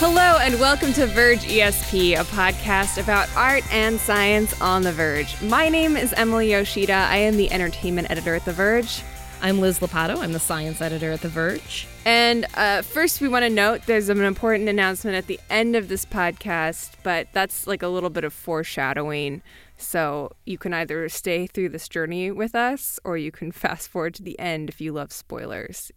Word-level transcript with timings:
Hello, 0.00 0.38
and 0.40 0.60
welcome 0.60 0.92
to 0.92 1.08
Verge 1.08 1.40
ESP, 1.40 2.12
a 2.12 2.22
podcast 2.22 3.02
about 3.02 3.28
art 3.34 3.64
and 3.72 3.98
science 3.98 4.58
on 4.60 4.84
The 4.84 4.92
Verge. 4.92 5.42
My 5.42 5.68
name 5.68 5.96
is 5.96 6.12
Emily 6.12 6.52
Yoshida. 6.52 6.92
I 6.92 7.16
am 7.16 7.36
the 7.36 7.50
entertainment 7.50 8.08
editor 8.08 8.36
at 8.36 8.44
The 8.44 8.52
Verge. 8.52 9.02
I'm 9.42 9.58
Liz 9.58 9.80
Lopatto. 9.80 10.18
I'm 10.18 10.32
the 10.32 10.38
science 10.38 10.80
editor 10.80 11.10
at 11.10 11.22
The 11.22 11.28
Verge. 11.28 11.88
And 12.04 12.46
uh, 12.54 12.82
first, 12.82 13.20
we 13.20 13.26
want 13.26 13.42
to 13.42 13.50
note 13.50 13.86
there's 13.86 14.08
an 14.08 14.22
important 14.22 14.68
announcement 14.68 15.16
at 15.16 15.26
the 15.26 15.40
end 15.50 15.74
of 15.74 15.88
this 15.88 16.04
podcast, 16.04 16.92
but 17.02 17.26
that's 17.32 17.66
like 17.66 17.82
a 17.82 17.88
little 17.88 18.08
bit 18.08 18.22
of 18.22 18.32
foreshadowing. 18.32 19.42
So 19.78 20.30
you 20.46 20.58
can 20.58 20.72
either 20.74 21.08
stay 21.08 21.48
through 21.48 21.70
this 21.70 21.88
journey 21.88 22.30
with 22.30 22.54
us 22.54 23.00
or 23.02 23.18
you 23.18 23.32
can 23.32 23.50
fast 23.52 23.88
forward 23.88 24.14
to 24.14 24.22
the 24.22 24.38
end 24.38 24.68
if 24.68 24.80
you 24.80 24.92
love 24.92 25.10
spoilers 25.10 25.90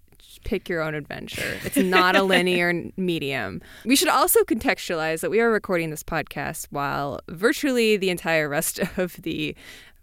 pick 0.43 0.69
your 0.69 0.81
own 0.81 0.95
adventure. 0.95 1.59
It's 1.63 1.77
not 1.77 2.15
a 2.15 2.23
linear 2.23 2.89
medium. 2.97 3.61
We 3.85 3.95
should 3.95 4.07
also 4.07 4.43
contextualize 4.43 5.21
that 5.21 5.29
we 5.29 5.39
are 5.39 5.51
recording 5.51 5.89
this 5.89 6.03
podcast 6.03 6.67
while 6.69 7.19
virtually 7.29 7.97
the 7.97 8.09
entire 8.09 8.49
rest 8.49 8.79
of 8.97 9.21
the 9.21 9.55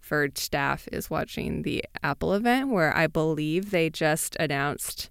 Verge 0.03 0.39
staff 0.39 0.89
is 0.91 1.11
watching 1.11 1.63
the 1.63 1.85
Apple 2.03 2.33
event, 2.33 2.71
where 2.71 2.97
I 2.97 3.07
believe 3.07 3.71
they 3.71 3.91
just 3.91 4.37
announced 4.41 5.11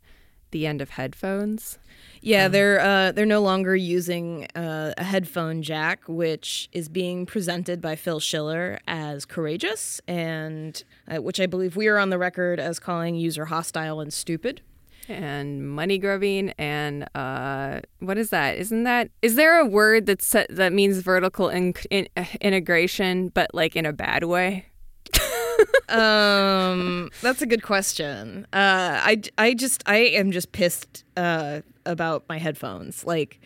the 0.50 0.66
end 0.66 0.82
of 0.82 0.92
headphones. 0.92 1.78
Yeah, 2.22 2.46
um, 2.46 2.52
they're 2.52 2.80
uh, 2.80 3.12
they're 3.12 3.26
no 3.26 3.42
longer 3.42 3.76
using 3.76 4.48
uh, 4.56 4.94
a 4.98 5.04
headphone 5.04 5.62
jack, 5.62 6.02
which 6.08 6.68
is 6.72 6.90
being 6.90 7.28
presented 7.28 7.80
by 7.80 7.96
Phil 7.96 8.20
Schiller 8.20 8.80
as 8.88 9.26
courageous, 9.26 10.02
and 10.08 10.84
uh, 11.08 11.22
which 11.22 11.40
I 11.40 11.46
believe 11.46 11.76
we 11.76 11.88
are 11.88 12.00
on 12.00 12.10
the 12.10 12.18
record 12.18 12.60
as 12.60 12.80
calling 12.80 13.16
user 13.16 13.46
hostile 13.46 14.00
and 14.00 14.12
stupid 14.12 14.62
and 15.08 15.70
money 15.70 15.98
grubbing 15.98 16.52
and 16.58 17.08
uh, 17.16 17.82
what 18.00 18.18
is 18.18 18.30
that? 18.30 18.58
Isn't 18.58 18.84
that 18.84 19.10
is 19.22 19.36
there 19.36 19.60
a 19.60 19.66
word 19.66 20.06
that's 20.06 20.36
that 20.50 20.74
means 20.74 21.00
vertical 21.00 21.50
in, 21.50 21.74
in, 21.90 22.08
integration, 22.42 23.30
but 23.30 23.54
like 23.54 23.76
in 23.76 23.86
a 23.86 23.94
bad 23.94 24.24
way? 24.24 24.66
um, 25.90 27.10
that's 27.22 27.42
a 27.42 27.46
good 27.46 27.64
question. 27.64 28.46
Uh, 28.54 29.00
I 29.04 29.22
I 29.38 29.54
just 29.54 29.84
I 29.86 29.98
am 29.98 30.32
just 30.32 30.52
pissed 30.52 31.04
uh, 31.16 31.62
about 31.86 32.24
my 32.30 32.38
headphones. 32.38 33.06
Like, 33.06 33.40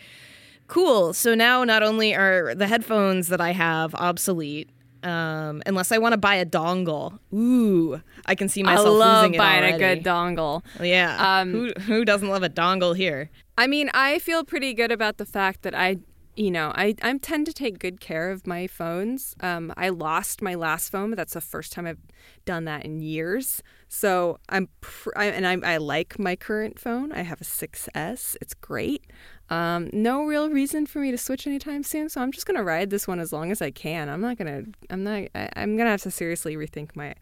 cool. 0.68 1.14
So 1.14 1.36
now 1.36 1.64
not 1.64 1.84
only 1.84 2.16
are 2.16 2.56
the 2.56 2.68
headphones 2.68 3.28
that 3.28 3.42
I 3.42 3.52
have 3.52 3.94
obsolete, 3.96 4.70
um, 5.04 5.62
unless 5.66 5.92
I 5.92 5.98
want 5.98 6.14
to 6.14 6.18
buy 6.18 6.36
a 6.36 6.46
dongle. 6.46 7.20
Ooh, 7.34 8.02
I 8.26 8.36
can 8.36 8.50
see 8.50 8.64
myself 8.64 8.88
I 8.88 8.90
love 8.90 9.26
losing 9.26 9.38
buying 9.38 9.74
a 9.74 9.78
good 9.78 10.04
dongle. 10.04 10.64
Yeah. 10.80 11.40
Um, 11.40 11.52
who 11.52 11.72
who 11.82 12.06
doesn't 12.06 12.30
love 12.30 12.44
a 12.44 12.50
dongle 12.50 12.96
here? 12.96 13.30
I 13.58 13.68
mean, 13.68 13.90
I 13.94 14.20
feel 14.20 14.44
pretty 14.44 14.74
good 14.74 14.92
about 14.92 15.18
the 15.18 15.26
fact 15.26 15.62
that 15.64 15.76
I, 15.76 15.98
you 16.36 16.52
know, 16.52 16.72
I 16.76 16.96
I 17.02 17.18
tend 17.18 17.46
to 17.48 17.54
take 17.54 17.80
good 17.80 18.00
care 18.00 18.32
of 18.32 18.48
my 18.48 18.68
phones. 18.68 19.36
Um, 19.40 19.74
I 19.78 19.90
lost 19.90 20.42
my 20.42 20.56
last 20.56 20.92
phone, 20.92 21.12
but 21.12 21.18
that's 21.18 21.34
the 21.34 21.42
first 21.42 21.74
time 21.74 21.86
I've 21.86 22.00
done 22.46 22.66
that 22.66 22.86
in 22.86 23.02
years. 23.02 23.62
So 23.88 24.40
I'm, 24.48 24.70
pr- 24.80 25.12
I, 25.18 25.26
and 25.26 25.46
I, 25.46 25.74
I 25.74 25.78
like 25.78 26.18
my 26.18 26.38
current 26.38 26.80
phone. 26.80 27.12
I 27.12 27.24
have 27.24 27.42
a 27.42 27.44
6S. 27.44 28.38
It's 28.40 28.54
great. 28.54 29.06
Um, 29.52 29.90
no 29.92 30.24
real 30.24 30.50
reason 30.50 30.86
for 30.86 31.00
me 31.00 31.12
to 31.12 31.18
switch 31.18 31.46
anytime 31.46 31.84
soon, 31.84 32.08
so 32.08 32.22
I'm 32.22 32.32
just 32.32 32.46
gonna 32.46 32.64
ride 32.64 32.90
this 32.90 33.06
one 33.06 33.20
as 33.20 33.34
long 33.34 33.52
as 33.52 33.62
I 33.62 33.70
can. 33.70 34.08
I'm 34.08 34.22
not 34.22 34.38
gonna. 34.38 34.64
I'm 34.90 35.04
not. 35.04 35.24
I, 35.36 35.50
I'm 35.58 35.76
gonna 35.76 35.90
have 35.90 36.02
to 36.04 36.12
seriously 36.12 36.56
rethink 36.56 36.96
my 36.96 37.16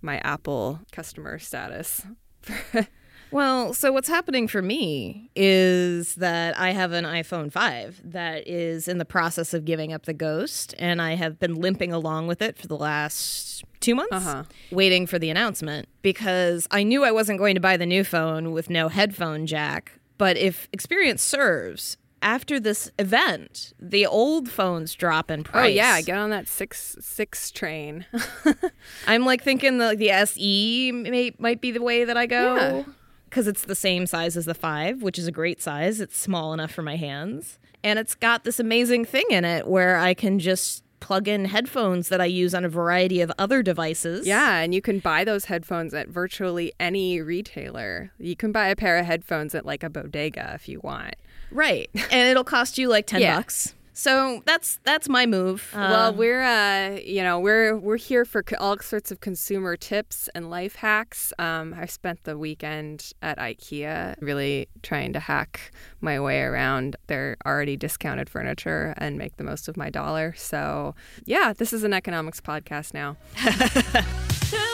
my 0.00 0.18
Apple 0.20 0.80
customer 0.90 1.38
status. 1.38 2.06
well, 3.30 3.74
so 3.74 3.92
what's 3.92 4.08
happening 4.08 4.48
for 4.48 4.62
me 4.62 5.30
is 5.36 6.14
that 6.14 6.58
I 6.58 6.70
have 6.70 6.92
an 6.92 7.04
iPhone 7.04 7.52
5 7.52 8.02
that 8.12 8.46
is 8.48 8.88
in 8.88 8.98
the 8.98 9.04
process 9.04 9.52
of 9.52 9.64
giving 9.66 9.92
up 9.92 10.06
the 10.06 10.14
ghost, 10.14 10.74
and 10.78 11.02
I 11.02 11.16
have 11.16 11.38
been 11.38 11.56
limping 11.56 11.92
along 11.92 12.26
with 12.26 12.40
it 12.40 12.56
for 12.56 12.68
the 12.68 12.76
last 12.76 13.64
two 13.80 13.94
months, 13.94 14.12
uh-huh. 14.12 14.44
waiting 14.70 15.06
for 15.06 15.18
the 15.18 15.28
announcement 15.28 15.88
because 16.00 16.66
I 16.70 16.84
knew 16.84 17.04
I 17.04 17.10
wasn't 17.10 17.38
going 17.38 17.54
to 17.54 17.60
buy 17.60 17.76
the 17.76 17.84
new 17.84 18.02
phone 18.02 18.52
with 18.52 18.70
no 18.70 18.88
headphone 18.88 19.46
jack 19.46 19.92
but 20.18 20.36
if 20.36 20.68
experience 20.72 21.22
serves, 21.22 21.96
after 22.22 22.58
this 22.58 22.90
event, 22.98 23.72
the 23.78 24.06
old 24.06 24.48
phones 24.48 24.94
drop 24.94 25.30
in 25.30 25.44
price. 25.44 25.64
Oh 25.64 25.68
yeah, 25.68 26.00
get 26.00 26.16
on 26.16 26.30
that 26.30 26.48
six 26.48 26.96
six 27.00 27.50
train. 27.50 28.06
I'm 29.06 29.24
like 29.24 29.42
thinking 29.42 29.78
the 29.78 29.94
the 29.96 30.10
SE 30.10 30.92
may, 30.92 31.32
might 31.38 31.60
be 31.60 31.70
the 31.70 31.82
way 31.82 32.04
that 32.04 32.16
I 32.16 32.26
go 32.26 32.84
because 33.28 33.46
yeah. 33.46 33.50
it's 33.50 33.64
the 33.64 33.74
same 33.74 34.06
size 34.06 34.36
as 34.36 34.44
the 34.44 34.54
five, 34.54 35.02
which 35.02 35.18
is 35.18 35.26
a 35.26 35.32
great 35.32 35.62
size. 35.62 36.00
It's 36.00 36.18
small 36.18 36.52
enough 36.52 36.72
for 36.72 36.82
my 36.82 36.96
hands, 36.96 37.58
and 37.84 37.98
it's 37.98 38.14
got 38.14 38.44
this 38.44 38.58
amazing 38.58 39.04
thing 39.04 39.26
in 39.30 39.44
it 39.44 39.68
where 39.68 39.96
I 39.96 40.14
can 40.14 40.38
just 40.38 40.82
plug 41.00 41.28
in 41.28 41.44
headphones 41.46 42.08
that 42.08 42.20
I 42.20 42.26
use 42.26 42.54
on 42.54 42.64
a 42.64 42.68
variety 42.68 43.20
of 43.20 43.32
other 43.38 43.62
devices. 43.62 44.26
Yeah, 44.26 44.58
and 44.58 44.74
you 44.74 44.82
can 44.82 44.98
buy 44.98 45.24
those 45.24 45.46
headphones 45.46 45.94
at 45.94 46.08
virtually 46.08 46.72
any 46.80 47.20
retailer. 47.20 48.10
You 48.18 48.36
can 48.36 48.52
buy 48.52 48.68
a 48.68 48.76
pair 48.76 48.98
of 48.98 49.06
headphones 49.06 49.54
at 49.54 49.64
like 49.64 49.82
a 49.82 49.90
bodega 49.90 50.52
if 50.54 50.68
you 50.68 50.80
want. 50.80 51.14
Right. 51.50 51.88
and 51.94 52.28
it'll 52.28 52.44
cost 52.44 52.78
you 52.78 52.88
like 52.88 53.06
10 53.06 53.20
yeah. 53.20 53.36
bucks. 53.36 53.74
So 53.98 54.42
that's 54.44 54.78
that's 54.84 55.08
my 55.08 55.24
move. 55.24 55.72
well, 55.74 56.10
um, 56.10 56.18
we're 56.18 56.42
uh, 56.42 56.98
you 57.02 57.22
know 57.22 57.40
we're 57.40 57.78
we're 57.78 57.96
here 57.96 58.26
for 58.26 58.44
all 58.58 58.78
sorts 58.78 59.10
of 59.10 59.20
consumer 59.20 59.74
tips 59.74 60.28
and 60.34 60.50
life 60.50 60.76
hacks. 60.76 61.32
Um, 61.38 61.74
I 61.74 61.86
spent 61.86 62.24
the 62.24 62.36
weekend 62.36 63.12
at 63.22 63.38
IKEA 63.38 64.16
really 64.20 64.68
trying 64.82 65.14
to 65.14 65.18
hack 65.18 65.72
my 66.02 66.20
way 66.20 66.42
around 66.42 66.96
their 67.06 67.38
already 67.46 67.78
discounted 67.78 68.28
furniture 68.28 68.92
and 68.98 69.16
make 69.16 69.38
the 69.38 69.44
most 69.44 69.66
of 69.66 69.78
my 69.78 69.88
dollar. 69.88 70.34
So 70.36 70.94
yeah, 71.24 71.54
this 71.54 71.72
is 71.72 71.82
an 71.82 71.94
economics 71.94 72.42
podcast 72.42 72.92
now. 72.92 73.16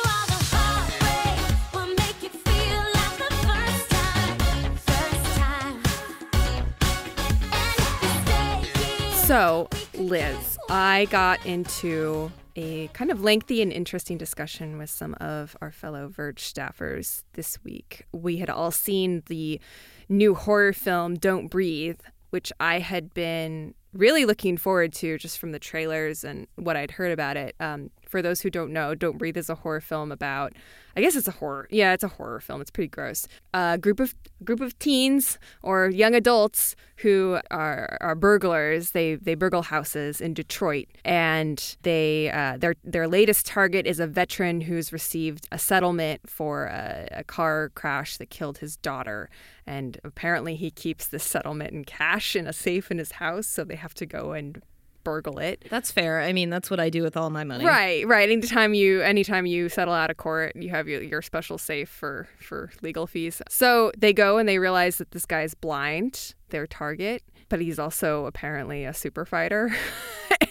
So, 9.32 9.66
Liz, 9.94 10.59
I 10.69 11.06
got 11.10 11.47
into 11.47 12.31
a 12.54 12.88
kind 12.88 13.10
of 13.10 13.22
lengthy 13.22 13.62
and 13.62 13.72
interesting 13.72 14.19
discussion 14.19 14.76
with 14.76 14.91
some 14.91 15.15
of 15.22 15.56
our 15.62 15.72
fellow 15.72 16.09
Verge 16.09 16.43
staffers 16.43 17.22
this 17.32 17.56
week. 17.65 18.04
We 18.12 18.37
had 18.37 18.50
all 18.50 18.71
seen 18.71 19.22
the 19.28 19.59
new 20.06 20.34
horror 20.34 20.75
film 20.75 21.15
Don't 21.15 21.47
Breathe, 21.47 22.00
which 22.28 22.53
I 22.60 22.81
had 22.81 23.15
been 23.15 23.72
really 23.94 24.26
looking 24.26 24.59
forward 24.59 24.92
to 24.97 25.16
just 25.16 25.38
from 25.38 25.53
the 25.53 25.59
trailers 25.59 26.25
and 26.25 26.47
what 26.56 26.76
I'd 26.76 26.91
heard 26.91 27.12
about 27.12 27.38
it. 27.38 27.54
Um, 27.59 27.88
for 28.12 28.22
those 28.22 28.42
who 28.42 28.50
don't 28.50 28.72
know, 28.72 28.94
Don't 28.94 29.18
Breathe 29.18 29.38
is 29.38 29.48
a 29.50 29.56
horror 29.56 29.80
film 29.80 30.12
about 30.12 30.52
I 30.94 31.00
guess 31.00 31.16
it's 31.16 31.28
a 31.28 31.32
horror. 31.32 31.68
Yeah, 31.70 31.94
it's 31.94 32.04
a 32.04 32.08
horror 32.08 32.40
film. 32.40 32.60
It's 32.60 32.70
pretty 32.70 32.88
gross. 32.88 33.26
A 33.54 33.78
group 33.78 33.98
of 33.98 34.14
group 34.44 34.60
of 34.60 34.78
teens 34.78 35.38
or 35.62 35.88
young 35.88 36.14
adults 36.14 36.76
who 36.96 37.38
are, 37.50 37.96
are 38.00 38.14
burglars. 38.14 38.90
They 38.90 39.14
they 39.14 39.34
burgle 39.34 39.62
houses 39.62 40.20
in 40.20 40.34
Detroit, 40.34 40.88
and 41.04 41.76
they 41.82 42.30
uh, 42.30 42.58
their 42.58 42.74
their 42.84 43.08
latest 43.08 43.46
target 43.46 43.86
is 43.86 44.00
a 44.00 44.06
veteran 44.06 44.60
who's 44.60 44.92
received 44.92 45.48
a 45.50 45.58
settlement 45.58 46.28
for 46.28 46.66
a, 46.66 47.08
a 47.12 47.24
car 47.24 47.70
crash 47.74 48.18
that 48.18 48.28
killed 48.28 48.58
his 48.58 48.76
daughter. 48.76 49.30
And 49.66 49.98
apparently, 50.04 50.56
he 50.56 50.70
keeps 50.70 51.08
this 51.08 51.24
settlement 51.24 51.72
in 51.72 51.84
cash 51.84 52.36
in 52.36 52.46
a 52.46 52.52
safe 52.52 52.90
in 52.90 52.98
his 52.98 53.12
house, 53.12 53.46
so 53.46 53.64
they 53.64 53.76
have 53.76 53.94
to 53.94 54.04
go 54.04 54.32
and 54.32 54.60
burgle 55.04 55.38
it. 55.38 55.64
That's 55.70 55.90
fair. 55.90 56.20
I 56.20 56.32
mean, 56.32 56.50
that's 56.50 56.70
what 56.70 56.80
I 56.80 56.90
do 56.90 57.02
with 57.02 57.16
all 57.16 57.30
my 57.30 57.44
money. 57.44 57.64
Right, 57.64 58.06
right. 58.06 58.30
Anytime 58.30 58.74
you 58.74 59.02
anytime 59.02 59.46
you 59.46 59.68
settle 59.68 59.94
out 59.94 60.10
of 60.10 60.16
court, 60.16 60.54
you 60.56 60.70
have 60.70 60.88
your, 60.88 61.02
your 61.02 61.22
special 61.22 61.58
safe 61.58 61.88
for 61.88 62.28
for 62.40 62.70
legal 62.82 63.06
fees. 63.06 63.42
So 63.48 63.92
they 63.97 64.12
go 64.12 64.38
and 64.38 64.48
they 64.48 64.59
realize 64.59 64.98
that 64.98 65.10
this 65.12 65.27
guy's 65.27 65.54
blind, 65.54 66.34
their 66.50 66.66
target, 66.66 67.22
but 67.48 67.60
he's 67.60 67.78
also 67.78 68.27
apparently 68.27 68.84
a 68.84 68.94
super 68.94 69.24
fighter. 69.24 69.74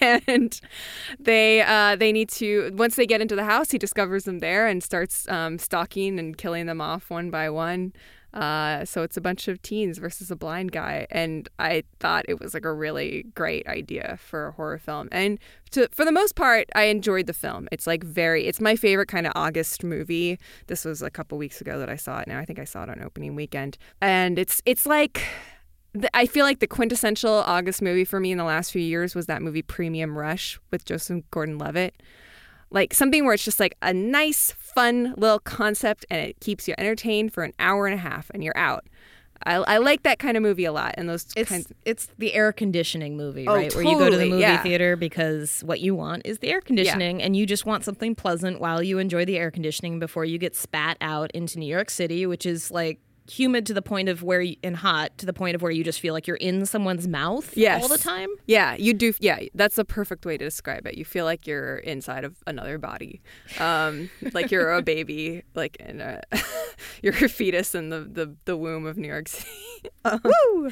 and 0.00 0.60
they 1.18 1.62
uh, 1.62 1.96
they 1.96 2.12
need 2.12 2.28
to 2.30 2.70
once 2.74 2.96
they 2.96 3.06
get 3.06 3.20
into 3.20 3.36
the 3.36 3.44
house, 3.44 3.70
he 3.70 3.78
discovers 3.78 4.24
them 4.24 4.38
there 4.38 4.66
and 4.66 4.82
starts 4.82 5.28
um, 5.28 5.58
stalking 5.58 6.18
and 6.18 6.36
killing 6.36 6.66
them 6.66 6.80
off 6.80 7.10
one 7.10 7.30
by 7.30 7.50
one. 7.50 7.92
Uh, 8.34 8.84
so 8.84 9.02
it's 9.02 9.16
a 9.16 9.20
bunch 9.20 9.46
of 9.46 9.60
teens 9.60 9.98
versus 9.98 10.30
a 10.30 10.36
blind 10.36 10.72
guy, 10.72 11.06
and 11.10 11.48
I 11.58 11.84
thought 12.00 12.24
it 12.28 12.40
was 12.40 12.54
like 12.54 12.64
a 12.64 12.72
really 12.72 13.26
great 13.34 13.66
idea 13.66 14.18
for 14.20 14.48
a 14.48 14.52
horror 14.52 14.78
film. 14.78 15.08
And 15.12 15.38
to, 15.72 15.88
for 15.92 16.04
the 16.04 16.12
most 16.12 16.34
part, 16.34 16.68
I 16.74 16.84
enjoyed 16.84 17.26
the 17.26 17.34
film. 17.34 17.68
It's 17.70 17.86
like 17.86 18.02
very, 18.02 18.46
it's 18.46 18.60
my 18.60 18.74
favorite 18.74 19.08
kind 19.08 19.26
of 19.26 19.32
August 19.36 19.84
movie. 19.84 20.38
This 20.66 20.84
was 20.84 21.02
a 21.02 21.10
couple 21.10 21.36
weeks 21.36 21.60
ago 21.60 21.78
that 21.78 21.90
I 21.90 21.96
saw 21.96 22.20
it. 22.20 22.28
Now 22.28 22.38
I 22.38 22.44
think 22.44 22.58
I 22.58 22.64
saw 22.64 22.84
it 22.84 22.88
on 22.88 23.02
opening 23.02 23.34
weekend, 23.34 23.76
and 24.00 24.38
it's 24.38 24.62
it's 24.64 24.86
like. 24.86 25.22
I 26.14 26.24
feel 26.24 26.46
like 26.46 26.60
the 26.60 26.66
quintessential 26.66 27.44
August 27.46 27.82
movie 27.82 28.06
for 28.06 28.18
me 28.18 28.32
in 28.32 28.38
the 28.38 28.44
last 28.44 28.72
few 28.72 28.80
years 28.80 29.14
was 29.14 29.26
that 29.26 29.42
movie 29.42 29.60
Premium 29.60 30.16
Rush 30.16 30.58
with 30.70 30.86
Joseph 30.86 31.22
Gordon-Levitt 31.30 32.02
like 32.72 32.94
something 32.94 33.24
where 33.24 33.34
it's 33.34 33.44
just 33.44 33.60
like 33.60 33.76
a 33.82 33.92
nice, 33.92 34.52
fun 34.52 35.14
little 35.16 35.38
concept 35.38 36.04
and 36.10 36.20
it 36.26 36.40
keeps 36.40 36.66
you 36.66 36.74
entertained 36.78 37.32
for 37.32 37.44
an 37.44 37.52
hour 37.58 37.86
and 37.86 37.94
a 37.94 37.98
half 37.98 38.30
and 38.34 38.42
you're 38.42 38.56
out. 38.56 38.84
I, 39.44 39.54
I 39.56 39.78
like 39.78 40.04
that 40.04 40.20
kind 40.20 40.36
of 40.36 40.42
movie 40.42 40.64
a 40.64 40.72
lot. 40.72 40.94
And 40.96 41.08
those 41.08 41.26
It's 41.36 41.50
kinds. 41.50 41.72
it's 41.84 42.08
the 42.18 42.32
air 42.32 42.52
conditioning 42.52 43.16
movie, 43.16 43.48
Oh, 43.48 43.54
right? 43.56 43.74
Where 43.74 43.82
you 43.84 43.98
go 43.98 44.08
to 44.08 44.16
the 44.16 44.26
movie 44.26 44.42
yeah. 44.42 44.62
theater 44.62 44.94
because 44.94 45.62
what 45.62 45.80
you 45.80 45.94
want 45.96 46.22
is 46.24 46.38
the 46.38 46.48
air 46.48 46.60
conditioning, 46.60 47.20
and 47.20 47.34
you 47.36 47.44
just 47.44 47.66
want 47.66 47.82
something 47.84 48.14
pleasant 48.14 48.60
while 48.60 48.82
you 48.84 48.98
enjoy 48.98 49.24
the 49.24 49.36
air 49.36 49.50
conditioning 49.50 49.98
before 49.98 50.24
you 50.24 50.38
get 50.38 50.54
spat 50.54 50.96
out 51.00 51.30
into 51.32 51.58
New 51.58 51.66
York 51.66 51.90
City, 51.90 52.24
which 52.24 52.46
is 52.46 52.70
like 52.70 53.00
humid 53.30 53.66
to 53.66 53.74
the 53.74 53.82
point 53.82 54.08
of 54.08 54.22
where 54.22 54.40
you, 54.40 54.56
and 54.62 54.76
hot 54.76 55.16
to 55.18 55.26
the 55.26 55.32
point 55.32 55.54
of 55.54 55.62
where 55.62 55.70
you 55.70 55.84
just 55.84 56.00
feel 56.00 56.12
like 56.14 56.26
you're 56.26 56.36
in 56.36 56.66
someone's 56.66 57.06
mouth 57.06 57.56
Yes. 57.56 57.82
all 57.82 57.88
the 57.88 57.98
time. 57.98 58.28
Yeah, 58.46 58.74
you 58.74 58.94
do. 58.94 59.12
Yeah, 59.20 59.38
that's 59.54 59.78
a 59.78 59.84
perfect 59.84 60.26
way 60.26 60.36
to 60.36 60.44
describe 60.44 60.86
it. 60.86 60.96
You 60.98 61.04
feel 61.04 61.24
like 61.24 61.46
you're 61.46 61.76
inside 61.78 62.24
of 62.24 62.36
another 62.46 62.78
body, 62.78 63.22
um, 63.60 64.10
like 64.32 64.50
you're 64.50 64.72
a 64.72 64.82
baby, 64.82 65.42
like 65.54 65.76
in 65.76 66.00
a, 66.00 66.20
you're 67.02 67.14
a 67.14 67.28
fetus 67.28 67.74
in 67.74 67.90
the, 67.90 68.00
the, 68.00 68.34
the 68.44 68.56
womb 68.56 68.86
of 68.86 68.96
New 68.96 69.08
York 69.08 69.28
City. 69.28 69.48
Um, 70.04 70.70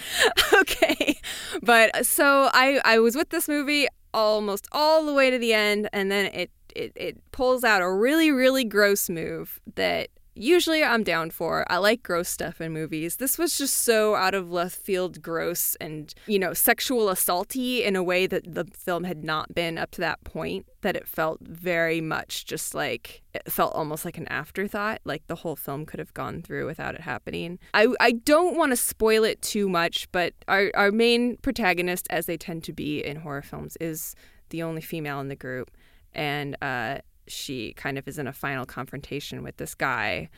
okay, 0.54 1.18
but 1.62 2.06
so 2.06 2.48
I 2.52 2.80
I 2.84 2.98
was 3.00 3.16
with 3.16 3.30
this 3.30 3.48
movie 3.48 3.86
almost 4.14 4.68
all 4.72 5.04
the 5.04 5.12
way 5.12 5.30
to 5.30 5.38
the 5.38 5.52
end, 5.52 5.88
and 5.92 6.10
then 6.12 6.26
it 6.26 6.50
it, 6.76 6.92
it 6.94 7.32
pulls 7.32 7.64
out 7.64 7.82
a 7.82 7.90
really 7.92 8.30
really 8.30 8.64
gross 8.64 9.08
move 9.08 9.60
that 9.74 10.08
usually 10.40 10.82
I'm 10.82 11.04
down 11.04 11.30
for. 11.30 11.70
I 11.70 11.76
like 11.76 12.02
gross 12.02 12.28
stuff 12.28 12.60
in 12.60 12.72
movies. 12.72 13.16
This 13.16 13.38
was 13.38 13.58
just 13.58 13.76
so 13.78 14.14
out 14.14 14.34
of 14.34 14.50
left 14.50 14.78
field 14.78 15.22
gross 15.22 15.76
and, 15.80 16.12
you 16.26 16.38
know, 16.38 16.54
sexual 16.54 17.06
assaulty 17.06 17.84
in 17.84 17.96
a 17.96 18.02
way 18.02 18.26
that 18.26 18.54
the 18.54 18.64
film 18.72 19.04
had 19.04 19.24
not 19.24 19.54
been 19.54 19.78
up 19.78 19.90
to 19.92 20.00
that 20.00 20.22
point 20.24 20.66
that 20.82 20.96
it 20.96 21.06
felt 21.06 21.40
very 21.42 22.00
much 22.00 22.46
just 22.46 22.74
like 22.74 23.22
it 23.34 23.50
felt 23.50 23.74
almost 23.74 24.04
like 24.04 24.16
an 24.16 24.26
afterthought 24.28 25.00
like 25.04 25.26
the 25.26 25.36
whole 25.36 25.56
film 25.56 25.84
could 25.84 25.98
have 25.98 26.14
gone 26.14 26.42
through 26.42 26.66
without 26.66 26.94
it 26.94 27.02
happening 27.02 27.58
i, 27.74 27.86
I 28.00 28.12
don't 28.12 28.56
want 28.56 28.72
to 28.72 28.76
spoil 28.76 29.24
it 29.24 29.42
too 29.42 29.68
much 29.68 30.10
but 30.10 30.32
our, 30.48 30.70
our 30.74 30.90
main 30.90 31.36
protagonist 31.38 32.06
as 32.10 32.26
they 32.26 32.36
tend 32.36 32.64
to 32.64 32.72
be 32.72 33.04
in 33.04 33.16
horror 33.16 33.42
films 33.42 33.76
is 33.80 34.14
the 34.48 34.62
only 34.62 34.80
female 34.80 35.20
in 35.20 35.28
the 35.28 35.36
group 35.36 35.70
and 36.12 36.56
uh, 36.62 36.98
she 37.30 37.72
kind 37.74 37.98
of 37.98 38.06
is 38.08 38.18
in 38.18 38.26
a 38.26 38.32
final 38.32 38.66
confrontation 38.66 39.42
with 39.42 39.56
this 39.56 39.74
guy 39.74 40.28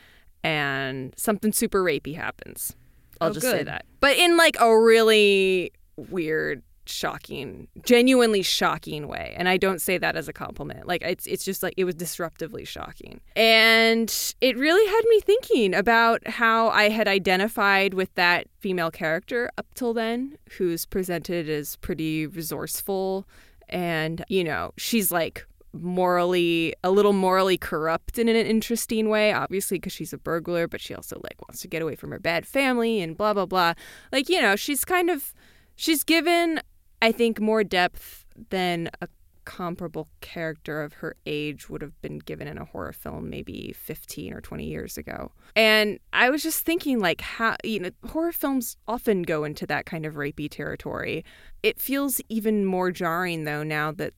and 0.45 1.15
something 1.17 1.53
super 1.53 1.83
rapey 1.83 2.15
happens. 2.15 2.75
I'll 3.21 3.31
Oh, 3.31 3.33
just 3.33 3.47
say 3.47 3.63
that. 3.63 3.85
But 4.01 4.17
in 4.17 4.37
like 4.37 4.57
a 4.61 4.77
really 4.79 5.73
weird 5.97 6.63
shocking 6.85 7.69
genuinely 7.85 8.43
shocking 8.43 9.07
way. 9.07 9.35
And 9.39 9.49
i 9.49 9.57
don't 9.57 9.81
say 9.81 9.99
that 9.99 10.17
as 10.17 10.27
a 10.27 10.33
compliment. 10.33 10.89
Like 10.89 11.03
it's 11.03 11.27
it's 11.29 11.45
just 11.45 11.63
like 11.63 11.75
it 11.77 11.85
was 11.85 11.95
disruptively 11.95 12.67
shocking. 12.67 13.21
And 13.37 14.13
it 14.41 14.57
really 14.59 14.85
had 14.91 15.03
me 15.09 15.21
thinking 15.21 15.75
about 15.75 16.27
how 16.27 16.71
i 16.71 16.89
had 16.89 17.07
identified 17.07 17.95
with 17.95 18.13
that 18.17 18.49
female 18.59 18.91
character 18.91 19.49
up 19.57 19.67
till 19.75 19.95
then 19.95 20.37
who's 20.59 20.85
presented 20.85 21.49
as 21.49 21.77
pretty 21.77 22.27
resourceful. 22.27 23.29
And 23.69 24.25
you 24.29 24.43
know 24.43 24.73
she's 24.77 25.13
like 25.13 25.47
morally 25.73 26.75
a 26.85 26.91
little 26.91 27.13
morally 27.13 27.57
corrupt 27.57 28.19
in 28.19 28.29
an 28.29 28.37
interesting 28.37 29.09
way 29.09 29.33
obviously 29.33 29.79
because 29.79 29.93
she's 29.93 30.13
a 30.13 30.19
burglar 30.19 30.69
but 30.69 30.81
she 30.81 30.95
also 30.95 31.19
like 31.23 31.41
wants 31.49 31.61
to 31.61 31.69
get 31.69 31.83
away 31.83 31.97
from 31.97 32.11
her 32.11 32.19
bad 32.19 32.47
family 32.47 33.01
and 33.01 33.17
blah 33.17 33.33
blah 33.33 33.47
blah. 33.47 33.73
Like 34.13 34.29
you 34.29 34.41
know 34.41 34.57
she's 34.57 34.85
kind 34.85 35.11
of 35.11 35.33
she's 35.75 36.05
given 36.05 36.61
i 37.01 37.11
think 37.11 37.41
more 37.41 37.65
depth 37.65 38.27
than 38.51 38.91
a 39.01 39.09
comparable 39.45 40.09
character 40.21 40.83
of 40.83 40.95
her 40.95 41.17
age 41.27 41.69
would 41.69 41.83
have 41.83 42.01
been 42.01 42.19
given 42.19 42.47
in 42.47 42.59
a 42.59 42.65
horror 42.65 42.93
film 42.93 43.29
maybe 43.29 43.75
15 43.77 44.33
or 44.33 44.41
20 44.41 44.65
years 44.65 44.97
ago. 44.97 45.33
And 45.57 45.99
i 46.13 46.31
was 46.31 46.43
just 46.43 46.65
thinking 46.65 47.01
like 47.01 47.21
how 47.21 47.57
you 47.65 47.81
know 47.81 47.91
horror 48.07 48.33
films 48.33 48.77
often 48.87 49.23
go 49.23 49.45
into 49.45 49.67
that 49.67 49.87
kind 49.87 50.07
of 50.07 50.15
rapey 50.15 50.49
territory. 50.51 51.25
It 51.63 51.81
feels 51.81 52.21
even 52.29 52.65
more 52.65 52.91
jarring 52.91 53.45
though 53.45 53.63
now 53.63 53.93
that 53.93 54.15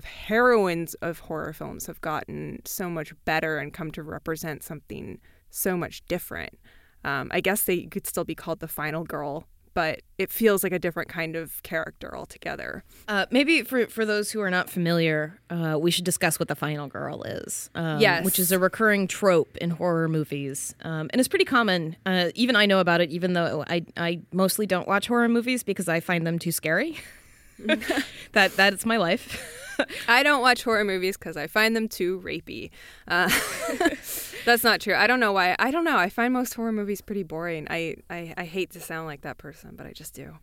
the 0.00 0.06
heroines 0.06 0.94
of 1.00 1.20
horror 1.20 1.52
films 1.54 1.86
have 1.86 2.00
gotten 2.02 2.60
so 2.64 2.90
much 2.90 3.14
better 3.24 3.56
and 3.58 3.72
come 3.72 3.90
to 3.92 4.02
represent 4.02 4.62
something 4.62 5.18
so 5.50 5.76
much 5.76 6.04
different. 6.06 6.58
Um, 7.04 7.28
I 7.32 7.40
guess 7.40 7.62
they 7.64 7.84
could 7.86 8.06
still 8.06 8.24
be 8.24 8.34
called 8.34 8.60
the 8.60 8.68
final 8.68 9.04
girl, 9.04 9.46
but 9.72 10.00
it 10.18 10.30
feels 10.30 10.62
like 10.62 10.72
a 10.72 10.78
different 10.78 11.08
kind 11.08 11.34
of 11.36 11.62
character 11.62 12.14
altogether. 12.16 12.82
Uh, 13.08 13.24
maybe 13.30 13.62
for 13.62 13.86
for 13.86 14.04
those 14.04 14.30
who 14.32 14.40
are 14.40 14.50
not 14.50 14.68
familiar, 14.68 15.38
uh, 15.50 15.78
we 15.80 15.90
should 15.90 16.04
discuss 16.04 16.38
what 16.38 16.48
the 16.48 16.54
final 16.56 16.88
girl 16.88 17.22
is. 17.22 17.70
Um, 17.74 18.00
Yes. 18.00 18.24
which 18.24 18.38
is 18.38 18.52
a 18.52 18.58
recurring 18.58 19.06
trope 19.08 19.56
in 19.58 19.70
horror 19.70 20.08
movies, 20.08 20.74
um, 20.82 21.08
and 21.12 21.20
it's 21.20 21.28
pretty 21.28 21.44
common. 21.46 21.96
Uh, 22.04 22.30
even 22.34 22.54
I 22.56 22.66
know 22.66 22.80
about 22.80 23.00
it, 23.00 23.10
even 23.10 23.32
though 23.32 23.64
I 23.68 23.84
I 23.96 24.20
mostly 24.32 24.66
don't 24.66 24.88
watch 24.88 25.06
horror 25.08 25.28
movies 25.28 25.62
because 25.62 25.88
I 25.88 26.00
find 26.00 26.26
them 26.26 26.38
too 26.38 26.52
scary. 26.52 26.98
that 28.32 28.56
that 28.56 28.72
is 28.74 28.86
my 28.86 28.96
life. 28.96 29.62
I 30.08 30.22
don't 30.22 30.40
watch 30.40 30.62
horror 30.62 30.84
movies 30.84 31.16
because 31.16 31.36
I 31.36 31.46
find 31.46 31.76
them 31.76 31.88
too 31.88 32.20
rapey. 32.24 32.70
Uh, 33.06 33.28
that's 34.44 34.64
not 34.64 34.80
true. 34.80 34.94
I 34.94 35.06
don't 35.06 35.20
know 35.20 35.32
why. 35.32 35.54
I 35.58 35.70
don't 35.70 35.84
know. 35.84 35.98
I 35.98 36.08
find 36.08 36.32
most 36.32 36.54
horror 36.54 36.72
movies 36.72 37.00
pretty 37.00 37.22
boring. 37.22 37.66
I, 37.68 37.96
I, 38.08 38.32
I 38.38 38.44
hate 38.44 38.70
to 38.70 38.80
sound 38.80 39.06
like 39.06 39.20
that 39.22 39.36
person, 39.36 39.74
but 39.76 39.86
I 39.86 39.92
just 39.92 40.14
do. 40.14 40.38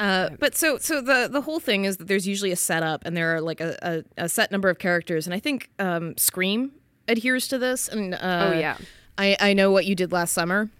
Uh, 0.00 0.30
but 0.38 0.56
so 0.56 0.78
so 0.78 1.00
the 1.00 1.28
the 1.30 1.40
whole 1.40 1.58
thing 1.58 1.84
is 1.84 1.96
that 1.96 2.06
there's 2.06 2.26
usually 2.26 2.52
a 2.52 2.56
setup 2.56 3.02
and 3.04 3.16
there 3.16 3.34
are 3.34 3.40
like 3.40 3.60
a, 3.60 3.76
a, 3.82 4.24
a 4.24 4.28
set 4.28 4.52
number 4.52 4.68
of 4.68 4.78
characters 4.78 5.26
and 5.26 5.34
I 5.34 5.40
think 5.40 5.70
um, 5.80 6.16
Scream 6.16 6.70
adheres 7.08 7.48
to 7.48 7.58
this 7.58 7.88
and 7.88 8.14
uh, 8.14 8.52
Oh, 8.54 8.58
yeah. 8.58 8.76
I 9.16 9.36
I 9.40 9.52
know 9.54 9.72
what 9.72 9.86
you 9.86 9.96
did 9.96 10.12
last 10.12 10.32
summer. 10.34 10.70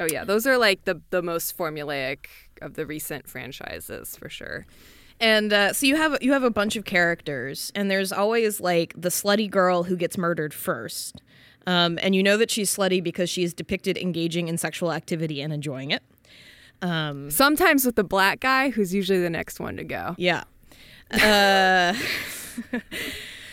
Oh 0.00 0.08
yeah, 0.10 0.24
those 0.24 0.44
are 0.44 0.58
like 0.58 0.86
the 0.86 1.00
the 1.10 1.22
most 1.22 1.56
formulaic 1.56 2.26
of 2.60 2.74
the 2.74 2.84
recent 2.84 3.28
franchises 3.28 4.16
for 4.16 4.28
sure. 4.28 4.66
And 5.20 5.52
uh, 5.52 5.72
so 5.72 5.86
you 5.86 5.96
have 5.96 6.18
you 6.20 6.32
have 6.32 6.42
a 6.42 6.50
bunch 6.50 6.76
of 6.76 6.84
characters, 6.84 7.72
and 7.74 7.90
there's 7.90 8.12
always 8.12 8.60
like 8.60 8.92
the 8.96 9.08
slutty 9.08 9.50
girl 9.50 9.84
who 9.84 9.96
gets 9.96 10.18
murdered 10.18 10.52
first, 10.52 11.20
um, 11.66 11.98
and 12.02 12.14
you 12.14 12.22
know 12.22 12.36
that 12.36 12.50
she's 12.50 12.74
slutty 12.74 13.02
because 13.02 13.30
she 13.30 13.42
is 13.42 13.54
depicted 13.54 13.96
engaging 13.96 14.48
in 14.48 14.58
sexual 14.58 14.92
activity 14.92 15.40
and 15.40 15.52
enjoying 15.52 15.90
it. 15.92 16.02
Sometimes 17.30 17.86
with 17.86 17.96
the 17.96 18.04
black 18.04 18.40
guy, 18.40 18.70
who's 18.70 18.92
usually 18.92 19.20
the 19.20 19.30
next 19.30 19.58
one 19.60 19.76
to 19.76 19.84
go. 19.84 20.14
Yeah, 20.18 20.44
uh, 21.12 21.94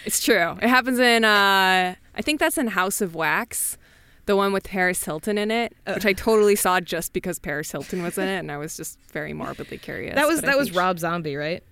It's 0.05 0.23
true. 0.23 0.57
It 0.61 0.67
happens 0.67 0.99
in 0.99 1.23
uh 1.23 1.95
I 2.13 2.21
think 2.21 2.39
that's 2.39 2.57
in 2.57 2.67
House 2.67 3.01
of 3.01 3.15
Wax, 3.15 3.77
the 4.25 4.35
one 4.35 4.53
with 4.53 4.63
Paris 4.63 5.03
Hilton 5.03 5.38
in 5.38 5.51
it, 5.51 5.73
which 5.88 6.06
I 6.06 6.13
totally 6.13 6.56
saw 6.56 6.79
just 6.79 7.13
because 7.13 7.39
Paris 7.39 7.72
Hilton 7.72 8.03
was 8.03 8.17
in 8.17 8.27
it, 8.27 8.38
and 8.38 8.51
I 8.51 8.57
was 8.57 8.77
just 8.77 9.00
very 9.12 9.34
morbidly 9.34 9.77
curious. 9.77 10.15
that 10.15 10.27
was 10.27 10.41
that 10.41 10.57
was 10.57 10.67
think 10.69 10.77
Rob 10.77 11.00
Zombie, 11.00 11.36
right? 11.36 11.63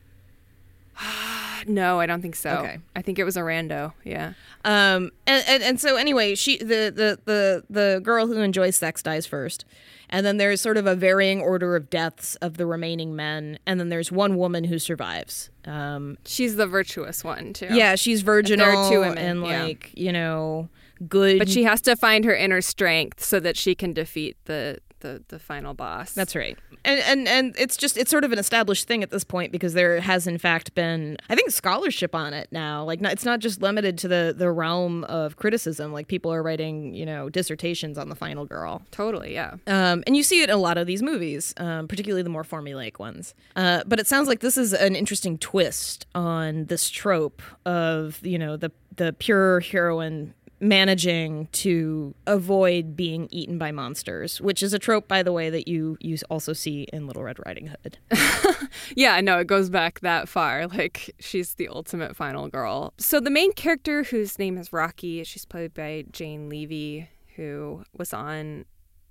No, 1.68 2.00
I 2.00 2.06
don't 2.06 2.22
think 2.22 2.38
so. 2.38 2.52
Okay. 2.52 2.80
I 2.96 3.02
think 3.02 3.20
it 3.20 3.26
was 3.26 3.36
a 3.36 3.42
rando. 3.42 3.92
Yeah. 4.06 4.34
Um, 4.64 5.12
and, 5.28 5.44
and 5.46 5.62
and 5.62 5.80
so 5.80 5.98
anyway, 5.98 6.36
she 6.36 6.58
the 6.58 6.92
the 6.96 7.20
the 7.26 7.64
the 7.70 8.00
girl 8.02 8.28
who 8.28 8.40
enjoys 8.40 8.78
sex 8.78 9.04
dies 9.04 9.26
first, 9.26 9.66
and 10.10 10.26
then 10.26 10.38
there's 10.38 10.62
sort 10.62 10.78
of 10.78 10.88
a 10.88 10.96
varying 10.96 11.42
order 11.42 11.76
of 11.76 11.90
deaths 11.90 12.36
of 12.36 12.56
the 12.56 12.66
remaining 12.66 13.14
men, 13.14 13.60
and 13.66 13.78
then 13.78 13.90
there's 13.90 14.10
one 14.10 14.38
woman 14.38 14.64
who 14.64 14.80
survives. 14.80 15.50
Um, 15.66 16.18
She's 16.26 16.56
the 16.56 16.66
virtuous 16.66 17.26
one 17.26 17.52
too. 17.52 17.68
yeah, 17.72 17.96
she's 17.96 18.22
virginal 18.22 18.66
There 18.66 18.76
are 18.76 18.90
two 18.90 19.00
women, 19.02 19.18
and 19.18 19.46
yeah. 19.46 19.64
like 19.64 19.92
you 19.96 20.14
know 20.14 20.70
good. 21.08 21.40
But 21.40 21.50
she 21.50 21.64
has 21.64 21.82
to 21.82 21.96
find 21.96 22.26
her 22.26 22.36
inner 22.36 22.62
strength 22.62 23.24
so 23.24 23.40
that 23.40 23.58
she 23.58 23.76
can 23.76 23.94
defeat 23.94 24.38
the 24.46 24.80
the, 25.00 25.24
the 25.30 25.40
final 25.40 25.74
boss. 25.74 26.14
That's 26.14 26.36
right. 26.36 26.58
And, 26.86 27.00
and 27.02 27.28
and 27.28 27.56
it's 27.58 27.76
just 27.76 27.98
it's 27.98 28.10
sort 28.10 28.24
of 28.24 28.32
an 28.32 28.40
established 28.40 28.88
thing 28.88 29.04
at 29.04 29.12
this 29.12 29.24
point 29.24 29.52
because 29.52 29.74
there 29.74 30.00
has 30.00 30.28
in 30.28 30.38
fact 30.38 30.74
been 30.76 31.18
I 31.30 31.36
think 31.36 31.52
scholarship 31.52 32.16
on 32.16 32.34
it 32.34 32.48
now. 32.52 32.84
Like 32.84 33.02
not, 33.02 33.12
it's 33.12 33.26
not 33.26 33.40
just 33.40 33.62
limited 33.62 33.98
to 34.00 34.08
the 34.08 34.34
the 34.38 34.52
realm 34.52 35.04
of 35.06 35.36
criticism. 35.36 35.92
Like 35.92 36.08
people 36.08 36.32
are 36.34 36.42
writing 36.42 36.94
you 36.94 37.06
know 37.06 37.30
dissertations 37.30 37.98
on 37.98 38.10
the 38.10 38.16
final 38.16 38.46
girl. 38.46 38.82
totally, 38.92 39.34
yeah. 39.34 39.56
Um, 39.68 40.04
and 40.08 40.16
you 40.16 40.24
see 40.24 40.42
it 40.42 40.50
in 40.50 40.56
a 40.56 40.60
lot 40.60 40.78
of 40.78 40.88
these 40.88 41.02
movies, 41.02 41.54
um, 41.58 41.88
particularly 41.88 42.24
the 42.24 42.30
more 42.30 42.44
formulaic 42.44 43.00
ones. 43.00 43.34
Uh, 43.56 43.84
but 43.86 44.00
it 44.00 44.08
sounds 44.08 44.28
like 44.28 44.40
this 44.40 44.58
is 44.58 44.74
an 44.74 44.96
interesting 44.96 45.38
twist 45.38 46.06
on 46.16 46.66
this 46.66 46.90
trope 46.90 47.42
of 47.66 48.20
you 48.26 48.38
know 48.38 48.56
the 48.56 48.72
the 48.96 49.14
pure 49.14 49.62
heroine 49.62 50.34
managing 50.60 51.48
to 51.52 52.14
avoid 52.28 52.96
being 52.96 53.28
eaten 53.32 53.58
by 53.58 53.72
monsters, 53.72 54.42
which 54.42 54.62
is 54.62 54.74
a 54.74 54.80
trope, 54.80 55.08
by 55.08 55.24
the 55.24 55.32
way, 55.32 55.50
that 55.50 55.68
you 55.68 55.98
you 56.00 56.18
also 56.30 56.54
see 56.54 56.84
in 56.94 57.08
Little 57.08 57.24
Red 57.24 57.38
Riding 57.46 57.68
Hood. 57.68 57.98
Yeah, 58.96 59.20
no, 59.22 59.40
it 59.40 59.48
goes 59.48 59.70
back 59.70 60.00
that 60.02 60.28
far. 60.30 60.68
Like 60.68 61.14
she's 61.20 61.56
the 61.56 61.68
ultimate 61.68 62.16
final 62.16 62.48
girl. 62.48 62.94
So 62.98 63.20
the 63.20 63.30
main 63.30 63.54
character, 63.54 64.04
whose 64.04 64.38
name 64.40 64.58
is 64.58 64.72
Rocky, 64.72 65.24
she's 65.24 65.46
played 65.46 65.74
by 65.74 66.06
Jane 66.12 66.50
Levy, 66.50 67.10
who 67.36 67.84
was 67.98 68.14
on 68.14 68.66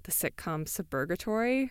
the 0.04 0.12
sitcom 0.12 0.68
Suburgatory. 0.68 1.70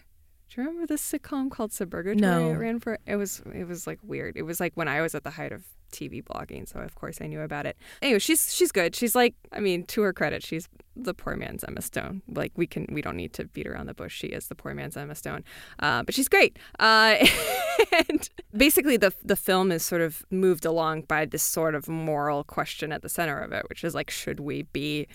Do 0.49 0.61
you 0.61 0.67
remember 0.67 0.87
this 0.87 1.01
sitcom 1.01 1.51
called 1.51 1.71
Suburgatory? 1.71 2.19
No. 2.19 2.49
It 2.51 2.55
ran 2.55 2.79
for 2.79 2.99
it 3.05 3.17
was 3.17 3.41
it 3.53 3.67
was 3.67 3.85
like 3.85 3.99
weird. 4.01 4.37
It 4.37 4.43
was 4.43 4.59
like 4.59 4.73
when 4.75 4.87
I 4.87 5.01
was 5.01 5.13
at 5.13 5.23
the 5.23 5.31
height 5.31 5.51
of 5.51 5.65
TV 5.91 6.23
blogging, 6.23 6.67
so 6.67 6.79
of 6.79 6.95
course 6.95 7.19
I 7.21 7.27
knew 7.27 7.41
about 7.41 7.65
it. 7.65 7.77
Anyway, 8.01 8.19
she's 8.19 8.53
she's 8.53 8.71
good. 8.71 8.95
She's 8.95 9.13
like, 9.13 9.35
I 9.51 9.59
mean, 9.59 9.83
to 9.87 10.01
her 10.03 10.13
credit, 10.13 10.43
she's 10.43 10.69
the 10.95 11.13
poor 11.13 11.35
man's 11.35 11.63
Emma 11.65 11.81
Stone. 11.81 12.21
Like 12.33 12.53
we 12.55 12.65
can 12.65 12.87
we 12.91 13.01
don't 13.01 13.17
need 13.17 13.33
to 13.33 13.45
beat 13.45 13.67
around 13.67 13.87
the 13.87 13.93
bush. 13.93 14.15
She 14.15 14.27
is 14.27 14.47
the 14.47 14.55
poor 14.55 14.73
man's 14.73 14.95
Emma 14.95 15.15
Stone, 15.15 15.43
uh, 15.79 16.03
but 16.03 16.15
she's 16.15 16.29
great. 16.29 16.57
Uh, 16.79 17.15
and 18.09 18.29
basically, 18.55 18.95
the 18.95 19.13
the 19.23 19.35
film 19.35 19.71
is 19.71 19.83
sort 19.83 20.01
of 20.01 20.25
moved 20.31 20.65
along 20.65 21.03
by 21.03 21.25
this 21.25 21.43
sort 21.43 21.75
of 21.75 21.89
moral 21.89 22.45
question 22.45 22.93
at 22.93 23.01
the 23.01 23.09
center 23.09 23.37
of 23.37 23.51
it, 23.51 23.67
which 23.69 23.83
is 23.83 23.93
like, 23.93 24.09
should 24.09 24.39
we 24.39 24.63
be 24.63 25.07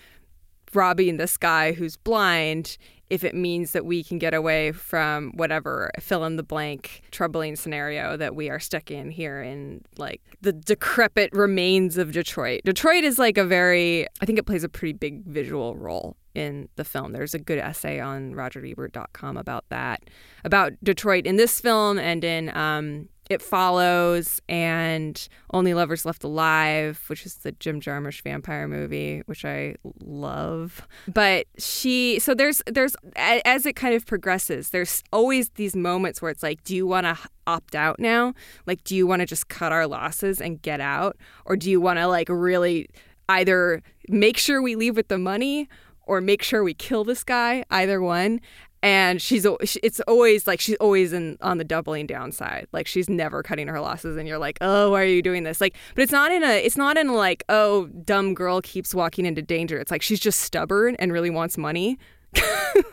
robbing 0.73 1.17
this 1.17 1.37
guy 1.37 1.73
who's 1.73 1.97
blind 1.97 2.77
if 3.13 3.23
it 3.23 3.35
means 3.35 3.73
that 3.73 3.85
we 3.85 4.03
can 4.03 4.17
get 4.17 4.33
away 4.33 4.71
from 4.71 5.31
whatever 5.35 5.91
fill 5.99 6.25
in 6.25 6.35
the 6.35 6.41
blank 6.41 7.03
troubling 7.11 7.55
scenario 7.55 8.17
that 8.17 8.33
we 8.33 8.49
are 8.49 8.59
stuck 8.59 8.89
in 8.89 9.11
here 9.11 9.39
in 9.39 9.79
like 9.99 10.19
the 10.41 10.51
decrepit 10.51 11.29
remains 11.31 11.99
of 11.99 12.11
Detroit. 12.11 12.61
Detroit 12.65 13.03
is 13.03 13.19
like 13.19 13.37
a 13.37 13.45
very 13.45 14.07
I 14.19 14.25
think 14.25 14.39
it 14.39 14.47
plays 14.47 14.63
a 14.63 14.69
pretty 14.69 14.93
big 14.93 15.23
visual 15.25 15.75
role 15.75 16.17
in 16.33 16.67
the 16.75 16.83
film. 16.83 17.11
There's 17.11 17.35
a 17.35 17.39
good 17.39 17.59
essay 17.59 17.99
on 17.99 18.33
rogerebert.com 18.33 19.37
about 19.37 19.65
that, 19.69 20.09
about 20.43 20.73
Detroit 20.83 21.27
in 21.27 21.35
this 21.35 21.61
film 21.61 21.99
and 21.99 22.23
in 22.23 22.49
um, 22.57 23.09
it 23.33 23.41
Follows 23.41 24.41
and 24.47 25.27
Only 25.51 25.73
Lovers 25.73 26.05
Left 26.05 26.23
Alive, 26.23 27.03
which 27.07 27.25
is 27.25 27.35
the 27.35 27.51
Jim 27.53 27.81
Jarmusch 27.81 28.21
vampire 28.21 28.67
movie, 28.67 29.23
which 29.25 29.43
I 29.43 29.75
love. 29.99 30.87
But 31.07 31.47
she, 31.57 32.19
so 32.19 32.33
there's, 32.33 32.61
there's, 32.67 32.95
as 33.15 33.65
it 33.65 33.75
kind 33.75 33.95
of 33.95 34.05
progresses, 34.05 34.69
there's 34.69 35.03
always 35.11 35.49
these 35.49 35.75
moments 35.75 36.21
where 36.21 36.31
it's 36.31 36.43
like, 36.43 36.63
do 36.63 36.75
you 36.75 36.87
want 36.87 37.05
to 37.05 37.17
opt 37.45 37.75
out 37.75 37.99
now? 37.99 38.33
Like, 38.65 38.83
do 38.83 38.95
you 38.95 39.05
want 39.05 39.19
to 39.21 39.25
just 39.25 39.49
cut 39.49 39.71
our 39.71 39.87
losses 39.87 40.39
and 40.39 40.61
get 40.61 40.79
out? 40.79 41.17
Or 41.45 41.55
do 41.55 41.69
you 41.69 41.81
want 41.81 41.99
to 41.99 42.07
like 42.07 42.29
really 42.29 42.87
either 43.29 43.81
make 44.07 44.37
sure 44.37 44.61
we 44.61 44.75
leave 44.75 44.95
with 44.95 45.07
the 45.07 45.17
money 45.17 45.67
or 46.05 46.21
make 46.21 46.43
sure 46.43 46.63
we 46.63 46.73
kill 46.73 47.03
this 47.03 47.23
guy, 47.23 47.63
either 47.69 48.01
one 48.01 48.39
and 48.83 49.21
she's 49.21 49.47
it's 49.81 50.01
always 50.01 50.45
like 50.45 50.59
she's 50.59 50.75
always 50.75 51.13
in 51.13 51.37
on 51.41 51.57
the 51.57 51.63
doubling 51.63 52.05
downside 52.05 52.67
like 52.73 52.85
she's 52.85 53.09
never 53.09 53.41
cutting 53.41 53.67
her 53.69 53.79
losses 53.79 54.17
and 54.17 54.27
you're 54.27 54.37
like 54.37 54.57
oh 54.59 54.91
why 54.91 55.01
are 55.01 55.05
you 55.05 55.21
doing 55.21 55.43
this? 55.43 55.61
Like 55.61 55.75
but 55.95 56.03
it's 56.03 56.11
not 56.11 56.31
in 56.31 56.43
a 56.43 56.63
it's 56.63 56.77
not 56.77 56.97
in 56.97 57.13
like 57.13 57.43
oh 57.47 57.87
dumb 58.03 58.33
girl 58.35 58.61
keeps 58.61 58.93
walking 58.93 59.25
into 59.25 59.41
danger. 59.41 59.79
It's 59.79 59.89
like 59.89 60.01
she's 60.01 60.19
just 60.19 60.39
stubborn 60.41 60.95
and 60.97 61.13
really 61.13 61.29
wants 61.29 61.57
money 61.57 61.97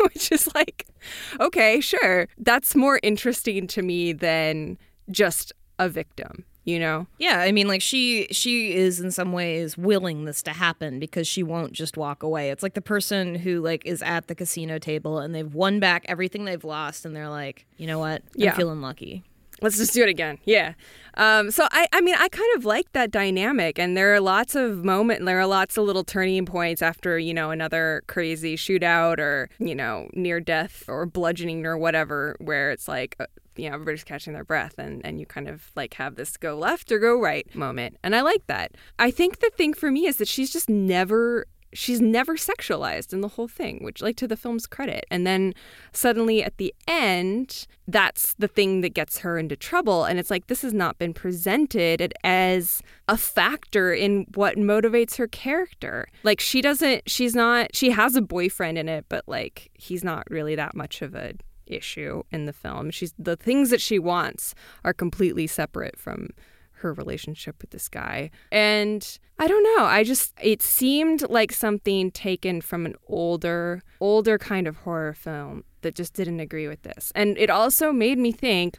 which 0.00 0.30
is 0.30 0.48
like 0.54 0.86
okay 1.40 1.80
sure. 1.80 2.28
That's 2.38 2.76
more 2.76 3.00
interesting 3.02 3.66
to 3.66 3.82
me 3.82 4.12
than 4.12 4.78
just 5.10 5.52
a 5.80 5.88
victim 5.88 6.44
you 6.70 6.78
know? 6.78 7.06
Yeah 7.18 7.40
i 7.40 7.52
mean 7.52 7.68
like 7.68 7.82
she 7.82 8.26
she 8.30 8.74
is 8.74 9.00
in 9.00 9.10
some 9.10 9.32
ways 9.32 9.76
willing 9.76 10.24
this 10.24 10.42
to 10.44 10.50
happen 10.52 10.98
because 10.98 11.26
she 11.26 11.42
won't 11.42 11.72
just 11.72 11.96
walk 11.96 12.22
away. 12.22 12.50
It's 12.50 12.62
like 12.62 12.74
the 12.74 12.80
person 12.82 13.34
who 13.34 13.60
like 13.60 13.84
is 13.84 14.02
at 14.02 14.28
the 14.28 14.34
casino 14.34 14.78
table 14.78 15.18
and 15.18 15.34
they've 15.34 15.52
won 15.54 15.80
back 15.80 16.04
everything 16.08 16.44
they've 16.44 16.64
lost 16.64 17.04
and 17.04 17.14
they're 17.14 17.28
like 17.28 17.66
you 17.76 17.86
know 17.86 17.98
what? 17.98 18.22
I'm 18.34 18.40
Yeah. 18.40 18.56
feeling 18.56 18.80
lucky 18.80 19.24
let's 19.62 19.76
just 19.76 19.92
do 19.94 20.02
it 20.02 20.08
again. 20.08 20.38
Yeah. 20.44 20.74
Um, 21.14 21.50
so 21.50 21.66
I, 21.72 21.88
I 21.92 22.00
mean 22.00 22.14
i 22.16 22.28
kind 22.28 22.48
of 22.56 22.64
like 22.64 22.92
that 22.92 23.10
dynamic 23.10 23.80
and 23.80 23.96
there 23.96 24.14
are 24.14 24.20
lots 24.20 24.54
of 24.54 24.84
moment 24.84 25.18
and 25.18 25.26
there 25.26 25.40
are 25.40 25.46
lots 25.46 25.76
of 25.76 25.84
little 25.84 26.04
turning 26.04 26.46
points 26.46 26.82
after 26.82 27.18
you 27.18 27.34
know 27.34 27.50
another 27.50 28.02
crazy 28.06 28.56
shootout 28.56 29.18
or 29.18 29.50
you 29.58 29.74
know 29.74 30.08
near 30.14 30.38
death 30.38 30.84
or 30.86 31.06
bludgeoning 31.06 31.66
or 31.66 31.76
whatever 31.76 32.36
where 32.38 32.70
it's 32.70 32.86
like 32.86 33.16
uh, 33.18 33.26
you 33.56 33.68
know 33.68 33.74
everybody's 33.74 34.04
catching 34.04 34.32
their 34.32 34.44
breath 34.44 34.78
and, 34.78 35.04
and 35.04 35.20
you 35.20 35.26
kind 35.26 35.48
of 35.48 35.70
like 35.76 35.94
have 35.94 36.14
this 36.14 36.36
go 36.36 36.56
left 36.56 36.90
or 36.90 36.98
go 36.98 37.20
right 37.20 37.52
moment. 37.54 37.96
And 38.02 38.14
i 38.16 38.22
like 38.22 38.46
that. 38.46 38.72
I 38.98 39.10
think 39.10 39.40
the 39.40 39.50
thing 39.50 39.74
for 39.74 39.90
me 39.90 40.06
is 40.06 40.16
that 40.16 40.28
she's 40.28 40.52
just 40.52 40.68
never 40.68 41.46
she's 41.72 42.00
never 42.00 42.36
sexualized 42.36 43.12
in 43.12 43.20
the 43.20 43.28
whole 43.28 43.48
thing, 43.48 43.82
which 43.82 44.02
like 44.02 44.16
to 44.16 44.28
the 44.28 44.36
film's 44.36 44.66
credit. 44.66 45.04
And 45.10 45.26
then 45.26 45.54
suddenly 45.92 46.42
at 46.42 46.56
the 46.56 46.74
end, 46.88 47.66
that's 47.86 48.34
the 48.34 48.48
thing 48.48 48.80
that 48.80 48.94
gets 48.94 49.18
her 49.18 49.38
into 49.38 49.56
trouble. 49.56 50.04
And 50.04 50.18
it's 50.18 50.30
like 50.30 50.46
this 50.46 50.62
has 50.62 50.74
not 50.74 50.98
been 50.98 51.14
presented 51.14 52.12
as 52.24 52.82
a 53.08 53.16
factor 53.16 53.92
in 53.92 54.26
what 54.34 54.56
motivates 54.56 55.16
her 55.16 55.28
character. 55.28 56.08
Like 56.22 56.40
she 56.40 56.60
doesn't 56.60 57.08
she's 57.08 57.34
not 57.34 57.74
she 57.74 57.90
has 57.90 58.16
a 58.16 58.22
boyfriend 58.22 58.78
in 58.78 58.88
it, 58.88 59.06
but 59.08 59.24
like 59.26 59.70
he's 59.74 60.04
not 60.04 60.24
really 60.30 60.54
that 60.56 60.74
much 60.74 61.02
of 61.02 61.14
a 61.14 61.34
issue 61.66 62.22
in 62.32 62.46
the 62.46 62.52
film. 62.52 62.90
She's 62.90 63.14
the 63.18 63.36
things 63.36 63.70
that 63.70 63.80
she 63.80 63.98
wants 63.98 64.54
are 64.84 64.92
completely 64.92 65.46
separate 65.46 65.98
from 65.98 66.30
her 66.80 66.92
relationship 66.92 67.56
with 67.60 67.70
this 67.70 67.88
guy. 67.88 68.30
And 68.52 69.18
I 69.38 69.46
don't 69.46 69.62
know, 69.62 69.84
I 69.84 70.04
just 70.04 70.34
it 70.42 70.62
seemed 70.62 71.28
like 71.28 71.52
something 71.52 72.10
taken 72.10 72.60
from 72.60 72.86
an 72.86 72.94
older 73.08 73.82
older 74.00 74.38
kind 74.38 74.66
of 74.66 74.76
horror 74.78 75.14
film 75.14 75.64
that 75.82 75.94
just 75.94 76.14
didn't 76.14 76.40
agree 76.40 76.68
with 76.68 76.82
this. 76.82 77.12
And 77.14 77.38
it 77.38 77.50
also 77.50 77.92
made 77.92 78.18
me 78.18 78.32
think 78.32 78.78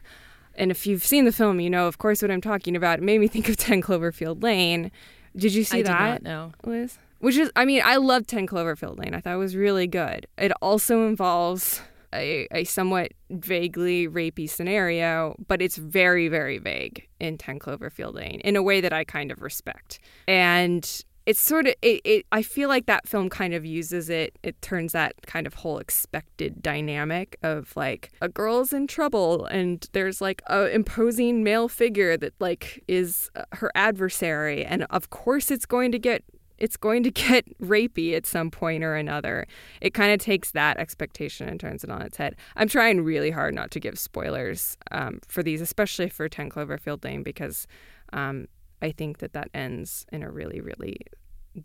and 0.54 0.70
if 0.70 0.86
you've 0.86 1.04
seen 1.04 1.24
the 1.24 1.32
film, 1.32 1.60
you 1.60 1.70
know 1.70 1.88
of 1.88 1.98
course 1.98 2.22
what 2.22 2.30
I'm 2.30 2.40
talking 2.40 2.76
about. 2.76 2.98
It 2.98 3.02
made 3.02 3.18
me 3.20 3.28
think 3.34 3.48
of 3.48 3.56
10 3.56 3.82
Cloverfield 3.82 4.42
Lane. 4.42 4.90
Did 5.34 5.54
you 5.54 5.64
see 5.64 5.80
I 5.80 5.82
that? 5.82 6.12
did 6.18 6.22
not 6.24 6.30
know. 6.30 6.52
Liz? 6.64 6.98
Which 7.20 7.36
is, 7.36 7.52
I 7.54 7.64
mean, 7.64 7.82
I 7.84 7.96
love 7.96 8.26
10 8.26 8.48
Cloverfield 8.48 8.98
Lane. 8.98 9.14
I 9.14 9.20
thought 9.20 9.34
it 9.34 9.38
was 9.38 9.54
really 9.54 9.86
good. 9.86 10.26
It 10.36 10.50
also 10.60 11.06
involves 11.06 11.80
a, 12.14 12.46
a 12.50 12.64
somewhat 12.64 13.12
vaguely 13.30 14.08
rapey 14.08 14.48
scenario, 14.48 15.36
but 15.48 15.62
it's 15.62 15.76
very, 15.76 16.28
very 16.28 16.58
vague 16.58 17.08
in 17.20 17.38
10 17.38 17.58
Cloverfield 17.58 18.14
Lane 18.14 18.40
in 18.40 18.56
a 18.56 18.62
way 18.62 18.80
that 18.80 18.92
I 18.92 19.04
kind 19.04 19.30
of 19.30 19.42
respect. 19.42 20.00
And 20.26 21.04
it's 21.24 21.40
sort 21.40 21.66
of, 21.66 21.74
it, 21.82 22.00
it, 22.04 22.26
I 22.32 22.42
feel 22.42 22.68
like 22.68 22.86
that 22.86 23.06
film 23.06 23.30
kind 23.30 23.54
of 23.54 23.64
uses 23.64 24.10
it, 24.10 24.36
it 24.42 24.60
turns 24.60 24.92
that 24.92 25.14
kind 25.26 25.46
of 25.46 25.54
whole 25.54 25.78
expected 25.78 26.62
dynamic 26.62 27.36
of 27.42 27.76
like 27.76 28.10
a 28.20 28.28
girl's 28.28 28.72
in 28.72 28.88
trouble 28.88 29.46
and 29.46 29.88
there's 29.92 30.20
like 30.20 30.42
a 30.48 30.66
imposing 30.74 31.44
male 31.44 31.68
figure 31.68 32.16
that 32.16 32.34
like 32.40 32.82
is 32.88 33.30
uh, 33.36 33.44
her 33.52 33.70
adversary. 33.74 34.64
And 34.64 34.84
of 34.90 35.10
course 35.10 35.50
it's 35.50 35.66
going 35.66 35.92
to 35.92 35.98
get 35.98 36.24
it's 36.62 36.76
going 36.76 37.02
to 37.02 37.10
get 37.10 37.58
rapey 37.60 38.14
at 38.14 38.24
some 38.24 38.50
point 38.50 38.84
or 38.84 38.94
another. 38.94 39.46
It 39.80 39.92
kind 39.94 40.12
of 40.12 40.20
takes 40.20 40.52
that 40.52 40.78
expectation 40.78 41.48
and 41.48 41.58
turns 41.58 41.82
it 41.82 41.90
on 41.90 42.00
its 42.02 42.16
head. 42.16 42.36
I'm 42.56 42.68
trying 42.68 43.02
really 43.02 43.32
hard 43.32 43.52
not 43.52 43.72
to 43.72 43.80
give 43.80 43.98
spoilers 43.98 44.78
um, 44.92 45.18
for 45.26 45.42
these, 45.42 45.60
especially 45.60 46.08
for 46.08 46.28
10 46.28 46.50
Cloverfield 46.50 47.04
Lane, 47.04 47.24
because 47.24 47.66
um, 48.12 48.46
I 48.80 48.92
think 48.92 49.18
that 49.18 49.32
that 49.32 49.48
ends 49.52 50.06
in 50.12 50.22
a 50.22 50.30
really, 50.30 50.60
really 50.60 50.98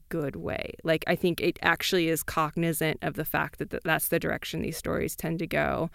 good 0.10 0.36
way. 0.36 0.74
Like, 0.84 1.04
I 1.06 1.16
think 1.16 1.42
it 1.42 1.60
actually 1.62 2.10
is 2.10 2.24
cognizant 2.24 2.98
of 3.04 3.14
the 3.14 3.24
fact 3.24 3.60
that 3.60 3.70
th- 3.70 3.84
that's 3.84 4.08
the 4.08 4.20
direction 4.20 4.64
these 4.64 4.78
stories 4.78 5.16
tend 5.16 5.38
to 5.40 5.48
go 5.48 5.92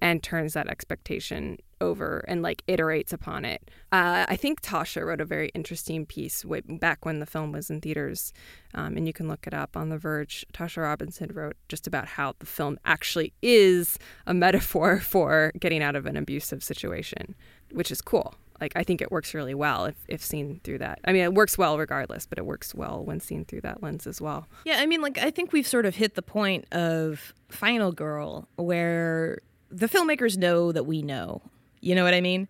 and 0.00 0.22
turns 0.22 0.52
that 0.54 0.68
expectation 0.68 1.58
over 1.80 2.24
and 2.28 2.42
like 2.42 2.62
iterates 2.66 3.12
upon 3.12 3.44
it. 3.44 3.70
Uh, 3.92 4.24
I 4.28 4.36
think 4.36 4.62
Tasha 4.62 5.04
wrote 5.04 5.20
a 5.20 5.24
very 5.24 5.50
interesting 5.54 6.06
piece 6.06 6.44
way 6.44 6.60
back 6.60 7.04
when 7.04 7.18
the 7.18 7.26
film 7.26 7.52
was 7.52 7.70
in 7.70 7.80
theaters, 7.80 8.32
um, 8.74 8.96
and 8.96 9.06
you 9.06 9.12
can 9.12 9.28
look 9.28 9.46
it 9.46 9.54
up 9.54 9.76
on 9.76 9.88
The 9.88 9.98
Verge. 9.98 10.46
Tasha 10.52 10.82
Robinson 10.82 11.30
wrote 11.32 11.56
just 11.68 11.86
about 11.86 12.08
how 12.08 12.34
the 12.38 12.46
film 12.46 12.78
actually 12.84 13.32
is 13.42 13.98
a 14.26 14.34
metaphor 14.34 15.00
for 15.00 15.52
getting 15.58 15.82
out 15.82 15.96
of 15.96 16.06
an 16.06 16.16
abusive 16.16 16.62
situation, 16.62 17.34
which 17.72 17.90
is 17.90 18.00
cool. 18.00 18.34
Like 18.60 18.72
I 18.74 18.84
think 18.84 19.02
it 19.02 19.10
works 19.10 19.34
really 19.34 19.54
well 19.54 19.84
if, 19.84 19.96
if 20.08 20.24
seen 20.24 20.60
through 20.64 20.78
that. 20.78 21.00
I 21.04 21.12
mean, 21.12 21.22
it 21.22 21.34
works 21.34 21.58
well 21.58 21.78
regardless, 21.78 22.26
but 22.26 22.38
it 22.38 22.46
works 22.46 22.74
well 22.74 23.04
when 23.04 23.20
seen 23.20 23.44
through 23.44 23.60
that 23.62 23.82
lens 23.82 24.06
as 24.06 24.18
well. 24.18 24.48
Yeah, 24.64 24.78
I 24.78 24.86
mean, 24.86 25.02
like, 25.02 25.18
I 25.18 25.30
think 25.30 25.52
we've 25.52 25.66
sort 25.66 25.84
of 25.84 25.96
hit 25.96 26.14
the 26.14 26.22
point 26.22 26.64
of 26.72 27.34
Final 27.50 27.92
Girl 27.92 28.48
where 28.56 29.40
the 29.76 29.88
filmmakers 29.88 30.36
know 30.36 30.72
that 30.72 30.84
we 30.84 31.02
know. 31.02 31.42
You 31.80 31.94
know 31.94 32.04
what 32.04 32.14
I 32.14 32.20
mean? 32.20 32.48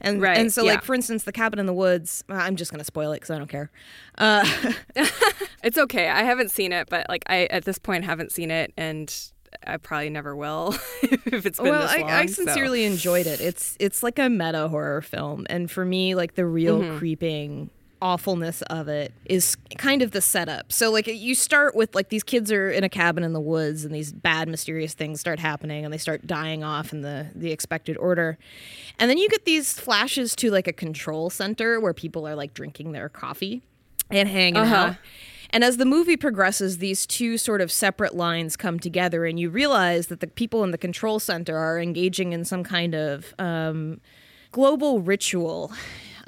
And 0.00 0.22
Right, 0.22 0.38
and 0.38 0.52
so, 0.52 0.62
yeah. 0.64 0.74
like, 0.74 0.82
for 0.84 0.94
instance, 0.94 1.24
The 1.24 1.32
Cabin 1.32 1.58
in 1.58 1.66
the 1.66 1.72
Woods, 1.74 2.22
uh, 2.30 2.34
I'm 2.34 2.54
just 2.56 2.70
going 2.70 2.78
to 2.78 2.84
spoil 2.84 3.10
it 3.12 3.16
because 3.16 3.30
I 3.30 3.38
don't 3.38 3.50
care. 3.50 3.70
Uh, 4.16 4.44
It's 5.64 5.76
okay. 5.76 6.08
I 6.08 6.22
haven't 6.22 6.50
seen 6.52 6.72
it, 6.72 6.88
but 6.88 7.06
like 7.08 7.24
I 7.28 7.46
at 7.46 7.64
this 7.64 7.78
point 7.78 8.04
haven't 8.04 8.30
seen 8.30 8.50
it, 8.52 8.72
and 8.76 9.12
I 9.66 9.76
probably 9.76 10.08
never 10.08 10.36
will 10.36 10.76
if 11.02 11.44
it's 11.44 11.58
been 11.58 11.68
well, 11.68 11.82
this 11.82 11.90
I, 11.90 11.98
long. 11.98 12.10
I 12.10 12.26
so- 12.26 12.44
sincerely 12.44 12.84
enjoyed 12.84 13.26
it. 13.26 13.40
It's 13.40 13.76
it's 13.80 14.02
like 14.04 14.20
a 14.20 14.28
meta 14.30 14.68
horror 14.68 15.02
film, 15.02 15.46
and 15.50 15.68
for 15.68 15.84
me, 15.84 16.14
like 16.14 16.36
the 16.36 16.46
real 16.46 16.78
Mm-hmm. 16.80 16.98
creeping 16.98 17.70
awfulness 18.00 18.62
of 18.62 18.88
it 18.88 19.12
is 19.24 19.56
kind 19.76 20.02
of 20.02 20.10
the 20.12 20.20
setup. 20.20 20.70
So 20.72 20.90
like 20.90 21.06
you 21.06 21.34
start 21.34 21.74
with 21.74 21.94
like 21.94 22.08
these 22.08 22.22
kids 22.22 22.50
are 22.52 22.70
in 22.70 22.84
a 22.84 22.88
cabin 22.88 23.24
in 23.24 23.32
the 23.32 23.40
woods, 23.40 23.84
and 23.84 23.94
these 23.94 24.12
bad 24.12 24.48
mysterious 24.48 24.94
things 24.94 25.20
start 25.20 25.38
happening, 25.40 25.84
and 25.84 25.92
they 25.92 25.98
start 25.98 26.26
dying 26.26 26.62
off 26.64 26.92
in 26.92 27.02
the 27.02 27.26
the 27.34 27.50
expected 27.52 27.96
order, 27.96 28.38
and 28.98 29.10
then 29.10 29.18
you 29.18 29.28
get 29.28 29.44
these 29.44 29.72
flashes 29.78 30.34
to 30.36 30.50
like 30.50 30.68
a 30.68 30.72
control 30.72 31.30
center 31.30 31.80
where 31.80 31.94
people 31.94 32.26
are 32.26 32.34
like 32.34 32.54
drinking 32.54 32.92
their 32.92 33.08
coffee 33.08 33.62
and 34.10 34.28
hanging 34.28 34.56
Uh-huh. 34.56 34.74
out. 34.74 34.96
And 35.50 35.64
as 35.64 35.78
the 35.78 35.86
movie 35.86 36.18
progresses, 36.18 36.76
these 36.76 37.06
two 37.06 37.38
sort 37.38 37.62
of 37.62 37.72
separate 37.72 38.14
lines 38.14 38.54
come 38.56 38.78
together, 38.78 39.24
and 39.24 39.40
you 39.40 39.48
realize 39.48 40.08
that 40.08 40.20
the 40.20 40.26
people 40.26 40.62
in 40.62 40.72
the 40.72 40.78
control 40.78 41.18
center 41.18 41.56
are 41.56 41.80
engaging 41.80 42.32
in 42.34 42.44
some 42.44 42.62
kind 42.62 42.94
of 42.94 43.34
um, 43.38 44.00
global 44.52 45.00
ritual. 45.00 45.72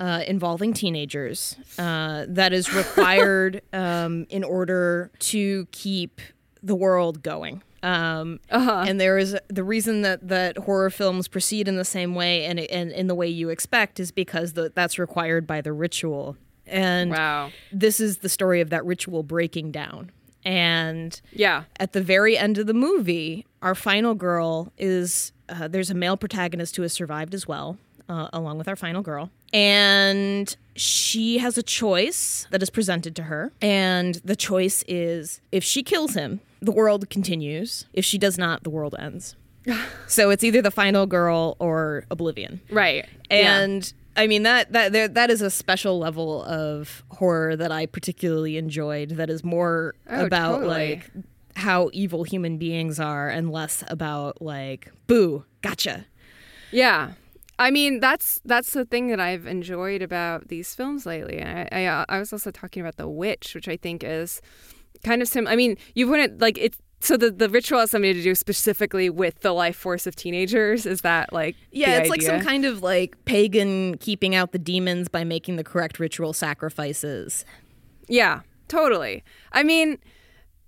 Uh, 0.01 0.25
involving 0.27 0.73
teenagers 0.73 1.57
uh, 1.79 2.25
that 2.27 2.55
is 2.55 2.73
required 2.73 3.61
um, 3.75 4.27
in 4.31 4.43
order 4.43 5.11
to 5.19 5.67
keep 5.73 6.23
the 6.63 6.75
world 6.75 7.23
going. 7.23 7.63
Um, 7.83 8.41
uh-huh. 8.51 8.85
And 8.87 9.01
there 9.01 9.19
is 9.19 9.37
the 9.49 9.65
reason 9.65 10.03
that, 10.03 10.27
that 10.29 10.57
horror 10.59 10.89
films 10.89 11.29
proceed 11.29 11.69
in 11.69 11.77
the 11.77 11.85
same 11.85 12.15
way 12.15 12.45
and, 12.45 12.59
and 12.61 12.91
in 12.91 13.09
the 13.09 13.15
way 13.15 13.29
you 13.29 13.49
expect 13.49 14.01
is 14.01 14.11
because 14.11 14.55
the, 14.55 14.73
that's 14.75 14.99
required 14.99 15.47
by 15.47 15.61
the 15.61 15.73
ritual. 15.73 16.37
And 16.67 17.11
wow. 17.11 17.51
this 17.73 18.01
is 18.01 18.19
the 18.19 18.29
story 18.29 18.61
of 18.61 18.71
that 18.71 18.85
ritual 18.85 19.23
breaking 19.23 19.73
down. 19.73 20.13
And 20.45 21.21
yeah, 21.33 21.65
at 21.79 21.93
the 21.93 22.01
very 22.01 22.39
end 22.39 22.57
of 22.57 22.67
the 22.67 22.75
movie, 22.75 23.47
our 23.61 23.75
final 23.75 24.15
girl 24.15 24.73
is 24.79 25.33
uh, 25.51 25.69
there's 25.69 25.91
a 25.91 25.95
male 25.95 26.17
protagonist 26.17 26.77
who 26.77 26.83
has 26.83 26.95
survived 26.95 27.35
as 27.35 27.47
well, 27.47 27.77
uh, 28.09 28.29
along 28.33 28.57
with 28.57 28.67
our 28.67 28.77
final 28.77 29.03
girl. 29.03 29.31
And 29.53 30.55
she 30.77 31.39
has 31.39 31.59
a 31.59 31.63
choice 31.63 32.47
that 32.51 32.63
is 32.63 32.71
presented 32.71 33.15
to 33.17 33.25
her. 33.25 33.53
And 33.61 34.17
the 34.25 34.37
choice 34.37 34.85
is 34.89 35.41
if 35.53 35.63
she 35.65 35.83
kills 35.83 36.15
him, 36.15 36.41
the 36.61 36.73
world 36.73 37.11
continues. 37.11 37.87
If 37.93 38.05
she 38.05 38.19
does 38.19 38.39
not, 38.39 38.63
the 38.63 38.71
world 38.71 38.95
ends. 38.99 39.37
so 40.07 40.31
it's 40.31 40.45
either 40.45 40.63
the 40.63 40.71
final 40.71 41.07
girl 41.07 41.57
or 41.59 42.05
oblivion. 42.11 42.61
Right. 42.71 43.07
And 43.31 43.85
yeah. 44.17 44.23
I 44.23 44.27
mean 44.27 44.43
that 44.43 44.73
that 44.73 44.93
there, 44.93 45.09
that 45.09 45.31
is 45.31 45.43
a 45.43 45.51
special 45.51 45.99
level 45.99 46.43
of 46.45 47.05
horror 47.11 47.57
that 47.57 47.71
I 47.71 47.87
particularly 47.87 48.57
enjoyed 48.57 49.11
that 49.11 49.31
is 49.31 49.45
more 49.45 49.95
oh, 50.09 50.27
about 50.27 50.61
totally. 50.61 50.69
like 50.69 51.11
how 51.57 51.91
evil 51.93 52.25
human 52.25 52.59
beings 52.59 52.99
are 52.99 53.29
and 53.29 53.51
less 53.53 53.85
about 53.89 54.41
like 54.41 54.91
boo, 55.07 55.45
gotcha. 55.63 56.07
Yeah. 56.71 57.13
I 57.61 57.71
mean, 57.71 58.01
that's 58.01 58.41
that's 58.47 58.73
the 58.73 58.87
thing 58.87 59.09
that 59.09 59.21
I've 59.21 59.47
enjoyed 59.47 60.01
about 60.01 60.49
these 60.49 60.75
films 60.75 61.05
lately. 61.05 61.43
I 61.43 61.69
I, 61.71 61.85
uh, 61.85 62.07
I 62.09 62.19
was 62.19 62.33
also 62.33 62.51
talking 62.51 62.81
about 62.81 62.97
The 62.97 63.07
Witch, 63.07 63.55
which 63.55 63.69
I 63.69 63.77
think 63.77 64.03
is 64.03 64.41
kind 65.05 65.21
of 65.21 65.29
similar. 65.29 65.53
I 65.53 65.57
mean, 65.57 65.77
you 65.95 66.09
wouldn't 66.09 66.41
like 66.41 66.57
it. 66.57 66.75
so 67.01 67.19
the 67.19 67.31
the 67.31 67.51
ritual 67.51 67.79
has 67.81 67.91
something 67.91 68.15
to 68.15 68.23
do 68.23 68.35
specifically 68.35 69.11
with 69.11 69.41
the 69.41 69.53
life 69.53 69.77
force 69.77 70.07
of 70.07 70.17
teenagers. 70.17 70.87
Is 70.87 71.03
that 71.03 71.35
like 71.35 71.55
yeah? 71.71 71.99
It's 71.99 71.99
idea? 72.01 72.11
like 72.11 72.23
some 72.23 72.41
kind 72.41 72.65
of 72.65 72.83
like 72.83 73.23
pagan 73.27 73.99
keeping 73.99 74.35
out 74.35 74.53
the 74.53 74.59
demons 74.59 75.09
by 75.09 75.23
making 75.23 75.57
the 75.57 75.65
correct 75.65 76.01
ritual 76.01 76.33
sacrifices. 76.33 77.45
Yeah, 78.09 78.41
totally. 78.69 79.23
I 79.53 79.65
mean 79.65 79.99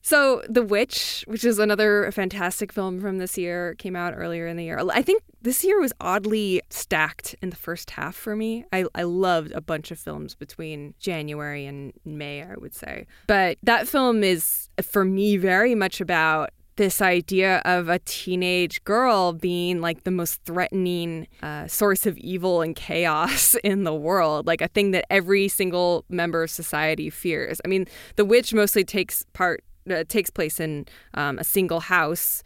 so, 0.02 0.42
The 0.49 0.62
Witch, 0.62 1.25
which 1.28 1.44
is 1.44 1.59
another 1.59 2.11
fantastic 2.12 2.73
film 2.73 3.00
from 3.00 3.18
this 3.18 3.38
year, 3.38 3.75
came 3.76 3.94
out 3.94 4.14
earlier 4.16 4.49
in 4.49 4.56
the 4.56 4.64
year. 4.64 4.80
I 4.92 5.02
think 5.02 5.23
this 5.40 5.64
year 5.64 5.80
was 5.80 5.92
oddly 6.00 6.61
stacked 6.71 7.37
in 7.40 7.50
the 7.50 7.56
first 7.56 7.90
half 7.90 8.16
for 8.16 8.35
me. 8.35 8.64
I, 8.73 8.85
I 8.94 9.04
loved 9.04 9.52
a 9.52 9.61
bunch 9.61 9.92
of 9.92 9.99
films 9.99 10.35
between 10.35 10.94
January 10.99 11.66
and 11.66 11.92
May, 12.04 12.42
I 12.42 12.54
would 12.56 12.75
say. 12.75 13.06
But 13.28 13.59
that 13.62 13.87
film 13.87 14.25
is, 14.25 14.68
for 14.82 15.04
me, 15.04 15.37
very 15.37 15.76
much 15.76 16.00
about 16.00 16.50
this 16.76 17.00
idea 17.00 17.59
of 17.64 17.88
a 17.88 17.99
teenage 18.00 18.82
girl 18.85 19.32
being 19.32 19.80
like 19.80 20.04
the 20.04 20.11
most 20.11 20.42
threatening 20.44 21.28
uh, 21.42 21.66
source 21.66 22.06
of 22.06 22.16
evil 22.18 22.62
and 22.62 22.75
chaos 22.75 23.54
in 23.64 23.85
the 23.85 23.94
world, 23.94 24.47
like 24.47 24.61
a 24.61 24.68
thing 24.68 24.90
that 24.92 25.04
every 25.11 25.49
single 25.49 26.04
member 26.09 26.42
of 26.42 26.50
society 26.50 27.11
fears. 27.11 27.61
I 27.64 27.68
mean, 27.68 27.87
The 28.16 28.25
Witch 28.25 28.54
mostly 28.54 28.85
takes 28.85 29.25
part 29.32 29.62
uh, 29.90 30.04
takes 30.08 30.30
place 30.30 30.60
in 30.60 30.86
um, 31.14 31.38
a 31.38 31.44
single 31.44 31.80
house 31.80 32.42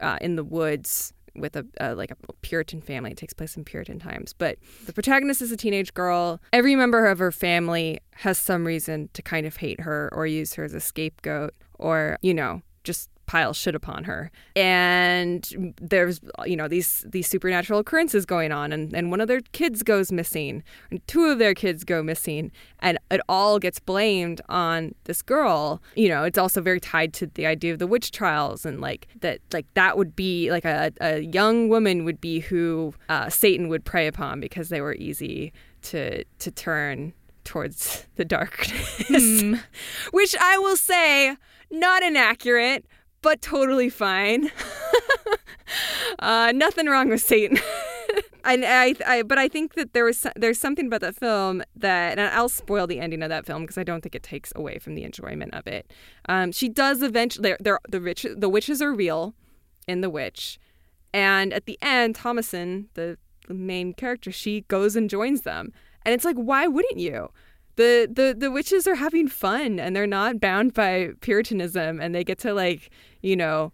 uh, 0.00 0.18
in 0.20 0.36
the 0.36 0.44
woods 0.44 1.12
with 1.36 1.56
a 1.56 1.66
uh, 1.80 1.94
like 1.96 2.10
a 2.10 2.16
Puritan 2.42 2.80
family. 2.80 3.10
It 3.10 3.16
takes 3.16 3.32
place 3.32 3.56
in 3.56 3.64
Puritan 3.64 3.98
times. 3.98 4.32
But 4.32 4.58
the 4.86 4.92
protagonist 4.92 5.42
is 5.42 5.50
a 5.50 5.56
teenage 5.56 5.94
girl. 5.94 6.40
Every 6.52 6.76
member 6.76 7.06
of 7.06 7.18
her 7.18 7.32
family 7.32 8.00
has 8.12 8.38
some 8.38 8.66
reason 8.66 9.08
to 9.14 9.22
kind 9.22 9.46
of 9.46 9.56
hate 9.56 9.80
her 9.80 10.10
or 10.12 10.26
use 10.26 10.54
her 10.54 10.64
as 10.64 10.74
a 10.74 10.80
scapegoat 10.80 11.54
or 11.78 12.18
you 12.22 12.34
know 12.34 12.62
just 12.84 13.10
pile 13.26 13.52
shit 13.52 13.74
upon 13.74 14.04
her. 14.04 14.30
And 14.56 15.74
there's 15.80 16.20
you 16.44 16.56
know 16.56 16.68
these 16.68 17.04
these 17.08 17.26
supernatural 17.26 17.80
occurrences 17.80 18.26
going 18.26 18.52
on 18.52 18.72
and, 18.72 18.92
and 18.94 19.10
one 19.10 19.20
of 19.20 19.28
their 19.28 19.40
kids 19.52 19.82
goes 19.82 20.12
missing 20.12 20.62
and 20.90 21.06
two 21.06 21.26
of 21.26 21.38
their 21.38 21.54
kids 21.54 21.84
go 21.84 22.02
missing 22.02 22.52
and 22.80 22.98
it 23.10 23.20
all 23.28 23.58
gets 23.58 23.78
blamed 23.78 24.40
on 24.48 24.94
this 25.04 25.22
girl. 25.22 25.82
You 25.94 26.08
know, 26.08 26.24
it's 26.24 26.38
also 26.38 26.60
very 26.60 26.80
tied 26.80 27.12
to 27.14 27.26
the 27.26 27.46
idea 27.46 27.72
of 27.72 27.78
the 27.78 27.86
witch 27.86 28.10
trials 28.10 28.64
and 28.66 28.80
like 28.80 29.08
that 29.20 29.40
like 29.52 29.66
that 29.74 29.96
would 29.96 30.14
be 30.14 30.50
like 30.50 30.64
a, 30.64 30.92
a 31.00 31.20
young 31.20 31.68
woman 31.68 32.04
would 32.04 32.20
be 32.20 32.40
who 32.40 32.94
uh, 33.08 33.28
Satan 33.28 33.68
would 33.68 33.84
prey 33.84 34.06
upon 34.06 34.40
because 34.40 34.68
they 34.68 34.80
were 34.80 34.94
easy 34.94 35.52
to 35.82 36.24
to 36.24 36.50
turn 36.50 37.12
towards 37.44 38.06
the 38.16 38.24
darkness. 38.24 39.08
Mm. 39.08 39.60
Which 40.12 40.34
I 40.40 40.58
will 40.58 40.76
say, 40.76 41.36
not 41.70 42.02
inaccurate, 42.02 42.86
but 43.24 43.40
totally 43.40 43.88
fine. 43.88 44.50
uh, 46.18 46.52
nothing 46.54 46.86
wrong 46.86 47.08
with 47.08 47.22
Satan. 47.22 47.58
and 48.44 48.64
I, 48.66 48.94
I, 49.06 49.22
but 49.22 49.38
I 49.38 49.48
think 49.48 49.74
that 49.74 49.94
there 49.94 50.04
was 50.04 50.26
there's 50.36 50.58
something 50.58 50.86
about 50.86 51.00
that 51.00 51.16
film 51.16 51.62
that, 51.74 52.18
and 52.18 52.20
I'll 52.20 52.50
spoil 52.50 52.86
the 52.86 53.00
ending 53.00 53.22
of 53.22 53.30
that 53.30 53.46
film 53.46 53.62
because 53.62 53.78
I 53.78 53.82
don't 53.82 54.02
think 54.02 54.14
it 54.14 54.22
takes 54.22 54.52
away 54.54 54.78
from 54.78 54.94
the 54.94 55.04
enjoyment 55.04 55.54
of 55.54 55.66
it. 55.66 55.90
Um, 56.28 56.52
she 56.52 56.68
does 56.68 57.02
eventually. 57.02 57.56
They're, 57.58 57.80
the 57.88 58.00
rich, 58.00 58.26
the 58.36 58.48
witches 58.50 58.82
are 58.82 58.92
real, 58.92 59.34
in 59.88 60.02
The 60.02 60.10
Witch, 60.10 60.58
and 61.14 61.52
at 61.54 61.64
the 61.64 61.78
end, 61.80 62.16
Thomasin, 62.16 62.88
the, 62.92 63.16
the 63.48 63.54
main 63.54 63.94
character, 63.94 64.32
she 64.32 64.62
goes 64.68 64.96
and 64.96 65.08
joins 65.08 65.42
them, 65.42 65.72
and 66.04 66.14
it's 66.14 66.26
like, 66.26 66.36
why 66.36 66.66
wouldn't 66.66 66.98
you? 66.98 67.30
The 67.76 68.08
the 68.10 68.34
the 68.38 68.50
witches 68.50 68.86
are 68.86 68.94
having 68.94 69.28
fun 69.28 69.80
and 69.80 69.94
they're 69.94 70.06
not 70.06 70.40
bound 70.40 70.74
by 70.74 71.10
puritanism 71.20 72.00
and 72.00 72.14
they 72.14 72.22
get 72.22 72.38
to 72.38 72.54
like 72.54 72.90
you 73.22 73.34
know 73.34 73.72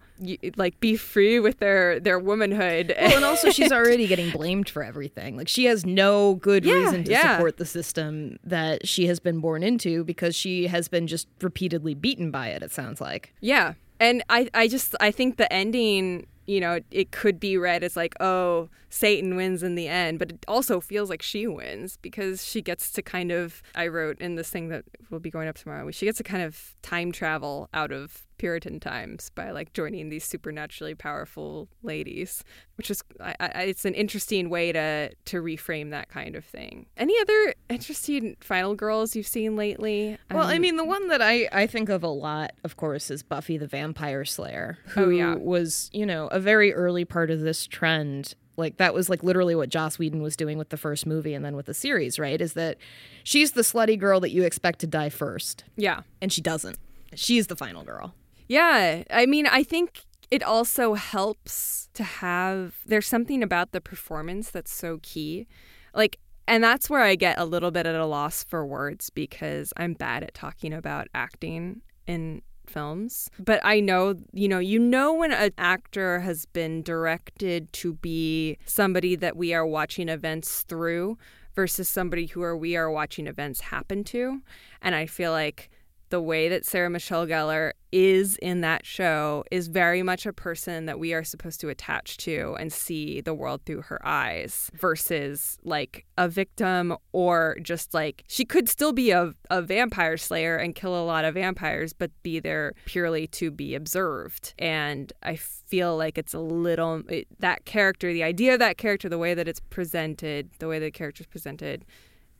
like 0.56 0.78
be 0.80 0.96
free 0.96 1.38
with 1.38 1.58
their 1.58 2.00
their 2.00 2.18
womanhood. 2.18 2.94
Well 2.98 3.16
and 3.16 3.24
also 3.24 3.50
she's 3.52 3.72
already 3.72 4.06
getting 4.06 4.30
blamed 4.30 4.68
for 4.68 4.82
everything. 4.82 5.36
Like 5.36 5.48
she 5.48 5.66
has 5.66 5.84
no 5.84 6.36
good 6.36 6.64
yeah, 6.64 6.74
reason 6.74 7.04
to 7.04 7.10
yeah. 7.10 7.36
support 7.36 7.58
the 7.58 7.66
system 7.66 8.38
that 8.44 8.86
she 8.86 9.06
has 9.06 9.20
been 9.20 9.40
born 9.40 9.62
into 9.62 10.04
because 10.04 10.34
she 10.34 10.66
has 10.68 10.88
been 10.88 11.06
just 11.06 11.28
repeatedly 11.40 11.94
beaten 11.94 12.30
by 12.30 12.48
it 12.48 12.62
it 12.62 12.72
sounds 12.72 13.00
like. 13.00 13.34
Yeah. 13.40 13.74
And 13.98 14.22
i 14.30 14.48
i 14.54 14.66
just 14.66 14.94
i 15.00 15.10
think 15.10 15.36
the 15.36 15.52
ending 15.52 16.26
you 16.50 16.60
know, 16.60 16.80
it 16.90 17.12
could 17.12 17.38
be 17.38 17.56
read 17.56 17.84
as 17.84 17.96
like, 17.96 18.14
oh, 18.18 18.68
Satan 18.88 19.36
wins 19.36 19.62
in 19.62 19.76
the 19.76 19.86
end, 19.86 20.18
but 20.18 20.32
it 20.32 20.44
also 20.48 20.80
feels 20.80 21.08
like 21.08 21.22
she 21.22 21.46
wins 21.46 21.96
because 22.02 22.44
she 22.44 22.60
gets 22.60 22.90
to 22.90 23.02
kind 23.02 23.30
of, 23.30 23.62
I 23.76 23.86
wrote 23.86 24.20
in 24.20 24.34
this 24.34 24.50
thing 24.50 24.68
that 24.68 24.84
will 25.10 25.20
be 25.20 25.30
going 25.30 25.46
up 25.46 25.56
tomorrow, 25.56 25.88
she 25.92 26.06
gets 26.06 26.18
to 26.18 26.24
kind 26.24 26.42
of 26.42 26.74
time 26.82 27.12
travel 27.12 27.68
out 27.72 27.92
of 27.92 28.26
Puritan 28.40 28.81
times 28.81 29.31
by 29.35 29.50
like 29.50 29.74
joining 29.74 30.09
these 30.09 30.24
supernaturally 30.24 30.94
powerful 30.94 31.68
ladies, 31.83 32.42
which 32.79 32.90
is 32.90 33.03
I, 33.20 33.37
I, 33.38 33.46
it's 33.64 33.85
an 33.85 33.92
interesting 33.92 34.48
way 34.48 34.72
to 34.72 35.11
to 35.26 35.42
reframe 35.42 35.90
that 35.90 36.09
kind 36.09 36.35
of 36.35 36.42
thing. 36.46 36.87
Any 36.96 37.20
other 37.20 37.55
interesting 37.68 38.38
final 38.40 38.74
girls 38.74 39.14
you've 39.14 39.26
seen 39.26 39.57
lately? 39.57 40.16
Well, 40.31 40.44
um, 40.44 40.48
I 40.48 40.59
mean, 40.59 40.76
the 40.76 40.87
one 40.87 41.09
that 41.09 41.20
I 41.20 41.50
I 41.53 41.66
think 41.66 41.90
of 41.90 42.03
a 42.03 42.09
lot, 42.09 42.53
of 42.64 42.79
course, 42.79 43.11
is 43.11 43.22
Buffy 43.22 43.59
the 43.59 43.66
Vampire 43.66 44.24
Slayer, 44.24 44.79
who 44.87 45.05
oh, 45.05 45.09
yeah. 45.11 45.35
was 45.35 45.90
you 45.92 46.07
know 46.07 46.29
a 46.29 46.40
very 46.40 46.72
early 46.72 47.05
part 47.05 47.31
of 47.31 47.40
this 47.40 47.66
trend 47.66 48.35
like 48.57 48.79
that 48.79 48.94
was 48.94 49.11
like 49.11 49.22
literally 49.22 49.55
what 49.55 49.68
Joss 49.68 49.98
Whedon 49.98 50.22
was 50.22 50.35
doing 50.35 50.57
with 50.57 50.70
the 50.70 50.79
first 50.79 51.05
movie 51.05 51.35
and 51.35 51.44
then 51.44 51.57
with 51.57 51.66
the 51.66 51.74
series, 51.74 52.18
right? 52.18 52.40
Is 52.40 52.55
that 52.55 52.79
she's 53.22 53.53
the 53.53 53.62
slutty 53.62 53.98
girl 53.98 54.18
that 54.20 54.31
you 54.31 54.44
expect 54.44 54.79
to 54.81 54.87
die 54.87 55.11
first. 55.11 55.64
Yeah. 55.76 56.00
And 56.22 56.33
she 56.33 56.40
doesn't. 56.40 56.79
She's 57.14 57.48
the 57.48 57.57
final 57.57 57.83
girl. 57.83 58.14
Yeah. 58.50 59.04
I 59.10 59.26
mean, 59.26 59.46
I 59.46 59.62
think 59.62 60.00
it 60.28 60.42
also 60.42 60.94
helps 60.94 61.88
to 61.94 62.02
have 62.02 62.74
there's 62.84 63.06
something 63.06 63.44
about 63.44 63.70
the 63.70 63.80
performance 63.80 64.50
that's 64.50 64.72
so 64.72 64.98
key. 65.02 65.46
Like 65.94 66.18
and 66.48 66.64
that's 66.64 66.90
where 66.90 67.02
I 67.02 67.14
get 67.14 67.38
a 67.38 67.44
little 67.44 67.70
bit 67.70 67.86
at 67.86 67.94
a 67.94 68.06
loss 68.06 68.42
for 68.42 68.66
words 68.66 69.08
because 69.08 69.72
I'm 69.76 69.94
bad 69.94 70.24
at 70.24 70.34
talking 70.34 70.72
about 70.72 71.06
acting 71.14 71.82
in 72.08 72.42
films. 72.66 73.30
But 73.38 73.60
I 73.62 73.78
know, 73.78 74.16
you 74.32 74.48
know, 74.48 74.58
you 74.58 74.80
know 74.80 75.14
when 75.14 75.30
an 75.30 75.52
actor 75.56 76.18
has 76.18 76.46
been 76.46 76.82
directed 76.82 77.72
to 77.74 77.94
be 77.94 78.58
somebody 78.66 79.14
that 79.14 79.36
we 79.36 79.54
are 79.54 79.66
watching 79.66 80.08
events 80.08 80.62
through 80.62 81.18
versus 81.54 81.88
somebody 81.88 82.26
who 82.26 82.42
are 82.42 82.56
we 82.56 82.76
are 82.76 82.90
watching 82.90 83.28
events 83.28 83.60
happen 83.60 84.02
to. 84.04 84.42
And 84.82 84.96
I 84.96 85.06
feel 85.06 85.30
like 85.30 85.70
the 86.11 86.20
way 86.20 86.49
that 86.49 86.66
Sarah 86.66 86.90
Michelle 86.90 87.27
Gellar 87.27 87.73
is 87.92 88.37
in 88.37 88.61
that 88.61 88.87
show 88.87 89.44
is 89.51 89.68
very 89.68 90.03
much 90.03 90.27
a 90.27 90.33
person 90.33 90.87
that 90.87 90.99
we 90.99 91.12
are 91.12 91.25
supposed 91.25 91.61
to 91.61 91.68
attach 91.68 92.16
to 92.18 92.57
and 92.59 92.73
see 92.73 93.20
the 93.20 93.35
world 93.35 93.62
through 93.64 93.83
her 93.83 94.05
eyes 94.07 94.70
versus 94.75 95.59
like 95.64 96.05
a 96.16 96.29
victim 96.29 96.96
or 97.12 97.57
just 97.62 97.94
like 97.94 98.23
she 98.29 98.44
could 98.44 98.68
still 98.68 98.92
be 98.92 99.11
a, 99.11 99.33
a 99.51 99.62
vampire 99.62 100.16
slayer 100.16 100.57
and 100.57 100.75
kill 100.75 101.01
a 101.01 101.03
lot 101.03 101.25
of 101.25 101.35
vampires 101.35 101.92
but 101.92 102.11
be 102.23 102.38
there 102.38 102.73
purely 102.85 103.27
to 103.27 103.51
be 103.51 103.75
observed. 103.75 104.55
And 104.59 105.12
i 105.23 105.37
feel 105.37 105.96
like 105.96 106.18
it's 106.18 106.35
a 106.35 106.40
little 106.40 107.03
it, 107.09 107.27
that 107.38 107.64
character 107.64 108.12
the 108.12 108.23
idea 108.23 108.55
of 108.55 108.59
that 108.59 108.77
character 108.77 109.09
the 109.09 109.18
way 109.18 109.35
that 109.35 109.46
it's 109.49 109.61
presented 109.70 110.51
the 110.59 110.68
way 110.68 110.79
the 110.79 110.90
character 110.90 111.23
is 111.23 111.27
presented 111.27 111.85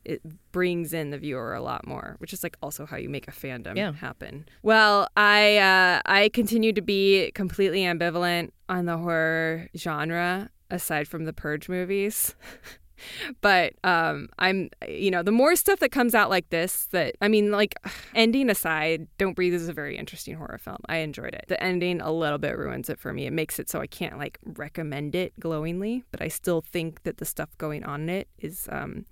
it 0.05 0.21
brings 0.51 0.93
in 0.93 1.11
the 1.11 1.17
viewer 1.17 1.53
a 1.53 1.61
lot 1.61 1.85
more, 1.87 2.15
which 2.19 2.33
is 2.33 2.43
like 2.43 2.57
also 2.61 2.85
how 2.85 2.97
you 2.97 3.09
make 3.09 3.27
a 3.27 3.31
fandom 3.31 3.75
Yeah. 3.75 3.93
happen. 3.93 4.45
Well, 4.63 5.07
I 5.15 5.57
uh, 5.57 6.01
I 6.05 6.29
continue 6.29 6.73
to 6.73 6.81
be 6.81 7.31
completely 7.35 7.81
ambivalent 7.81 8.49
on 8.69 8.85
the 8.85 8.97
horror 8.97 9.69
genre 9.77 10.49
aside 10.69 11.07
from 11.07 11.25
the 11.25 11.33
Purge 11.33 11.67
movies. 11.69 12.35
but 13.41 13.73
um, 13.83 14.29
I'm 14.37 14.69
you 14.87 15.09
know 15.11 15.23
the 15.23 15.31
more 15.31 15.55
stuff 15.55 15.79
that 15.79 15.91
comes 15.91 16.13
out 16.13 16.29
like 16.29 16.49
this 16.49 16.85
that 16.91 17.15
I 17.21 17.27
mean 17.27 17.51
like 17.51 17.73
ending 18.15 18.49
aside, 18.49 19.07
Don't 19.17 19.33
Breathe 19.35 19.53
is 19.53 19.67
a 19.67 19.73
very 19.73 19.97
interesting 19.97 20.35
horror 20.35 20.59
film. 20.59 20.77
I 20.87 20.97
enjoyed 20.97 21.33
it. 21.33 21.45
The 21.47 21.61
ending 21.63 22.01
a 22.01 22.11
little 22.11 22.37
bit 22.37 22.57
ruins 22.57 22.89
it 22.89 22.99
for 22.99 23.11
me. 23.13 23.25
It 23.25 23.33
makes 23.33 23.59
it 23.59 23.69
so 23.69 23.81
I 23.81 23.87
can't 23.87 24.17
like 24.17 24.39
recommend 24.43 25.15
it 25.15 25.33
glowingly, 25.39 26.03
but 26.11 26.21
I 26.21 26.27
still 26.27 26.61
think 26.61 27.03
that 27.03 27.17
the 27.17 27.25
stuff 27.25 27.49
going 27.57 27.83
on 27.83 28.01
in 28.01 28.09
it 28.09 28.27
is 28.39 28.67
um, 28.71 29.05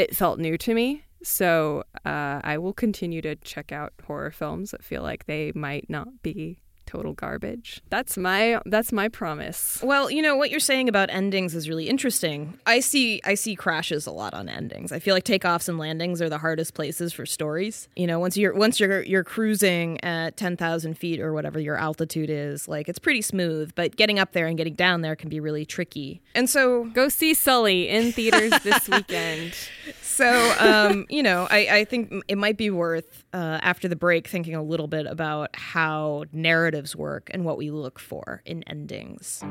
it 0.00 0.16
felt 0.16 0.38
new 0.38 0.56
to 0.58 0.74
me. 0.74 1.04
So 1.22 1.84
uh, 2.06 2.40
I 2.42 2.56
will 2.56 2.72
continue 2.72 3.20
to 3.22 3.36
check 3.36 3.72
out 3.72 3.92
horror 4.06 4.30
films 4.30 4.70
that 4.70 4.82
feel 4.82 5.02
like 5.02 5.26
they 5.26 5.52
might 5.54 5.90
not 5.90 6.22
be 6.22 6.62
total 6.90 7.12
garbage. 7.12 7.80
That's 7.88 8.16
my 8.16 8.60
that's 8.66 8.90
my 8.90 9.08
promise. 9.08 9.80
Well, 9.82 10.10
you 10.10 10.22
know 10.22 10.34
what 10.34 10.50
you're 10.50 10.58
saying 10.58 10.88
about 10.88 11.08
endings 11.10 11.54
is 11.54 11.68
really 11.68 11.88
interesting. 11.88 12.58
I 12.66 12.80
see 12.80 13.20
I 13.24 13.34
see 13.34 13.54
crashes 13.54 14.06
a 14.06 14.10
lot 14.10 14.34
on 14.34 14.48
endings. 14.48 14.90
I 14.90 14.98
feel 14.98 15.14
like 15.14 15.24
takeoffs 15.24 15.68
and 15.68 15.78
landings 15.78 16.20
are 16.20 16.28
the 16.28 16.38
hardest 16.38 16.74
places 16.74 17.12
for 17.12 17.24
stories. 17.26 17.88
You 17.94 18.06
know, 18.08 18.18
once 18.18 18.36
you're 18.36 18.54
once 18.54 18.80
you're 18.80 19.02
you're 19.02 19.22
cruising 19.24 20.02
at 20.02 20.36
ten 20.36 20.56
thousand 20.56 20.98
feet 20.98 21.20
or 21.20 21.32
whatever 21.32 21.60
your 21.60 21.76
altitude 21.76 22.28
is, 22.30 22.66
like 22.66 22.88
it's 22.88 22.98
pretty 22.98 23.22
smooth. 23.22 23.72
But 23.76 23.94
getting 23.96 24.18
up 24.18 24.32
there 24.32 24.46
and 24.46 24.56
getting 24.56 24.74
down 24.74 25.02
there 25.02 25.14
can 25.14 25.28
be 25.28 25.38
really 25.38 25.64
tricky. 25.64 26.20
And 26.34 26.50
so 26.50 26.84
Go 26.86 27.08
see 27.08 27.34
Sully 27.34 27.88
in 27.88 28.10
theaters 28.12 28.52
this 28.64 28.88
weekend. 28.94 29.54
so 30.02 30.54
um, 30.58 31.06
you 31.08 31.22
know, 31.22 31.46
I, 31.50 31.68
I 31.70 31.84
think 31.84 32.12
it 32.26 32.36
might 32.36 32.56
be 32.56 32.70
worth 32.70 33.24
uh, 33.32 33.58
after 33.62 33.88
the 33.88 33.96
break 33.96 34.28
thinking 34.28 34.54
a 34.54 34.62
little 34.62 34.88
bit 34.88 35.06
about 35.06 35.50
how 35.54 36.24
narratives 36.32 36.96
work 36.96 37.30
and 37.32 37.44
what 37.44 37.56
we 37.56 37.70
look 37.70 37.98
for 37.98 38.42
in 38.44 38.62
endings. 38.64 39.42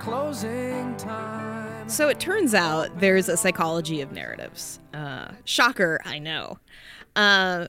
Closing 0.00 0.96
time. 0.96 1.88
So 1.88 2.08
it 2.08 2.18
turns 2.18 2.54
out 2.54 2.98
there's 3.00 3.28
a 3.28 3.36
psychology 3.36 4.00
of 4.00 4.12
narratives. 4.12 4.80
Uh, 4.94 5.32
shocker, 5.44 6.00
I 6.04 6.18
know. 6.18 6.58
Uh, 7.14 7.66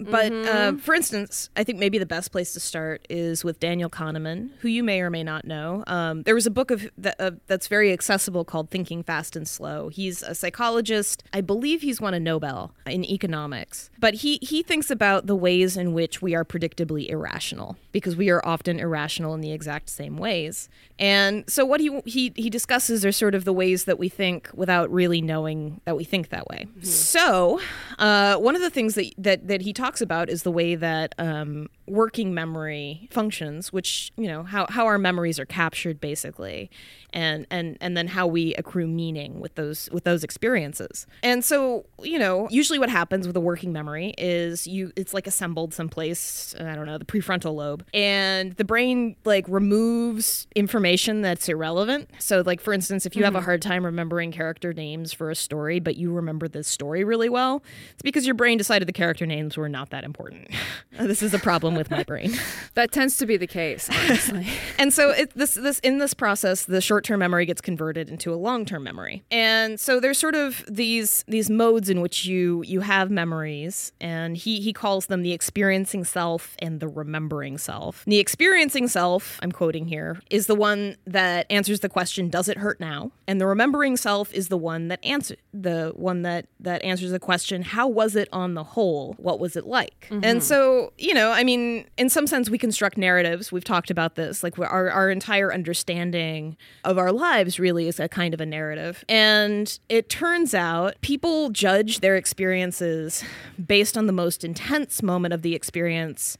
but 0.00 0.32
uh, 0.32 0.76
for 0.76 0.94
instance, 0.94 1.50
I 1.56 1.64
think 1.64 1.78
maybe 1.78 1.98
the 1.98 2.06
best 2.06 2.32
place 2.32 2.52
to 2.54 2.60
start 2.60 3.06
is 3.08 3.44
with 3.44 3.60
Daniel 3.60 3.90
Kahneman, 3.90 4.50
who 4.60 4.68
you 4.68 4.82
may 4.82 5.00
or 5.00 5.10
may 5.10 5.22
not 5.22 5.44
know. 5.44 5.84
Um, 5.86 6.22
there 6.22 6.34
was 6.34 6.46
a 6.46 6.50
book 6.50 6.70
of 6.70 6.88
that, 6.98 7.16
uh, 7.18 7.32
that's 7.46 7.68
very 7.68 7.92
accessible 7.92 8.44
called 8.44 8.70
Thinking 8.70 9.02
Fast 9.02 9.36
and 9.36 9.46
Slow. 9.46 9.88
He's 9.88 10.22
a 10.22 10.34
psychologist. 10.34 11.24
I 11.32 11.40
believe 11.40 11.82
he's 11.82 12.00
won 12.00 12.14
a 12.14 12.20
Nobel 12.20 12.72
in 12.86 13.04
economics. 13.04 13.90
But 13.98 14.14
he 14.14 14.38
he 14.42 14.62
thinks 14.62 14.90
about 14.90 15.26
the 15.26 15.36
ways 15.36 15.76
in 15.76 15.92
which 15.92 16.20
we 16.20 16.34
are 16.34 16.44
predictably 16.44 17.08
irrational 17.08 17.76
because 17.92 18.16
we 18.16 18.30
are 18.30 18.44
often 18.44 18.78
irrational 18.78 19.34
in 19.34 19.40
the 19.40 19.52
exact 19.52 19.88
same 19.88 20.16
ways. 20.16 20.68
And 20.98 21.44
so 21.48 21.64
what 21.64 21.80
he 21.80 22.00
he 22.04 22.32
he 22.36 22.50
discusses 22.50 23.04
are 23.04 23.12
sort 23.12 23.34
of 23.34 23.44
the 23.44 23.52
ways 23.52 23.84
that 23.84 23.98
we 23.98 24.08
think 24.08 24.50
without 24.54 24.90
really 24.92 25.20
knowing 25.20 25.80
that 25.84 25.96
we 25.96 26.04
think 26.04 26.28
that 26.30 26.46
way. 26.48 26.66
So 26.82 27.60
uh, 27.98 28.36
one 28.36 28.54
of 28.56 28.62
the 28.62 28.70
things 28.70 28.94
that 28.94 29.12
that 29.18 29.48
that 29.48 29.62
he 29.62 29.72
talks 29.72 29.83
about 30.00 30.30
is 30.30 30.42
the 30.42 30.50
way 30.50 30.74
that 30.74 31.14
um, 31.18 31.68
working 31.86 32.32
memory 32.32 33.08
functions, 33.10 33.72
which 33.72 34.12
you 34.16 34.26
know 34.26 34.42
how 34.42 34.66
how 34.68 34.86
our 34.86 34.98
memories 34.98 35.38
are 35.38 35.44
captured 35.44 36.00
basically, 36.00 36.70
and 37.12 37.46
and 37.50 37.76
and 37.80 37.96
then 37.96 38.08
how 38.08 38.26
we 38.26 38.54
accrue 38.54 38.86
meaning 38.86 39.40
with 39.40 39.54
those 39.56 39.88
with 39.92 40.04
those 40.04 40.24
experiences. 40.24 41.06
And 41.22 41.44
so 41.44 41.84
you 42.02 42.18
know 42.18 42.48
usually 42.50 42.78
what 42.78 42.88
happens 42.88 43.26
with 43.26 43.36
a 43.36 43.40
working 43.40 43.72
memory 43.72 44.14
is 44.16 44.66
you 44.66 44.92
it's 44.96 45.12
like 45.12 45.26
assembled 45.26 45.74
someplace 45.74 46.54
I 46.58 46.74
don't 46.74 46.86
know 46.86 46.98
the 46.98 47.04
prefrontal 47.04 47.54
lobe, 47.54 47.84
and 47.92 48.52
the 48.56 48.64
brain 48.64 49.16
like 49.24 49.44
removes 49.48 50.46
information 50.54 51.20
that's 51.20 51.48
irrelevant. 51.48 52.10
So 52.18 52.42
like 52.44 52.60
for 52.60 52.72
instance, 52.72 53.04
if 53.04 53.16
you 53.16 53.24
have 53.24 53.34
a 53.34 53.40
hard 53.42 53.60
time 53.60 53.84
remembering 53.84 54.32
character 54.32 54.72
names 54.72 55.12
for 55.12 55.30
a 55.30 55.34
story, 55.34 55.78
but 55.78 55.96
you 55.96 56.12
remember 56.12 56.48
the 56.48 56.64
story 56.64 57.04
really 57.04 57.28
well, 57.28 57.62
it's 57.92 58.02
because 58.02 58.24
your 58.24 58.34
brain 58.34 58.56
decided 58.56 58.88
the 58.88 58.92
character 58.92 59.26
names 59.26 59.56
were 59.56 59.68
not 59.74 59.90
that 59.90 60.04
important. 60.04 60.48
Uh, 60.96 61.08
this 61.08 61.24
is 61.24 61.34
a 61.34 61.40
problem 61.40 61.74
with 61.74 61.90
my 61.90 62.04
brain. 62.04 62.32
That 62.74 62.92
tends 62.92 63.16
to 63.18 63.26
be 63.26 63.36
the 63.36 63.46
case, 63.46 63.88
honestly. 63.90 64.46
And 64.78 64.92
so 64.92 65.10
it, 65.10 65.32
this 65.34 65.54
this 65.54 65.78
in 65.80 65.98
this 65.98 66.14
process, 66.14 66.64
the 66.64 66.80
short-term 66.80 67.20
memory 67.20 67.46
gets 67.46 67.60
converted 67.60 68.08
into 68.08 68.32
a 68.32 68.36
long-term 68.36 68.82
memory. 68.82 69.24
And 69.30 69.78
so 69.78 69.98
there's 70.00 70.18
sort 70.18 70.34
of 70.34 70.64
these 70.68 71.24
these 71.26 71.50
modes 71.50 71.88
in 71.88 72.00
which 72.00 72.26
you 72.26 72.62
you 72.64 72.80
have 72.80 73.10
memories, 73.10 73.92
and 74.00 74.36
he 74.36 74.60
he 74.60 74.72
calls 74.72 75.06
them 75.06 75.22
the 75.22 75.32
experiencing 75.32 76.04
self 76.04 76.56
and 76.60 76.78
the 76.80 76.88
remembering 76.88 77.58
self. 77.58 78.04
The 78.06 78.18
experiencing 78.18 78.86
self, 78.88 79.38
I'm 79.42 79.52
quoting 79.52 79.86
here, 79.86 80.20
is 80.30 80.46
the 80.46 80.56
one 80.56 80.96
that 81.06 81.46
answers 81.50 81.80
the 81.80 81.88
question, 81.88 82.28
"Does 82.28 82.48
it 82.48 82.58
hurt 82.58 82.78
now?" 82.80 83.10
And 83.26 83.40
the 83.40 83.46
remembering 83.46 83.96
self 83.96 84.32
is 84.32 84.48
the 84.48 84.58
one 84.58 84.88
that 84.88 85.04
answer 85.04 85.36
the 85.52 85.92
one 85.94 86.22
that 86.22 86.46
that 86.60 86.82
answers 86.84 87.10
the 87.10 87.20
question, 87.20 87.62
"How 87.62 87.86
was 87.88 88.16
it 88.16 88.28
on 88.32 88.54
the 88.54 88.64
whole? 88.64 89.14
What 89.18 89.38
was 89.40 89.56
it 89.56 89.63
like?" 89.66 90.08
Mm-hmm. 90.10 90.24
And 90.24 90.42
so 90.42 90.92
you 90.98 91.14
know, 91.14 91.32
I 91.32 91.44
mean, 91.44 91.86
in 91.96 92.08
some 92.08 92.26
sense, 92.26 92.50
we 92.50 92.58
construct 92.58 92.96
narratives. 92.96 93.52
We've 93.52 93.64
talked 93.64 93.90
about 93.90 94.14
this. 94.16 94.42
Like 94.42 94.58
our 94.58 94.90
our 94.90 95.10
entire 95.10 95.52
understanding 95.52 96.56
of 96.84 96.98
our 96.98 97.12
lives 97.12 97.58
really 97.58 97.88
is 97.88 97.98
a 98.00 98.08
kind 98.08 98.34
of 98.34 98.40
a 98.40 98.46
narrative. 98.46 99.04
And 99.08 99.78
it 99.88 100.08
turns 100.08 100.54
out 100.54 100.94
people 101.00 101.50
judge 101.50 102.00
their 102.00 102.16
experiences 102.16 103.24
based 103.64 103.96
on 103.96 104.06
the 104.06 104.12
most 104.12 104.44
intense 104.44 105.02
moment 105.02 105.34
of 105.34 105.42
the 105.42 105.54
experience 105.54 106.36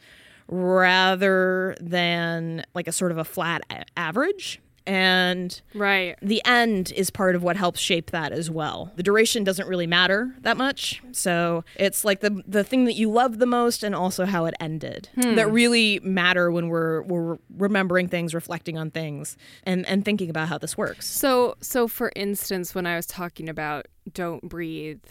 rather 0.49 1.77
than 1.81 2.65
like 2.75 2.89
a 2.89 2.93
sort 2.93 3.11
of 3.11 3.19
a 3.19 3.25
flat 3.25 3.63
a- 3.71 3.85
average. 3.97 4.61
And 4.87 5.61
right. 5.75 6.17
the 6.21 6.43
end 6.45 6.93
is 6.95 7.09
part 7.09 7.35
of 7.35 7.43
what 7.43 7.57
helps 7.57 7.81
shape 7.81 8.11
that 8.11 8.33
as 8.33 8.51
well. 8.51 8.93
The 8.97 9.03
duration 9.03 9.43
doesn't 9.43 9.67
really 9.67 9.87
matter 9.87 10.35
that 10.41 10.59
much. 10.59 11.03
So 11.13 11.65
it's 11.77 12.05
like 12.05 12.21
the 12.21 12.43
the 12.47 12.63
thing 12.65 12.85
that 12.85 12.93
you 12.93 13.11
love 13.11 13.39
the 13.39 13.47
most 13.47 13.83
and 13.83 13.95
also 13.95 14.27
how 14.27 14.45
it 14.45 14.55
ended 14.61 15.09
hmm. 15.15 15.37
that 15.37 15.51
really 15.51 16.01
matter 16.01 16.51
when 16.51 16.69
we're 16.69 17.03
we're 17.03 17.39
remembering 17.57 18.09
things, 18.09 18.35
reflecting 18.35 18.77
on 18.77 18.91
things, 18.91 19.39
and 19.63 19.87
and 19.87 20.05
thinking 20.05 20.29
about 20.29 20.49
how 20.49 20.59
this 20.59 20.77
works. 20.77 21.07
So, 21.07 21.57
so 21.61 21.89
for 21.89 22.13
instance, 22.15 22.75
when 22.75 22.87
I 22.87 22.97
was 22.97 23.07
talking 23.07 23.49
about 23.49 23.87
"Don't 24.13 24.47
Breathe," 24.47 25.05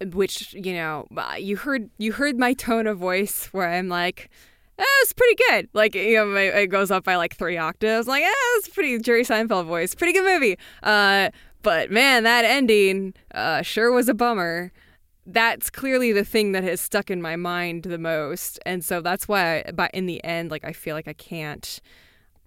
which 0.00 0.54
you 0.54 0.72
know, 0.72 1.06
you 1.38 1.56
heard 1.56 1.90
you 1.98 2.12
heard 2.12 2.38
my 2.38 2.54
tone 2.54 2.86
of 2.86 2.98
voice 2.98 3.48
where 3.52 3.68
I'm 3.68 3.88
like, 3.88 4.30
eh, 4.78 4.84
"It's 5.02 5.12
pretty 5.12 5.36
good." 5.48 5.68
Like 5.72 5.94
you 5.94 6.14
know, 6.14 6.34
it 6.36 6.68
goes 6.68 6.90
up 6.90 7.04
by 7.04 7.16
like 7.16 7.36
three 7.36 7.56
octaves. 7.56 8.06
Like, 8.06 8.22
"Eh, 8.24 8.32
it's 8.56 8.68
pretty 8.68 8.98
Jerry 8.98 9.24
Seinfeld 9.24 9.66
voice. 9.66 9.94
Pretty 9.94 10.12
good 10.12 10.24
movie." 10.24 10.58
Uh, 10.82 11.30
but 11.62 11.90
man, 11.90 12.22
that 12.24 12.44
ending 12.44 13.14
uh, 13.34 13.62
sure 13.62 13.92
was 13.92 14.08
a 14.08 14.14
bummer. 14.14 14.72
That's 15.28 15.70
clearly 15.70 16.12
the 16.12 16.24
thing 16.24 16.52
that 16.52 16.62
has 16.62 16.80
stuck 16.80 17.10
in 17.10 17.20
my 17.20 17.34
mind 17.34 17.82
the 17.82 17.98
most, 17.98 18.60
and 18.64 18.84
so 18.84 19.00
that's 19.00 19.26
why. 19.26 19.64
I, 19.66 19.72
but 19.72 19.90
in 19.92 20.06
the 20.06 20.22
end, 20.24 20.50
like 20.50 20.64
I 20.64 20.72
feel 20.72 20.94
like 20.94 21.08
I 21.08 21.14
can't 21.14 21.80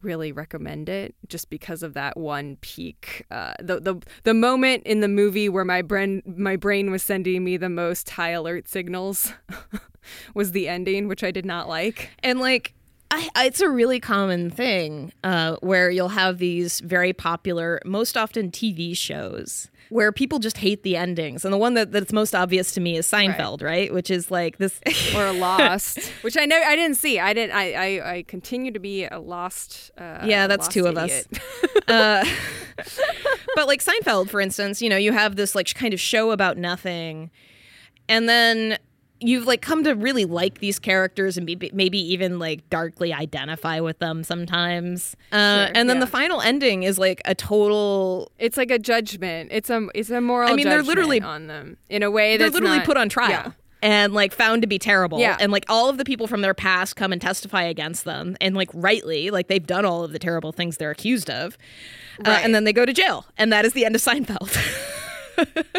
really 0.01 0.31
recommend 0.31 0.89
it 0.89 1.15
just 1.27 1.49
because 1.49 1.83
of 1.83 1.93
that 1.93 2.17
one 2.17 2.57
peak 2.61 3.25
uh, 3.31 3.53
the, 3.59 3.79
the 3.79 3.95
the 4.23 4.33
moment 4.33 4.83
in 4.85 4.99
the 5.01 5.07
movie 5.07 5.49
where 5.49 5.65
my 5.65 5.81
brain 5.81 6.21
my 6.25 6.55
brain 6.55 6.91
was 6.91 7.03
sending 7.03 7.43
me 7.43 7.57
the 7.57 7.69
most 7.69 8.09
high 8.11 8.29
alert 8.31 8.67
signals 8.67 9.33
was 10.33 10.51
the 10.51 10.67
ending 10.67 11.07
which 11.07 11.23
I 11.23 11.31
did 11.31 11.45
not 11.45 11.67
like. 11.67 12.09
And 12.23 12.39
like 12.39 12.73
I, 13.11 13.27
it's 13.37 13.61
a 13.61 13.69
really 13.69 13.99
common 13.99 14.51
thing 14.51 15.13
uh, 15.23 15.55
where 15.61 15.89
you'll 15.89 16.09
have 16.09 16.37
these 16.37 16.79
very 16.79 17.11
popular, 17.11 17.79
most 17.83 18.15
often 18.15 18.51
TV 18.51 18.95
shows 18.95 19.69
where 19.89 20.11
people 20.11 20.39
just 20.39 20.57
hate 20.57 20.83
the 20.83 20.95
endings. 20.95 21.43
And 21.43 21.53
the 21.53 21.57
one 21.57 21.73
that, 21.73 21.91
that's 21.91 22.13
most 22.13 22.35
obvious 22.35 22.71
to 22.73 22.81
me 22.81 22.95
is 22.95 23.07
Seinfeld, 23.07 23.61
right? 23.63 23.93
Which 23.93 24.11
is 24.11 24.29
like 24.29 24.57
this 24.57 24.79
or 25.15 25.33
Lost, 25.33 25.99
which 26.21 26.37
I 26.37 26.45
know 26.45 26.55
I 26.55 26.75
didn't 26.75 26.97
see. 26.97 27.19
I 27.19 27.33
didn't. 27.33 27.55
I 27.55 27.73
I, 27.73 28.13
I 28.15 28.23
continue 28.23 28.71
to 28.71 28.79
be 28.79 29.05
a 29.05 29.19
lost. 29.19 29.91
Uh, 29.97 30.19
yeah, 30.25 30.47
that's 30.47 30.65
lost 30.65 30.71
two 30.71 30.85
of 30.85 30.97
idiot. 30.97 31.27
us. 31.31 31.87
uh, 31.87 32.25
but 33.55 33.67
like 33.67 33.83
Seinfeld, 33.83 34.29
for 34.29 34.39
instance, 34.39 34.81
you 34.81 34.89
know, 34.89 34.97
you 34.97 35.11
have 35.11 35.35
this 35.35 35.55
like 35.55 35.73
kind 35.73 35.93
of 35.93 35.99
show 35.99 36.31
about 36.31 36.57
nothing, 36.57 37.31
and 38.07 38.29
then 38.29 38.77
you've 39.21 39.45
like 39.45 39.61
come 39.61 39.83
to 39.83 39.91
really 39.95 40.25
like 40.25 40.59
these 40.59 40.79
characters 40.79 41.37
and 41.37 41.45
be, 41.45 41.69
maybe 41.73 41.99
even 42.13 42.39
like 42.39 42.69
darkly 42.69 43.13
identify 43.13 43.79
with 43.79 43.99
them 43.99 44.23
sometimes. 44.23 45.15
Uh, 45.31 45.65
Sure, 45.67 45.71
and 45.75 45.89
then 45.89 45.97
yeah. 45.97 46.05
the 46.05 46.07
final 46.07 46.41
ending 46.41 46.83
is 46.83 46.97
like 46.97 47.21
a 47.25 47.35
total. 47.35 48.31
It's 48.39 48.55
like 48.57 48.71
a 48.71 48.79
judgment. 48.79 49.49
It's 49.51 49.69
a 49.69 49.87
it's 49.93 50.09
a 50.09 50.21
moral. 50.21 50.49
I 50.49 50.55
mean, 50.55 50.67
they're 50.69 50.83
literally- 50.83 51.21
on 51.21 51.47
them 51.47 51.77
in 51.89 52.01
a 52.03 52.09
way 52.11 52.37
They're 52.37 52.49
literally 52.49 52.77
not- 52.77 52.85
put 52.85 52.97
on 52.97 53.09
trial. 53.09 53.29
Yeah. 53.29 53.51
And 53.81 54.13
like 54.13 54.33
found 54.33 54.61
to 54.63 54.67
be 54.67 54.77
terrible, 54.77 55.19
Yeah. 55.21 55.37
and 55.39 55.53
like 55.53 55.63
all 55.69 55.87
of 55.89 55.97
the 55.97 56.03
people 56.03 56.27
from 56.27 56.41
their 56.41 56.53
past 56.53 56.97
come 56.97 57.13
and 57.13 57.21
testify 57.21 57.63
against 57.63 58.03
them, 58.03 58.35
and 58.41 58.53
like 58.53 58.69
rightly, 58.73 59.29
like 59.31 59.47
they've 59.47 59.65
done 59.65 59.85
all 59.85 60.03
of 60.03 60.11
the 60.11 60.19
terrible 60.19 60.51
things 60.51 60.75
they're 60.75 60.91
accused 60.91 61.29
of, 61.29 61.57
uh, 62.25 62.39
and 62.43 62.53
then 62.53 62.65
they 62.65 62.73
go 62.73 62.85
to 62.85 62.91
jail, 62.91 63.25
and 63.37 63.53
that 63.53 63.63
is 63.63 63.71
the 63.71 63.85
end 63.85 63.95
of 63.95 64.01
Seinfeld. 64.01 64.53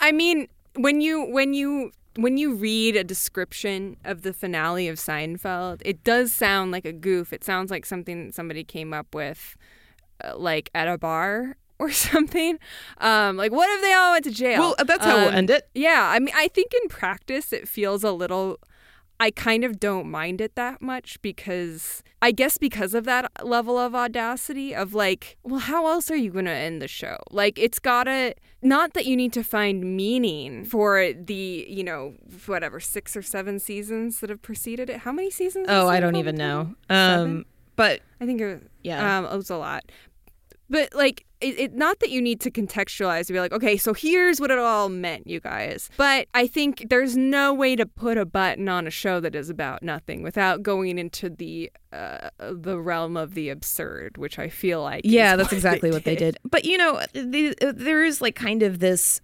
I 0.00 0.12
mean, 0.12 0.48
when 0.76 1.00
you 1.00 1.24
when 1.30 1.54
you 1.54 1.92
when 2.16 2.36
you 2.36 2.54
read 2.54 2.96
a 2.96 3.04
description 3.04 3.96
of 4.04 4.22
the 4.22 4.32
finale 4.32 4.88
of 4.88 4.96
Seinfeld, 4.98 5.80
it 5.84 6.02
does 6.04 6.32
sound 6.32 6.70
like 6.72 6.84
a 6.84 6.92
goof. 6.92 7.32
It 7.32 7.44
sounds 7.44 7.70
like 7.70 7.86
something 7.86 8.26
that 8.26 8.34
somebody 8.34 8.64
came 8.64 8.92
up 8.92 9.14
with, 9.14 9.56
uh, 10.24 10.36
like 10.36 10.70
at 10.74 10.88
a 10.88 10.98
bar 10.98 11.56
or 11.78 11.90
something. 11.92 12.58
Um, 12.98 13.36
like, 13.36 13.52
what 13.52 13.68
if 13.70 13.80
they 13.82 13.92
all 13.94 14.12
went 14.12 14.24
to 14.24 14.30
jail? 14.32 14.60
well, 14.60 14.74
that's 14.84 15.04
how 15.04 15.16
we'll 15.16 15.28
Um, 15.28 15.34
end 15.34 15.50
it. 15.50 15.68
Yeah, 15.74 16.08
I 16.10 16.18
mean, 16.18 16.34
I 16.36 16.48
think 16.48 16.72
in 16.82 16.88
practice 16.88 17.52
it 17.52 17.66
feels 17.68 18.04
a 18.04 18.12
little. 18.12 18.58
I 19.20 19.30
kind 19.30 19.64
of 19.64 19.78
don't 19.78 20.10
mind 20.10 20.40
it 20.40 20.54
that 20.56 20.80
much 20.80 21.20
because 21.20 22.02
I 22.22 22.32
guess 22.32 22.56
because 22.56 22.94
of 22.94 23.04
that 23.04 23.30
level 23.44 23.76
of 23.78 23.94
audacity 23.94 24.74
of 24.74 24.94
like, 24.94 25.36
well, 25.42 25.60
how 25.60 25.86
else 25.86 26.10
are 26.10 26.16
you 26.16 26.30
going 26.30 26.46
to 26.46 26.50
end 26.50 26.80
the 26.80 26.88
show? 26.88 27.18
Like, 27.30 27.58
it's 27.58 27.78
gotta 27.78 28.34
not 28.62 28.94
that 28.94 29.04
you 29.06 29.16
need 29.16 29.32
to 29.34 29.44
find 29.44 29.96
meaning 29.96 30.64
for 30.64 31.12
the 31.12 31.66
you 31.68 31.84
know 31.84 32.14
whatever 32.46 32.80
six 32.80 33.14
or 33.16 33.22
seven 33.22 33.58
seasons 33.58 34.20
that 34.20 34.30
have 34.30 34.40
preceded 34.42 34.88
it. 34.90 35.00
How 35.00 35.12
many 35.12 35.30
seasons? 35.30 35.66
Oh, 35.68 35.86
I 35.86 36.00
don't 36.00 36.16
even 36.16 36.36
know. 36.36 36.74
Um, 36.88 37.44
but 37.76 38.00
I 38.20 38.26
think 38.26 38.40
it, 38.40 38.46
was, 38.46 38.60
Yeah. 38.82 39.18
um, 39.18 39.26
it 39.26 39.36
was 39.36 39.50
a 39.50 39.56
lot. 39.56 39.84
But 40.70 40.94
like, 40.94 41.26
it, 41.40 41.58
it 41.58 41.74
not 41.74 41.98
that 42.00 42.10
you 42.10 42.22
need 42.22 42.40
to 42.42 42.50
contextualize 42.50 43.26
to 43.26 43.32
be 43.32 43.40
like, 43.40 43.52
okay, 43.52 43.76
so 43.76 43.92
here's 43.92 44.40
what 44.40 44.50
it 44.50 44.58
all 44.58 44.88
meant, 44.88 45.26
you 45.26 45.40
guys. 45.40 45.90
But 45.96 46.28
I 46.32 46.46
think 46.46 46.86
there's 46.88 47.16
no 47.16 47.52
way 47.52 47.74
to 47.76 47.86
put 47.86 48.16
a 48.16 48.24
button 48.24 48.68
on 48.68 48.86
a 48.86 48.90
show 48.90 49.20
that 49.20 49.34
is 49.34 49.50
about 49.50 49.82
nothing 49.82 50.22
without 50.22 50.62
going 50.62 50.98
into 50.98 51.28
the 51.28 51.72
uh, 51.92 52.30
the 52.38 52.78
realm 52.78 53.16
of 53.16 53.34
the 53.34 53.48
absurd, 53.48 54.16
which 54.16 54.38
I 54.38 54.48
feel 54.48 54.80
like 54.82 55.02
yeah, 55.04 55.34
that's 55.36 55.52
exactly 55.52 55.90
what 55.90 56.04
they 56.04 56.14
did. 56.14 56.34
did. 56.34 56.38
But 56.48 56.64
you 56.64 56.78
know, 56.78 57.02
the, 57.12 57.54
there 57.74 58.04
is 58.04 58.20
like 58.20 58.36
kind 58.36 58.62
of 58.62 58.78
this 58.78 59.20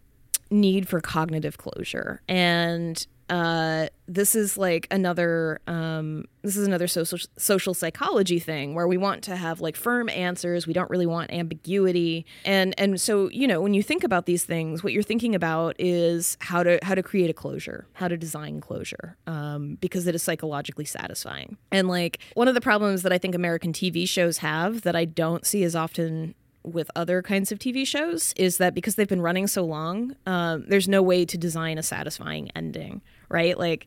need 0.50 0.88
for 0.88 1.00
cognitive 1.00 1.58
closure, 1.58 2.22
and 2.28 3.06
uh, 3.28 3.88
this 4.06 4.36
is 4.36 4.56
like 4.56 4.86
another 4.90 5.60
um, 5.66 6.26
this 6.42 6.56
is 6.56 6.66
another 6.66 6.86
social 6.86 7.18
social 7.36 7.74
psychology 7.74 8.38
thing 8.38 8.74
where 8.74 8.86
we 8.86 8.96
want 8.96 9.22
to 9.24 9.36
have 9.36 9.60
like 9.60 9.74
firm 9.74 10.08
answers. 10.08 10.66
We 10.66 10.72
don't 10.72 10.88
really 10.90 11.06
want 11.06 11.32
ambiguity, 11.32 12.24
and 12.44 12.72
and 12.78 13.00
so 13.00 13.28
you 13.30 13.48
know 13.48 13.60
when 13.60 13.74
you 13.74 13.82
think 13.82 14.04
about 14.04 14.26
these 14.26 14.44
things, 14.44 14.84
what 14.84 14.92
you're 14.92 15.02
thinking 15.02 15.34
about 15.34 15.74
is 15.78 16.36
how 16.40 16.62
to 16.62 16.78
how 16.82 16.94
to 16.94 17.02
create 17.02 17.28
a 17.28 17.34
closure, 17.34 17.86
how 17.94 18.06
to 18.06 18.16
design 18.16 18.60
closure, 18.60 19.16
um, 19.26 19.76
because 19.80 20.06
it 20.06 20.14
is 20.14 20.22
psychologically 20.22 20.84
satisfying. 20.84 21.56
And 21.72 21.88
like 21.88 22.20
one 22.34 22.46
of 22.46 22.54
the 22.54 22.60
problems 22.60 23.02
that 23.02 23.12
I 23.12 23.18
think 23.18 23.34
American 23.34 23.72
TV 23.72 24.08
shows 24.08 24.38
have 24.38 24.82
that 24.82 24.94
I 24.94 25.04
don't 25.04 25.44
see 25.44 25.64
as 25.64 25.74
often 25.74 26.34
with 26.66 26.90
other 26.96 27.22
kinds 27.22 27.52
of 27.52 27.58
TV 27.58 27.86
shows 27.86 28.34
is 28.36 28.58
that 28.58 28.74
because 28.74 28.96
they've 28.96 29.08
been 29.08 29.22
running 29.22 29.46
so 29.46 29.64
long, 29.64 30.16
um, 30.26 30.64
there's 30.68 30.88
no 30.88 31.00
way 31.00 31.24
to 31.24 31.38
design 31.38 31.78
a 31.78 31.82
satisfying 31.82 32.50
ending, 32.56 33.00
right? 33.28 33.58
Like 33.58 33.86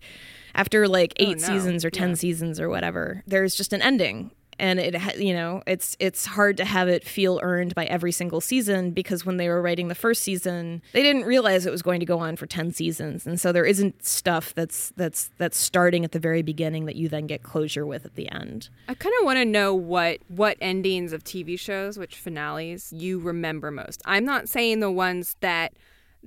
after 0.56 0.88
like 0.88 1.14
oh, 1.20 1.24
eight 1.24 1.40
no. 1.40 1.48
seasons 1.48 1.86
or 1.86 1.90
ten 1.90 2.10
Yeah. 2.10 2.16
seasons 2.16 2.60
or 2.60 2.70
whatever, 2.70 3.24
there's 3.28 3.56
just 3.56 3.74
an 3.74 3.82
ending. 3.82 4.32
And 4.62 4.78
it, 4.78 5.18
you 5.18 5.34
know, 5.34 5.64
it's 5.66 5.96
it's 6.02 6.26
hard 6.26 6.58
to 6.58 6.66
have 6.66 6.90
it 6.90 7.06
feel 7.06 7.40
earned 7.42 7.74
by 7.76 7.86
every 7.86 8.12
single 8.12 8.42
season 8.42 8.92
because 8.92 9.26
when 9.26 9.38
they 9.38 9.48
were 9.48 9.62
writing 9.62 9.88
the 9.88 9.96
first 9.96 10.22
season, 10.22 10.82
they 10.92 11.02
didn't 11.02 11.24
realize 11.24 11.66
it 11.66 11.72
was 11.72 11.82
going 11.82 12.02
to 12.02 12.06
go 12.06 12.20
on 12.20 12.36
for 12.36 12.46
ten 12.46 12.74
seasons, 12.74 13.26
and 13.26 13.40
so 13.40 13.54
there 13.54 13.64
isn't 13.64 14.04
stuff 14.06 14.54
that's 14.56 14.92
that's 14.98 15.30
that's 15.38 15.56
starting 15.58 16.04
at 16.04 16.12
the 16.12 16.20
very 16.20 16.42
beginning 16.42 16.88
that 16.88 16.98
you 16.98 17.08
then 17.08 17.26
get 17.26 17.42
closure 17.42 17.86
with 17.86 18.06
at 18.06 18.16
the 18.16 18.30
end. 18.34 18.68
I 18.90 18.96
kind 18.96 19.16
of 19.22 19.26
want 19.26 19.38
to 19.38 19.46
know 19.46 19.74
what 19.74 20.18
what 20.28 20.58
endings 20.60 21.14
of 21.14 21.24
TV 21.24 21.58
shows, 21.58 21.98
which 21.98 22.18
finales 22.18 22.92
you 22.92 23.18
remember 23.20 23.72
most. 23.72 24.02
I'm 24.04 24.26
not 24.26 24.50
saying 24.50 24.82
the 24.82 24.92
ones 24.92 25.38
that 25.40 25.72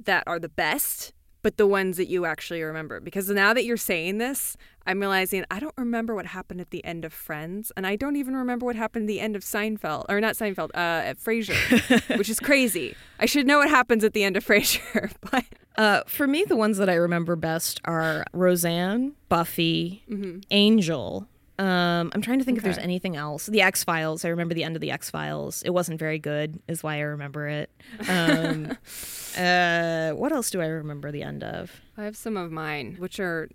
that 0.06 0.24
are 0.26 0.38
the 0.38 0.48
best, 0.48 1.12
but 1.42 1.56
the 1.56 1.66
ones 1.66 1.96
that 1.96 2.08
you 2.08 2.24
actually 2.24 2.62
remember. 2.62 3.00
Because 3.00 3.28
now 3.28 3.52
that 3.52 3.64
you're 3.64 3.76
saying 3.76 4.18
this, 4.18 4.56
I'm 4.86 5.00
realizing 5.00 5.44
I 5.50 5.60
don't 5.60 5.74
remember 5.76 6.14
what 6.14 6.26
happened 6.26 6.60
at 6.60 6.70
the 6.70 6.84
end 6.84 7.04
of 7.04 7.12
Friends, 7.12 7.70
and 7.76 7.86
I 7.86 7.96
don't 7.96 8.16
even 8.16 8.34
remember 8.36 8.64
what 8.66 8.76
happened 8.76 9.04
at 9.04 9.08
the 9.08 9.20
end 9.20 9.36
of 9.36 9.42
Seinfeld, 9.42 10.06
or 10.08 10.20
not 10.20 10.34
Seinfeld, 10.34 10.70
uh, 10.74 11.08
at 11.10 11.18
Frasier, 11.18 11.56
which 12.18 12.28
is 12.28 12.40
crazy. 12.40 12.94
I 13.18 13.26
should 13.26 13.46
know 13.46 13.58
what 13.58 13.68
happens 13.70 14.02
at 14.04 14.12
the 14.12 14.24
end 14.24 14.36
of 14.36 14.44
Frasier, 14.44 15.12
but 15.30 15.44
Uh, 15.78 16.02
for 16.06 16.26
me, 16.26 16.44
the 16.44 16.54
ones 16.56 16.76
that 16.76 16.90
I 16.90 16.94
remember 16.94 17.34
best 17.34 17.80
are 17.86 18.24
Roseanne, 18.34 19.12
Buffy, 19.30 20.04
Angel. 20.50 21.26
Um, 21.62 22.10
I'm 22.12 22.22
trying 22.22 22.40
to 22.40 22.44
think 22.44 22.58
if 22.58 22.64
there's 22.64 22.76
anything 22.78 23.14
else. 23.14 23.46
The 23.46 23.62
X 23.62 23.84
Files. 23.84 24.24
I 24.24 24.28
remember 24.30 24.52
the 24.52 24.64
end 24.64 24.74
of 24.74 24.80
the 24.80 24.90
X 24.90 25.10
Files. 25.10 25.62
It 25.62 25.70
wasn't 25.70 26.00
very 26.00 26.18
good, 26.18 26.60
is 26.66 26.82
why 26.82 26.96
I 26.96 27.02
remember 27.02 27.46
it. 27.46 27.70
Um, 28.08 28.76
uh, 29.38 30.10
what 30.10 30.32
else 30.32 30.50
do 30.50 30.60
I 30.60 30.66
remember 30.66 31.12
the 31.12 31.22
end 31.22 31.44
of? 31.44 31.80
I 31.96 32.02
have 32.02 32.16
some 32.16 32.36
of 32.36 32.50
mine, 32.50 32.96
which 32.98 33.20
are 33.20 33.48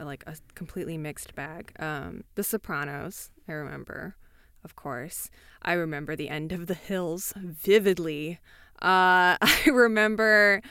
uh, 0.00 0.04
like 0.04 0.24
a 0.26 0.34
completely 0.56 0.98
mixed 0.98 1.36
bag. 1.36 1.72
Um, 1.78 2.24
the 2.34 2.42
Sopranos, 2.42 3.30
I 3.46 3.52
remember, 3.52 4.16
of 4.64 4.74
course. 4.74 5.30
I 5.62 5.74
remember 5.74 6.16
the 6.16 6.30
end 6.30 6.50
of 6.50 6.66
The 6.66 6.74
Hills 6.74 7.32
vividly. 7.36 8.40
Uh, 8.80 9.38
I 9.40 9.62
remember 9.72 10.62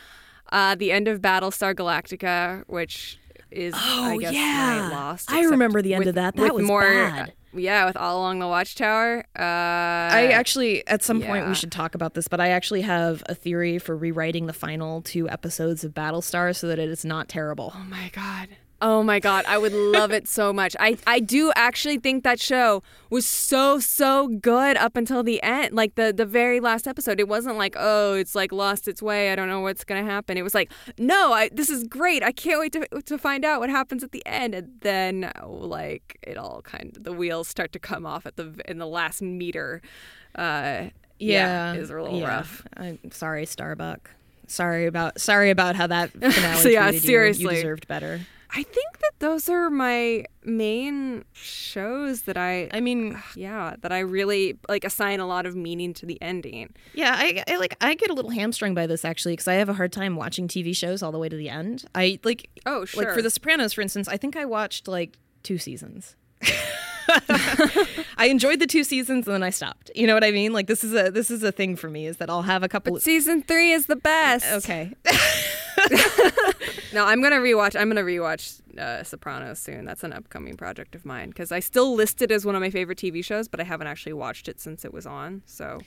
uh, 0.51 0.75
the 0.75 0.91
end 0.91 1.07
of 1.07 1.21
Battlestar 1.21 1.73
Galactica, 1.73 2.65
which 2.67 3.17
is 3.51 3.73
I 3.75 4.13
Oh, 4.15 4.19
guess 4.19 4.33
yeah. 4.33 4.87
my 4.89 4.95
lost. 4.95 5.31
I 5.31 5.43
remember 5.43 5.81
the 5.81 5.93
end 5.93 5.99
with- 6.01 6.09
of 6.09 6.15
that. 6.15 6.35
That 6.35 6.55
was 6.55 6.63
more, 6.65 6.81
bad. 6.81 7.33
Yeah, 7.53 7.85
with 7.85 7.97
All 7.97 8.19
Along 8.19 8.39
the 8.39 8.47
Watchtower. 8.47 9.25
Uh, 9.37 9.41
I 9.41 10.29
actually, 10.33 10.87
at 10.87 11.03
some 11.03 11.21
point, 11.21 11.47
we 11.49 11.53
should 11.53 11.71
talk 11.71 11.95
about 11.95 12.13
this, 12.13 12.29
but 12.29 12.39
I 12.39 12.47
actually 12.49 12.81
have 12.81 13.23
a 13.27 13.35
theory 13.35 13.77
for 13.77 13.95
rewriting 13.97 14.45
the 14.45 14.53
final 14.53 15.01
two 15.01 15.27
episodes 15.29 15.83
of 15.83 15.93
Battlestar 15.93 16.55
so 16.55 16.67
that 16.67 16.79
it 16.79 16.87
is 16.89 17.03
not 17.03 17.27
terrible. 17.27 17.73
Oh 17.75 17.83
my 17.89 18.09
god. 18.13 18.47
Oh 18.83 19.03
my 19.03 19.19
god, 19.19 19.45
I 19.47 19.59
would 19.59 19.73
love 19.73 20.11
it 20.11 20.27
so 20.27 20.51
much. 20.51 20.75
I 20.79 20.97
I 21.05 21.19
do 21.19 21.51
actually 21.55 21.99
think 21.99 22.23
that 22.23 22.39
show 22.39 22.81
was 23.11 23.27
so 23.27 23.79
so 23.79 24.27
good 24.27 24.75
up 24.77 24.97
until 24.97 25.21
the 25.21 25.41
end, 25.43 25.75
like 25.75 25.93
the 25.95 26.11
the 26.11 26.25
very 26.25 26.59
last 26.59 26.87
episode. 26.87 27.19
It 27.19 27.27
wasn't 27.27 27.57
like, 27.57 27.75
"Oh, 27.77 28.15
it's 28.15 28.33
like 28.33 28.51
lost 28.51 28.87
its 28.87 29.01
way. 29.01 29.31
I 29.31 29.35
don't 29.35 29.47
know 29.47 29.59
what's 29.59 29.83
going 29.83 30.03
to 30.03 30.11
happen." 30.11 30.35
It 30.35 30.41
was 30.41 30.55
like, 30.55 30.71
"No, 30.97 31.31
I 31.31 31.49
this 31.49 31.69
is 31.69 31.83
great. 31.83 32.23
I 32.23 32.31
can't 32.31 32.59
wait 32.59 32.73
to 32.73 32.87
to 33.03 33.17
find 33.19 33.45
out 33.45 33.59
what 33.59 33.69
happens 33.69 34.03
at 34.03 34.11
the 34.13 34.25
end." 34.25 34.55
And 34.55 34.69
then 34.81 35.31
like 35.45 36.17
it 36.23 36.37
all 36.37 36.61
kind 36.63 36.97
of 36.97 37.03
the 37.03 37.13
wheels 37.13 37.47
start 37.47 37.71
to 37.73 37.79
come 37.79 38.05
off 38.07 38.25
at 38.25 38.35
the 38.35 38.59
in 38.65 38.79
the 38.79 38.87
last 38.87 39.21
meter. 39.21 39.81
Uh 40.33 40.85
yeah, 41.19 41.73
is 41.73 41.91
a 41.91 42.01
little 42.01 42.19
yeah. 42.19 42.27
rough. 42.27 42.63
I'm 42.75 43.11
sorry, 43.11 43.45
Starbuck. 43.45 44.09
Sorry 44.47 44.87
about 44.87 45.21
sorry 45.21 45.51
about 45.51 45.75
how 45.75 45.85
that 45.87 46.11
finale 46.11 46.57
So, 46.57 46.69
yeah, 46.69 46.85
treated 46.85 47.03
you. 47.03 47.07
seriously. 47.07 47.43
You 47.43 47.61
deserved 47.61 47.87
better. 47.87 48.21
I 48.53 48.63
think 48.63 48.99
that 48.99 49.11
those 49.19 49.47
are 49.49 49.69
my 49.69 50.25
main 50.43 51.23
shows 51.33 52.23
that 52.23 52.37
I 52.37 52.69
I 52.73 52.81
mean, 52.81 53.21
yeah 53.35 53.75
that 53.81 53.91
i 53.91 53.99
really 53.99 54.57
like 54.67 54.83
assign 54.83 55.19
a 55.19 55.25
lot 55.27 55.45
of 55.45 55.55
meaning 55.55 55.93
to 55.95 56.05
the 56.05 56.21
ending 56.21 56.73
yeah, 56.93 57.15
I, 57.17 57.43
I 57.47 57.57
like 57.57 57.77
I 57.81 57.93
get 57.95 58.09
a 58.09 58.13
little 58.13 58.31
hamstrung 58.31 58.73
by 58.73 58.87
this 58.87 59.05
actually 59.05 59.33
because 59.33 59.47
I 59.47 59.53
have 59.55 59.69
a 59.69 59.73
hard 59.73 59.91
time 59.91 60.15
watching 60.15 60.47
TV 60.47 60.75
shows 60.75 61.01
all 61.01 61.11
the 61.11 61.19
way 61.19 61.29
to 61.29 61.35
the 61.35 61.49
end. 61.49 61.85
I 61.95 62.19
like 62.23 62.49
oh 62.65 62.85
sure 62.85 63.05
like 63.05 63.13
for 63.13 63.21
The 63.21 63.29
Sopranos, 63.29 63.73
for 63.73 63.81
instance. 63.81 64.07
I 64.07 64.17
think 64.17 64.35
I 64.35 64.45
watched 64.45 64.87
like 64.87 65.17
two 65.43 65.57
seasons. 65.57 66.15
I 68.17 68.27
enjoyed 68.29 68.59
the 68.59 68.67
two 68.67 68.83
seasons 68.83 69.27
and 69.27 69.33
then 69.33 69.43
I 69.43 69.49
stopped. 69.49 69.91
You 69.95 70.07
know 70.07 70.13
what 70.13 70.23
I 70.23 70.31
mean? 70.31 70.53
Like 70.53 70.67
this 70.67 70.83
is 70.83 70.93
a 70.93 71.09
this 71.11 71.31
is 71.31 71.43
a 71.43 71.51
thing 71.51 71.75
for 71.75 71.89
me 71.89 72.05
is 72.07 72.17
that 72.17 72.29
I'll 72.29 72.43
have 72.43 72.63
a 72.63 72.69
couple. 72.69 72.93
but 72.93 73.01
season 73.01 73.41
three 73.41 73.71
is 73.71 73.85
the 73.87 73.95
best 73.95 74.45
okay, 74.51 74.93
no 76.93 77.05
i'm 77.05 77.21
gonna 77.21 77.37
rewatch 77.37 77.79
i'm 77.79 77.87
gonna 77.89 78.01
rewatch 78.03 78.59
uh, 78.77 79.03
sopranos 79.03 79.59
soon 79.59 79.85
that's 79.85 80.03
an 80.03 80.13
upcoming 80.13 80.55
project 80.55 80.95
of 80.95 81.05
mine 81.05 81.29
because 81.29 81.51
i 81.51 81.59
still 81.59 81.93
list 81.95 82.21
it 82.21 82.31
as 82.31 82.45
one 82.45 82.55
of 82.55 82.61
my 82.61 82.69
favorite 82.69 82.97
tv 82.97 83.23
shows 83.23 83.47
but 83.47 83.59
i 83.59 83.63
haven't 83.63 83.87
actually 83.87 84.13
watched 84.13 84.47
it 84.47 84.59
since 84.59 84.85
it 84.85 84.93
was 84.93 85.05
on 85.05 85.41
so 85.45 85.79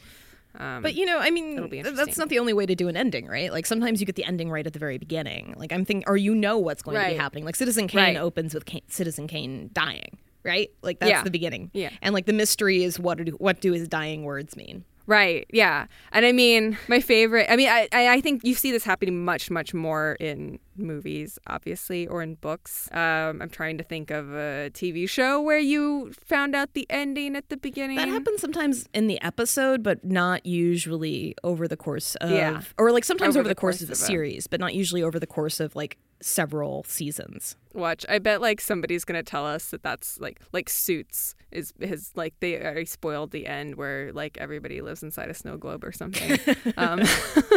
Um, 0.57 0.83
But 0.83 0.95
you 0.95 1.05
know, 1.05 1.19
I 1.19 1.31
mean, 1.33 1.69
that's 1.83 2.17
not 2.17 2.29
the 2.29 2.39
only 2.39 2.53
way 2.53 2.65
to 2.65 2.77
do 2.77 2.87
an 2.87 2.97
ending, 2.97 3.27
right? 3.27 3.51
Like 3.51 3.67
sometimes 3.67 3.99
you 3.99 4.07
get 4.07 4.15
the 4.15 4.23
ending 4.25 4.53
right 4.53 4.65
at 4.65 4.73
the 4.73 4.79
very 4.79 4.99
beginning. 4.99 5.53
Like 5.57 5.73
I'm 5.73 5.85
thinking, 5.85 6.05
or 6.07 6.17
you 6.17 6.33
know 6.33 6.59
what's 6.59 6.81
going 6.81 6.97
to 6.97 7.09
be 7.11 7.17
happening. 7.19 7.45
Like 7.45 7.57
Citizen 7.57 7.89
Kane 7.89 8.01
Right. 8.15 8.17
opens 8.17 8.55
with 8.55 8.65
Kane, 8.65 8.83
Citizen 8.87 9.27
Kane 9.27 9.71
dying, 9.73 10.17
right? 10.45 10.71
Like 10.81 11.01
that's 11.01 11.11
Yeah. 11.11 11.25
the 11.25 11.33
beginning. 11.33 11.73
Yeah. 11.75 11.91
And 12.03 12.15
like 12.15 12.27
the 12.27 12.33
mystery 12.33 12.85
is 12.85 13.01
what 13.01 13.19
do 13.19 13.33
what 13.47 13.61
do 13.61 13.73
his 13.73 13.89
dying 13.89 14.23
words 14.23 14.55
mean? 14.57 14.85
Right. 15.07 15.47
Yeah. 15.53 15.87
And 16.13 16.25
I 16.25 16.33
mean, 16.33 16.79
my 16.89 17.01
favorite. 17.01 17.47
I 17.51 17.57
mean, 17.57 17.69
I 17.69 17.89
I 17.93 18.21
think 18.23 18.43
you 18.43 18.55
see 18.55 18.71
this 18.73 18.85
happening 18.85 19.23
much 19.25 19.51
much 19.51 19.75
more 19.75 20.17
in 20.19 20.59
movies, 20.77 21.39
obviously, 21.47 22.07
or 22.09 22.23
in 22.23 22.37
books. 22.37 22.89
Um, 22.91 23.43
I'm 23.43 23.51
trying 23.51 23.77
to 23.79 23.85
think 23.85 24.11
of 24.11 24.33
a 24.33 24.71
TV 24.73 25.07
show 25.09 25.41
where 25.43 25.59
you 25.59 26.13
found 26.25 26.55
out 26.55 26.73
the 26.73 26.87
ending 26.89 27.37
at 27.37 27.49
the 27.51 27.57
beginning. 27.59 27.97
That 27.99 28.09
happens 28.09 28.41
sometimes 28.41 28.87
in 28.95 29.07
the 29.07 29.21
episode, 29.23 29.83
but 29.83 30.03
not 30.05 30.47
usually 30.47 31.35
over 31.45 31.69
the 31.69 31.77
course 31.77 32.15
of, 32.17 32.31
Yeah. 32.31 32.63
or 32.79 32.91
like 32.91 33.05
sometimes 33.05 33.37
Over 33.37 33.41
over, 33.41 33.49
the 33.49 33.55
the 33.55 33.61
course, 33.61 33.77
course 33.79 33.83
of 33.83 33.91
of 33.91 33.93
a- 33.93 33.97
series, 33.97 34.47
but 34.47 34.59
not 34.59 34.75
usually 34.75 35.03
over 35.03 35.21
the 35.21 35.27
course 35.27 35.61
of 35.61 35.77
like 35.77 35.99
several 36.25 36.83
seasons. 36.85 37.55
Watch. 37.75 38.07
I 38.09 38.19
bet 38.19 38.41
like 38.41 38.59
somebody's 38.59 39.05
gonna 39.05 39.23
tell 39.23 39.45
us 39.45 39.71
that 39.71 39.83
that's 39.83 40.19
like 40.19 40.41
like 40.53 40.71
Suits 40.71 41.35
is 41.51 41.75
his 41.79 42.13
like 42.15 42.35
they 42.41 42.59
already 42.59 42.87
spoiled 42.87 43.31
the 43.31 43.47
end 43.47 43.75
where 43.75 44.11
like 44.13 44.39
everybody 44.41 44.81
lives 44.81 45.03
inside 45.03 45.29
a 45.29 45.35
snow 45.35 45.59
globe 45.59 45.85
or 45.85 45.93
something. 45.93 46.39
um, 46.79 47.03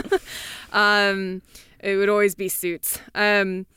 um, 0.73 1.41
it 1.79 1.95
would 1.95 2.09
always 2.09 2.35
be 2.35 2.49
Suits. 2.49 2.99
Um, 3.15 3.67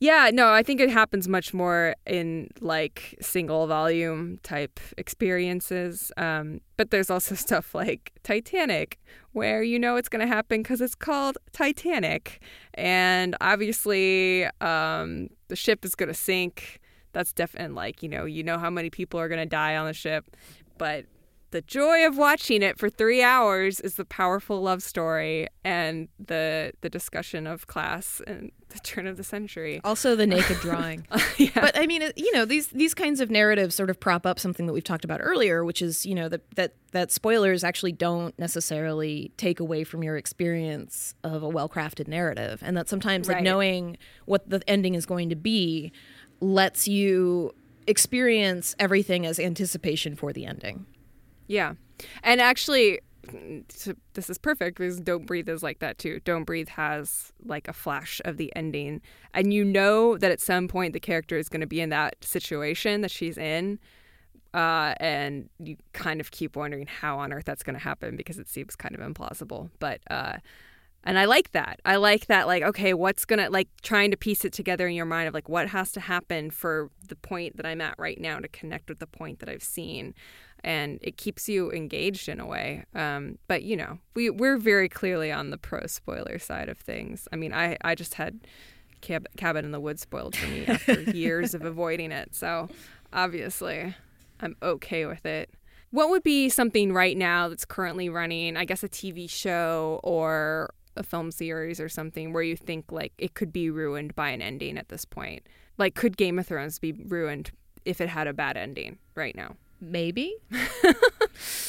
yeah, 0.00 0.30
no, 0.32 0.50
I 0.50 0.62
think 0.62 0.80
it 0.80 0.88
happens 0.88 1.28
much 1.28 1.52
more 1.52 1.94
in 2.06 2.48
like 2.60 3.18
single 3.20 3.66
volume 3.66 4.38
type 4.42 4.80
experiences. 4.96 6.10
Um, 6.16 6.62
but 6.78 6.90
there's 6.90 7.10
also 7.10 7.34
stuff 7.46 7.74
like 7.74 8.10
Titanic, 8.22 8.98
where 9.32 9.62
you 9.62 9.78
know 9.78 9.96
it's 9.96 10.08
going 10.08 10.26
to 10.26 10.26
happen 10.26 10.62
because 10.62 10.80
it's 10.80 10.94
called 10.94 11.36
Titanic. 11.52 12.42
And 12.74 13.36
obviously, 13.42 14.46
um, 14.62 15.28
the 15.48 15.56
ship 15.56 15.84
is 15.84 15.94
going 15.94 16.08
to 16.08 16.14
sink. 16.14 16.80
That's 17.12 17.34
definitely 17.34 17.74
like, 17.74 18.02
you 18.02 18.08
know, 18.08 18.24
you 18.24 18.42
know 18.42 18.56
how 18.56 18.70
many 18.70 18.88
people 18.88 19.20
are 19.20 19.28
going 19.28 19.40
to 19.40 19.46
die 19.46 19.76
on 19.76 19.86
the 19.86 19.92
ship. 19.92 20.34
But 20.78 21.04
the 21.50 21.60
joy 21.60 22.06
of 22.06 22.16
watching 22.16 22.62
it 22.62 22.78
for 22.78 22.88
three 22.88 23.22
hours 23.22 23.80
is 23.80 23.94
the 23.94 24.04
powerful 24.04 24.60
love 24.62 24.82
story 24.82 25.48
and 25.64 26.08
the 26.24 26.72
the 26.80 26.88
discussion 26.88 27.46
of 27.46 27.66
class 27.66 28.20
and 28.26 28.52
the 28.68 28.78
turn 28.78 29.06
of 29.06 29.16
the 29.16 29.24
century. 29.24 29.80
Also, 29.82 30.14
the 30.14 30.26
naked 30.26 30.58
drawing. 30.58 31.06
yeah. 31.38 31.50
But 31.54 31.76
I 31.76 31.86
mean, 31.86 32.02
you 32.16 32.32
know, 32.32 32.44
these 32.44 32.68
these 32.68 32.94
kinds 32.94 33.20
of 33.20 33.30
narratives 33.30 33.74
sort 33.74 33.90
of 33.90 33.98
prop 33.98 34.26
up 34.26 34.38
something 34.38 34.66
that 34.66 34.72
we've 34.72 34.84
talked 34.84 35.04
about 35.04 35.20
earlier, 35.22 35.64
which 35.64 35.82
is 35.82 36.06
you 36.06 36.14
know 36.14 36.28
that 36.28 36.42
that 36.54 36.74
that 36.92 37.10
spoilers 37.10 37.64
actually 37.64 37.92
don't 37.92 38.38
necessarily 38.38 39.32
take 39.36 39.60
away 39.60 39.84
from 39.84 40.02
your 40.04 40.16
experience 40.16 41.14
of 41.24 41.42
a 41.42 41.48
well 41.48 41.68
crafted 41.68 42.06
narrative, 42.06 42.60
and 42.64 42.76
that 42.76 42.88
sometimes 42.88 43.28
like 43.28 43.42
knowing 43.42 43.96
what 44.24 44.48
the 44.48 44.62
ending 44.68 44.94
is 44.94 45.04
going 45.04 45.28
to 45.28 45.36
be 45.36 45.90
lets 46.40 46.86
you 46.86 47.52
experience 47.86 48.76
everything 48.78 49.26
as 49.26 49.40
anticipation 49.40 50.14
for 50.14 50.32
the 50.32 50.46
ending. 50.46 50.86
Yeah. 51.50 51.74
And 52.22 52.40
actually, 52.40 53.00
this 54.14 54.30
is 54.30 54.38
perfect 54.38 54.78
because 54.78 55.00
Don't 55.00 55.26
Breathe 55.26 55.48
is 55.48 55.64
like 55.64 55.80
that 55.80 55.98
too. 55.98 56.20
Don't 56.24 56.44
Breathe 56.44 56.68
has 56.68 57.32
like 57.44 57.66
a 57.66 57.72
flash 57.72 58.20
of 58.24 58.36
the 58.36 58.52
ending. 58.54 59.00
And 59.34 59.52
you 59.52 59.64
know 59.64 60.16
that 60.16 60.30
at 60.30 60.40
some 60.40 60.68
point 60.68 60.92
the 60.92 61.00
character 61.00 61.36
is 61.36 61.48
going 61.48 61.60
to 61.60 61.66
be 61.66 61.80
in 61.80 61.90
that 61.90 62.16
situation 62.20 63.00
that 63.00 63.10
she's 63.10 63.36
in. 63.36 63.80
Uh, 64.54 64.94
and 64.98 65.48
you 65.58 65.76
kind 65.92 66.20
of 66.20 66.30
keep 66.30 66.54
wondering 66.54 66.86
how 66.86 67.18
on 67.18 67.32
earth 67.32 67.44
that's 67.46 67.64
going 67.64 67.74
to 67.74 67.82
happen 67.82 68.16
because 68.16 68.38
it 68.38 68.48
seems 68.48 68.76
kind 68.76 68.94
of 68.94 69.00
implausible. 69.00 69.70
But, 69.80 70.00
uh, 70.08 70.38
and 71.02 71.18
I 71.18 71.24
like 71.24 71.52
that. 71.52 71.80
I 71.84 71.96
like 71.96 72.26
that, 72.26 72.46
like, 72.46 72.62
okay, 72.62 72.92
what's 72.92 73.24
going 73.24 73.38
to, 73.38 73.48
like, 73.48 73.68
trying 73.82 74.10
to 74.10 74.18
piece 74.18 74.44
it 74.44 74.52
together 74.52 74.86
in 74.86 74.94
your 74.94 75.06
mind 75.06 75.28
of, 75.28 75.34
like, 75.34 75.48
what 75.48 75.68
has 75.68 75.92
to 75.92 76.00
happen 76.00 76.50
for 76.50 76.90
the 77.08 77.16
point 77.16 77.56
that 77.56 77.64
I'm 77.64 77.80
at 77.80 77.94
right 77.96 78.20
now 78.20 78.38
to 78.38 78.48
connect 78.48 78.90
with 78.90 78.98
the 78.98 79.06
point 79.06 79.38
that 79.38 79.48
I've 79.48 79.62
seen 79.62 80.14
and 80.62 80.98
it 81.02 81.16
keeps 81.16 81.48
you 81.48 81.70
engaged 81.72 82.28
in 82.28 82.40
a 82.40 82.46
way. 82.46 82.84
Um, 82.94 83.38
but 83.48 83.62
you 83.62 83.76
know, 83.76 83.98
we 84.14 84.30
we're 84.30 84.58
very 84.58 84.88
clearly 84.88 85.32
on 85.32 85.50
the 85.50 85.58
pro 85.58 85.86
spoiler 85.86 86.38
side 86.38 86.68
of 86.68 86.78
things. 86.78 87.28
I 87.32 87.36
mean, 87.36 87.52
I 87.52 87.76
I 87.82 87.94
just 87.94 88.14
had 88.14 88.40
Cab- 89.00 89.28
Cabin 89.36 89.64
in 89.64 89.72
the 89.72 89.80
Woods 89.80 90.02
spoiled 90.02 90.36
for 90.36 90.46
me 90.48 90.66
after 90.66 91.00
years 91.12 91.54
of 91.54 91.64
avoiding 91.64 92.12
it, 92.12 92.34
so 92.34 92.68
obviously 93.12 93.94
I'm 94.40 94.56
okay 94.62 95.06
with 95.06 95.26
it. 95.26 95.50
What 95.90 96.10
would 96.10 96.22
be 96.22 96.48
something 96.48 96.92
right 96.92 97.16
now 97.16 97.48
that's 97.48 97.64
currently 97.64 98.08
running? 98.08 98.56
I 98.56 98.64
guess 98.64 98.84
a 98.84 98.88
TV 98.88 99.28
show 99.28 100.00
or 100.04 100.72
a 100.96 101.02
film 101.02 101.30
series 101.30 101.80
or 101.80 101.88
something 101.88 102.32
where 102.32 102.42
you 102.42 102.56
think 102.56 102.92
like 102.92 103.12
it 103.18 103.34
could 103.34 103.52
be 103.52 103.70
ruined 103.70 104.14
by 104.14 104.30
an 104.30 104.42
ending 104.42 104.78
at 104.78 104.88
this 104.88 105.04
point. 105.04 105.46
Like, 105.78 105.94
could 105.94 106.16
Game 106.16 106.38
of 106.38 106.46
Thrones 106.46 106.78
be 106.78 106.92
ruined 106.92 107.50
if 107.84 108.00
it 108.00 108.08
had 108.08 108.26
a 108.26 108.34
bad 108.34 108.56
ending 108.56 108.98
right 109.14 109.34
now? 109.34 109.56
Maybe. 109.80 110.34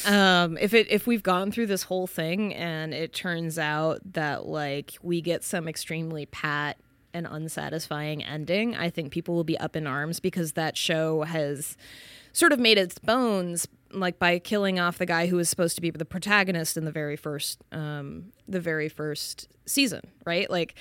Um 0.06 0.58
if 0.58 0.74
it 0.74 0.88
if 0.90 1.08
we've 1.08 1.24
gone 1.24 1.52
through 1.52 1.68
this 1.68 1.84
whole 1.84 2.08
thing 2.08 2.54
and 2.54 2.94
it 2.94 3.14
turns 3.14 3.58
out 3.58 4.02
that 4.14 4.46
like 4.46 4.94
we 5.02 5.22
get 5.22 5.44
some 5.44 5.68
extremely 5.68 6.26
pat 6.26 6.78
and 7.14 7.28
unsatisfying 7.28 8.24
ending 8.24 8.76
i 8.76 8.90
think 8.90 9.12
people 9.12 9.36
will 9.36 9.44
be 9.44 9.58
up 9.60 9.76
in 9.76 9.86
arms 9.88 10.20
because 10.20 10.54
that 10.54 10.76
show 10.76 11.22
has 11.22 11.78
sort 12.34 12.52
of 12.52 12.60
made 12.60 12.78
its 12.78 12.98
bones 13.00 13.68
like 13.92 14.18
by 14.18 14.40
killing 14.40 14.80
off 14.80 14.98
the 14.98 15.06
guy 15.06 15.28
who 15.28 15.36
was 15.36 15.50
supposed 15.50 15.76
to 15.76 15.82
be 15.82 15.92
the 15.92 16.04
protagonist 16.04 16.76
in 16.76 16.84
the 16.84 16.92
very 16.92 17.16
first 17.16 17.62
um 17.72 18.26
the 18.48 18.60
very 18.60 18.90
first 18.90 19.48
season 19.66 20.02
right? 20.26 20.50
Like 20.50 20.76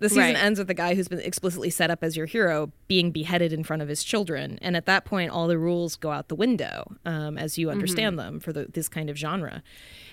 the 0.00 0.08
season 0.08 0.22
Right. 0.34 0.36
ends 0.36 0.58
with 0.58 0.68
the 0.68 0.74
guy 0.74 0.94
who's 0.94 1.08
been 1.08 1.20
explicitly 1.20 1.70
set 1.70 1.90
up 1.90 2.02
as 2.02 2.16
your 2.16 2.26
hero 2.26 2.72
being 2.88 3.10
beheaded 3.12 3.52
in 3.52 3.62
front 3.62 3.82
of 3.82 3.88
his 3.88 4.02
children, 4.02 4.58
and 4.62 4.76
at 4.76 4.86
that 4.86 5.04
point, 5.04 5.30
all 5.30 5.46
the 5.46 5.58
rules 5.58 5.96
go 5.96 6.10
out 6.10 6.28
the 6.28 6.34
window 6.34 6.96
um, 7.04 7.38
as 7.38 7.56
you 7.58 7.70
understand 7.70 8.18
them 8.18 8.40
for 8.40 8.52
the, 8.52 8.66
this 8.72 8.88
kind 8.88 9.08
of 9.10 9.16
genre. 9.16 9.62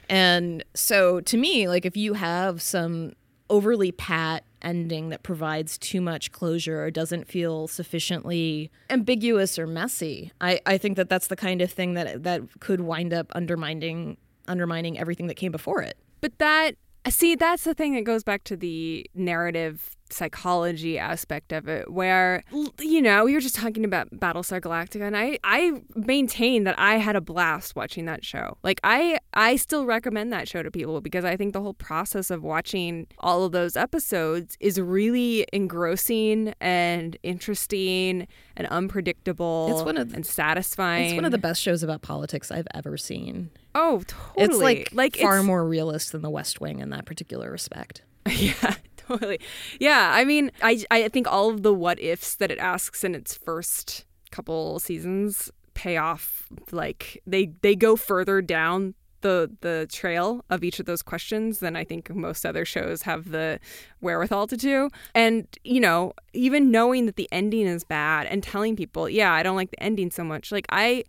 And 0.10 0.64
so, 0.74 1.22
to 1.22 1.38
me, 1.38 1.68
like 1.68 1.86
if 1.86 1.96
you 1.98 2.14
have 2.14 2.62
some 2.62 3.14
overly 3.50 3.92
pat 3.92 4.44
ending 4.62 5.10
that 5.10 5.24
provides 5.24 5.78
too 5.78 6.02
much 6.02 6.32
closure 6.32 6.84
or 6.84 6.92
doesn't 6.92 7.28
feel 7.28 7.68
sufficiently 7.68 8.70
ambiguous 8.90 9.58
or 9.58 9.66
messy, 9.66 10.32
I, 10.42 10.60
I 10.66 10.78
think 10.78 10.98
that 10.98 11.10
that's 11.10 11.28
the 11.28 11.36
kind 11.36 11.62
of 11.62 11.72
thing 11.72 11.94
that 11.96 12.24
that 12.24 12.42
could 12.60 12.82
wind 12.82 13.14
up 13.14 13.32
undermining 13.36 14.18
undermining 14.48 14.98
everything 15.00 15.28
that 15.28 15.36
came 15.36 15.52
before 15.52 15.82
it. 15.82 15.98
But 16.22 16.38
that, 16.40 16.72
see, 17.10 17.36
that's 17.36 17.64
the 17.64 17.74
thing 17.74 17.94
that 17.96 18.04
goes 18.04 18.24
back 18.24 18.44
to 18.46 18.56
the 18.58 19.06
narrative 19.16 19.96
psychology 20.12 20.98
aspect 20.98 21.52
of 21.52 21.68
it, 21.68 21.92
where, 21.92 22.44
you 22.82 23.00
know, 23.00 23.26
we 23.26 23.34
were 23.34 23.40
just 23.40 23.56
talking 23.56 23.86
about 23.86 24.10
Battlestar 24.10 24.60
Galactica, 24.60 25.04
and 25.06 25.16
I, 25.16 25.38
I 25.44 25.82
maintain 25.96 26.64
that 26.64 26.74
I 26.80 26.96
had 26.96 27.16
a 27.16 27.22
blast 27.22 27.76
watching 27.76 28.06
that 28.06 28.26
show. 28.26 28.58
Like, 28.64 28.80
I, 28.84 29.20
I 29.36 29.56
still 29.56 29.86
recommend 29.86 30.34
that 30.34 30.48
show 30.48 30.64
to 30.64 30.72
people 30.72 31.00
because 31.02 31.26
I 31.26 31.38
think 31.38 31.54
the 31.54 31.62
whole 31.62 31.76
process 31.76 32.32
of 32.32 32.42
watching 32.44 33.06
all 33.20 33.44
of 33.44 33.52
those 33.52 33.76
episodes 33.76 34.58
is 34.60 34.82
really 34.82 35.46
engrossing 35.54 36.54
and 36.60 37.16
interesting 37.22 38.28
and 38.58 38.68
unpredictable 38.68 39.70
It's 39.72 39.84
one 39.86 39.98
of 39.98 40.10
the- 40.10 40.16
and 40.16 40.26
satisfying. 40.26 41.06
It's 41.06 41.16
one 41.16 41.26
of 41.26 41.32
the 41.32 41.38
best 41.38 41.62
shows 41.62 41.84
about 41.84 42.02
politics 42.02 42.50
I've 42.52 42.68
ever 42.74 42.98
seen. 42.98 43.52
Oh, 43.76 44.02
totally. 44.08 44.46
It's 44.46 44.58
like, 44.58 44.90
like 44.94 45.16
far 45.18 45.34
it's- 45.36 45.46
more 45.46 45.66
realist 45.68 46.12
than 46.12 46.22
The 46.22 46.30
West 46.30 46.60
Wing 46.60 46.80
in 46.80 46.90
that 46.90 47.06
particular 47.06 47.52
respect. 47.52 48.02
Yeah, 48.30 48.76
totally. 48.98 49.40
Yeah, 49.80 50.12
I 50.14 50.24
mean, 50.26 50.52
I 50.62 50.84
I 50.92 51.08
think 51.10 51.28
all 51.28 51.50
of 51.50 51.64
the 51.64 51.74
what 51.74 52.00
ifs 52.00 52.36
that 52.36 52.52
it 52.52 52.60
asks 52.60 53.04
in 53.04 53.16
its 53.16 53.34
first 53.36 54.06
couple 54.32 54.78
seasons 54.80 55.50
pay 55.74 55.98
off. 55.98 56.48
Like 56.72 57.22
they 57.26 57.52
they 57.62 57.76
go 57.76 57.96
further 57.96 58.42
down 58.42 58.94
the 59.22 59.50
the 59.62 59.88
trail 59.92 60.46
of 60.50 60.64
each 60.64 60.80
of 60.80 60.86
those 60.86 61.02
questions 61.02 61.60
than 61.60 61.76
I 61.76 61.84
think 61.86 62.14
most 62.14 62.46
other 62.46 62.66
shows 62.66 63.02
have 63.04 63.32
the 63.32 63.60
wherewithal 64.02 64.46
to 64.48 64.58
do. 64.58 64.90
And 65.16 65.48
you 65.64 65.80
know, 65.80 66.14
even 66.34 66.70
knowing 66.70 67.06
that 67.08 67.16
the 67.16 67.28
ending 67.32 67.66
is 67.66 67.84
bad 67.84 68.28
and 68.28 68.44
telling 68.44 68.76
people, 68.76 69.10
yeah, 69.10 69.34
I 69.34 69.42
don't 69.42 69.56
like 69.56 69.72
the 69.72 69.82
ending 69.82 70.12
so 70.12 70.24
much. 70.24 70.52
Like 70.52 70.68
I. 70.70 71.04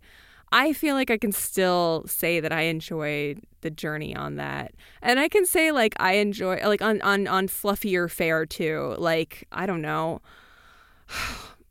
I 0.51 0.73
feel 0.73 0.95
like 0.95 1.09
I 1.09 1.17
can 1.17 1.31
still 1.31 2.03
say 2.07 2.39
that 2.41 2.51
I 2.51 2.63
enjoyed 2.63 3.41
the 3.61 3.69
journey 3.69 4.15
on 4.15 4.35
that. 4.35 4.73
And 5.01 5.19
I 5.19 5.29
can 5.29 5.45
say 5.45 5.71
like 5.71 5.95
I 5.99 6.13
enjoy 6.13 6.59
like 6.65 6.81
on 6.81 7.01
on 7.01 7.27
on 7.27 7.47
fluffier 7.47 8.09
fare 8.11 8.45
too. 8.45 8.95
Like 8.97 9.47
I 9.51 9.65
don't 9.65 9.81
know. 9.81 10.21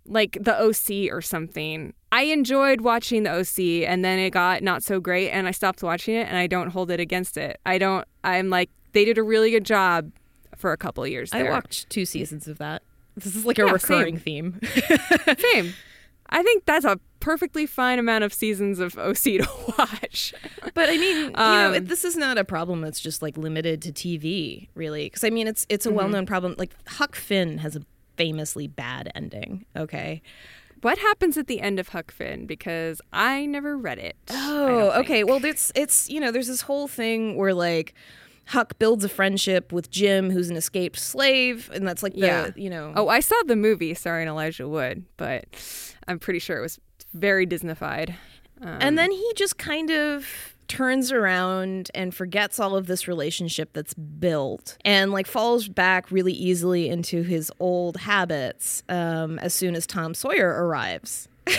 Like 0.06 0.38
the 0.40 0.58
OC 0.60 1.12
or 1.12 1.20
something. 1.20 1.94
I 2.10 2.22
enjoyed 2.22 2.80
watching 2.80 3.22
the 3.22 3.30
OC 3.30 3.86
and 3.88 4.04
then 4.04 4.18
it 4.18 4.30
got 4.30 4.60
not 4.60 4.82
so 4.82 4.98
great 4.98 5.30
and 5.30 5.46
I 5.46 5.52
stopped 5.52 5.84
watching 5.84 6.16
it 6.16 6.26
and 6.26 6.36
I 6.36 6.48
don't 6.48 6.70
hold 6.70 6.90
it 6.90 6.98
against 6.98 7.36
it. 7.36 7.60
I 7.64 7.78
don't 7.78 8.04
I'm 8.24 8.50
like 8.50 8.70
they 8.92 9.04
did 9.04 9.18
a 9.18 9.22
really 9.22 9.52
good 9.52 9.64
job 9.64 10.10
for 10.56 10.72
a 10.72 10.76
couple 10.76 11.04
of 11.04 11.10
years 11.10 11.32
I 11.32 11.44
watched 11.44 11.90
two 11.90 12.04
seasons 12.06 12.48
of 12.48 12.58
that. 12.58 12.82
This 13.14 13.36
is 13.36 13.44
like 13.46 13.58
a 13.60 13.66
Yeah, 13.66 13.72
recurring 13.72 14.18
theme. 14.18 14.58
Same. 15.38 15.74
I 16.30 16.42
think 16.42 16.64
that's 16.64 16.86
a 16.86 16.98
perfectly 17.20 17.66
fine 17.66 17.98
amount 17.98 18.24
of 18.24 18.32
seasons 18.34 18.78
of 18.80 18.96
OC 18.98 19.14
to 19.22 19.48
watch. 19.78 20.34
But 20.74 20.88
I 20.88 20.96
mean, 20.98 21.16
you 21.26 21.30
know, 21.30 21.74
Um, 21.76 21.84
this 21.84 22.04
is 22.04 22.16
not 22.16 22.38
a 22.38 22.44
problem 22.44 22.80
that's 22.80 23.00
just 23.00 23.22
like 23.22 23.36
limited 23.36 23.82
to 23.82 23.92
TV, 23.92 24.68
really. 24.74 25.06
Because 25.06 25.24
I 25.24 25.30
mean, 25.30 25.46
it's 25.46 25.66
it's 25.68 25.86
a 25.86 25.92
well-known 25.92 26.26
problem. 26.26 26.54
Like 26.58 26.74
Huck 26.88 27.14
Finn 27.14 27.58
has 27.58 27.76
a 27.76 27.82
famously 28.16 28.66
bad 28.66 29.10
ending. 29.14 29.64
Okay. 29.76 30.22
What 30.82 30.96
happens 30.98 31.36
at 31.36 31.46
the 31.46 31.60
end 31.60 31.78
of 31.78 31.88
Huck 31.88 32.10
Finn? 32.10 32.46
Because 32.46 33.02
I 33.12 33.44
never 33.44 33.76
read 33.76 33.98
it. 33.98 34.16
Oh, 34.30 34.90
okay. 35.00 35.24
Well, 35.24 35.44
it's 35.44 35.70
it's 35.74 36.08
you 36.08 36.20
know, 36.20 36.30
there's 36.32 36.46
this 36.48 36.62
whole 36.62 36.88
thing 36.88 37.36
where 37.36 37.52
like 37.52 37.92
Huck 38.46 38.78
builds 38.78 39.04
a 39.04 39.08
friendship 39.10 39.72
with 39.72 39.90
Jim, 39.90 40.30
who's 40.30 40.48
an 40.50 40.56
escaped 40.56 40.98
slave, 40.98 41.70
and 41.74 41.86
that's 41.86 42.02
like 42.02 42.14
the 42.14 42.20
Yeah. 42.20 42.50
you 42.56 42.70
know. 42.70 42.92
Oh, 42.96 43.08
I 43.08 43.20
saw 43.20 43.36
the 43.46 43.56
movie 43.56 43.92
starring 43.94 44.26
Elijah 44.26 44.66
Wood, 44.66 45.04
but 45.18 45.44
I'm 46.08 46.18
pretty 46.18 46.38
sure 46.38 46.56
it 46.58 46.62
was 46.62 46.80
very 47.14 47.46
Disneyfied. 47.46 48.10
Um, 48.62 48.78
and 48.80 48.98
then 48.98 49.10
he 49.10 49.32
just 49.36 49.56
kind 49.58 49.90
of 49.90 50.26
turns 50.68 51.10
around 51.10 51.90
and 51.94 52.14
forgets 52.14 52.60
all 52.60 52.76
of 52.76 52.86
this 52.86 53.08
relationship 53.08 53.70
that's 53.72 53.94
built 53.94 54.78
and 54.84 55.10
like 55.10 55.26
falls 55.26 55.66
back 55.66 56.10
really 56.12 56.32
easily 56.32 56.88
into 56.88 57.22
his 57.22 57.50
old 57.58 57.96
habits 57.96 58.84
um, 58.88 59.38
as 59.40 59.52
soon 59.52 59.74
as 59.74 59.86
Tom 59.86 60.14
Sawyer 60.14 60.48
arrives. 60.64 61.26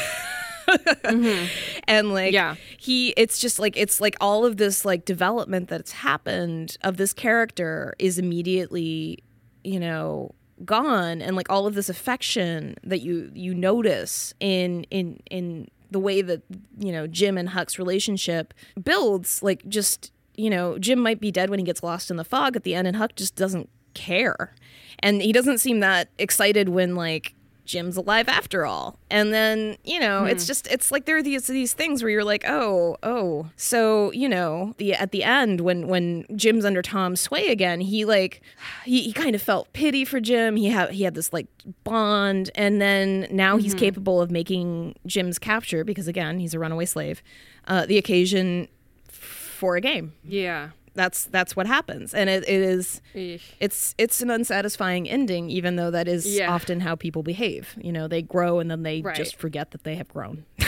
and 1.87 2.13
like 2.13 2.33
Yeah. 2.33 2.55
he 2.77 3.09
it's 3.17 3.39
just 3.39 3.59
like 3.59 3.75
it's 3.77 3.99
like 3.99 4.15
all 4.21 4.45
of 4.45 4.57
this 4.57 4.85
like 4.85 5.05
development 5.05 5.67
that's 5.67 5.91
happened 5.91 6.77
of 6.83 6.97
this 6.97 7.13
character 7.13 7.93
is 7.99 8.17
immediately 8.17 9.19
you 9.63 9.79
know 9.79 10.31
gone 10.65 11.21
and 11.21 11.35
like 11.35 11.49
all 11.49 11.67
of 11.67 11.75
this 11.75 11.89
affection 11.89 12.75
that 12.83 13.01
you 13.01 13.31
you 13.33 13.53
notice 13.53 14.33
in 14.39 14.83
in 14.85 15.21
in 15.29 15.67
the 15.89 15.99
way 15.99 16.21
that 16.21 16.41
you 16.77 16.91
know 16.91 17.07
Jim 17.07 17.37
and 17.37 17.49
Huck's 17.49 17.77
relationship 17.77 18.53
builds 18.81 19.43
like 19.43 19.67
just 19.67 20.11
you 20.35 20.49
know 20.49 20.77
Jim 20.77 20.99
might 20.99 21.19
be 21.19 21.31
dead 21.31 21.49
when 21.49 21.59
he 21.59 21.65
gets 21.65 21.83
lost 21.83 22.09
in 22.09 22.17
the 22.17 22.23
fog 22.23 22.55
at 22.55 22.63
the 22.63 22.75
end 22.75 22.87
and 22.87 22.97
Huck 22.97 23.15
just 23.15 23.35
doesn't 23.35 23.69
care. 23.93 24.55
And 24.99 25.21
he 25.21 25.31
doesn't 25.31 25.59
seem 25.59 25.79
that 25.79 26.09
excited 26.17 26.69
when 26.69 26.95
like 26.95 27.33
Jim's 27.71 27.95
alive 27.95 28.27
after 28.27 28.65
all. 28.65 28.99
And 29.09 29.33
then, 29.33 29.77
you 29.85 29.97
know, 29.97 30.25
it's 30.25 30.45
just 30.45 30.67
it's 30.67 30.91
like 30.91 31.05
there 31.05 31.15
are 31.15 31.23
these 31.23 31.47
these 31.47 31.73
things 31.73 32.03
where 32.03 32.09
you're 32.09 32.25
like, 32.25 32.43
"Oh, 32.45 32.97
oh." 33.01 33.49
So, 33.55 34.11
you 34.11 34.27
know, 34.27 34.75
the 34.77 34.93
at 34.93 35.11
the 35.11 35.23
end 35.23 35.61
when 35.61 35.87
when 35.87 36.25
Jim's 36.35 36.65
under 36.65 36.81
Tom's 36.81 37.21
sway 37.21 37.47
again, 37.47 37.79
he 37.79 38.03
like 38.03 38.41
he, 38.83 39.01
he 39.03 39.13
kind 39.13 39.35
of 39.35 39.41
felt 39.41 39.71
pity 39.71 40.03
for 40.03 40.19
Jim. 40.19 40.57
He 40.57 40.67
had 40.67 40.91
he 40.91 41.03
had 41.03 41.15
this 41.15 41.31
like 41.31 41.47
bond 41.85 42.51
and 42.55 42.81
then 42.81 43.27
now 43.31 43.55
he's 43.55 43.73
capable 43.73 44.21
of 44.21 44.29
making 44.29 44.95
Jim's 45.05 45.39
capture 45.39 45.85
because 45.85 46.09
again, 46.09 46.39
he's 46.39 46.53
a 46.53 46.59
runaway 46.59 46.85
slave. 46.85 47.23
Uh, 47.67 47.85
the 47.85 47.97
occasion 47.97 48.67
for 49.07 49.75
a 49.77 49.81
game. 49.81 50.13
yeah. 50.25 50.69
That's 50.93 51.25
that's 51.25 51.55
what 51.55 51.67
happens. 51.67 52.13
And 52.13 52.29
it, 52.29 52.43
it 52.47 52.61
is 52.61 53.01
Eesh. 53.15 53.41
it's 53.59 53.95
it's 53.97 54.21
an 54.21 54.29
unsatisfying 54.29 55.07
ending 55.09 55.49
even 55.49 55.75
though 55.77 55.91
that 55.91 56.07
is 56.07 56.25
Yeah. 56.37 56.51
often 56.53 56.81
how 56.81 56.95
people 56.95 57.23
behave 57.23 57.75
you 57.81 57.91
know 57.91 58.07
they 58.07 58.21
grow 58.21 58.59
and 58.59 58.69
then 58.69 58.83
they 58.83 59.01
Right. 59.01 59.15
just 59.15 59.35
forget 59.37 59.71
that 59.71 59.83
they 59.83 59.95
have 59.95 60.09
grown 60.09 60.45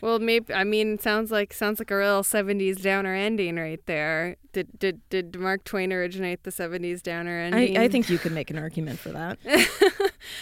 Well, 0.00 0.18
maybe 0.20 0.52
I 0.54 0.64
mean, 0.64 0.98
sounds 0.98 1.30
like 1.30 1.52
sounds 1.52 1.78
like 1.80 1.90
a 1.90 1.96
real 1.96 2.22
'70s 2.22 2.80
downer 2.82 3.14
ending 3.14 3.56
right 3.56 3.80
there. 3.86 4.36
Did 4.52 4.78
did 4.78 5.00
did 5.10 5.36
Mark 5.38 5.64
Twain 5.64 5.92
originate 5.92 6.42
the 6.44 6.50
'70s 6.50 7.02
downer 7.02 7.40
I, 7.40 7.44
ending? 7.46 7.76
I 7.78 7.88
think 7.88 8.08
you 8.08 8.18
could 8.18 8.32
make 8.32 8.50
an 8.50 8.58
argument 8.58 8.98
for 9.00 9.10
that 9.10 9.38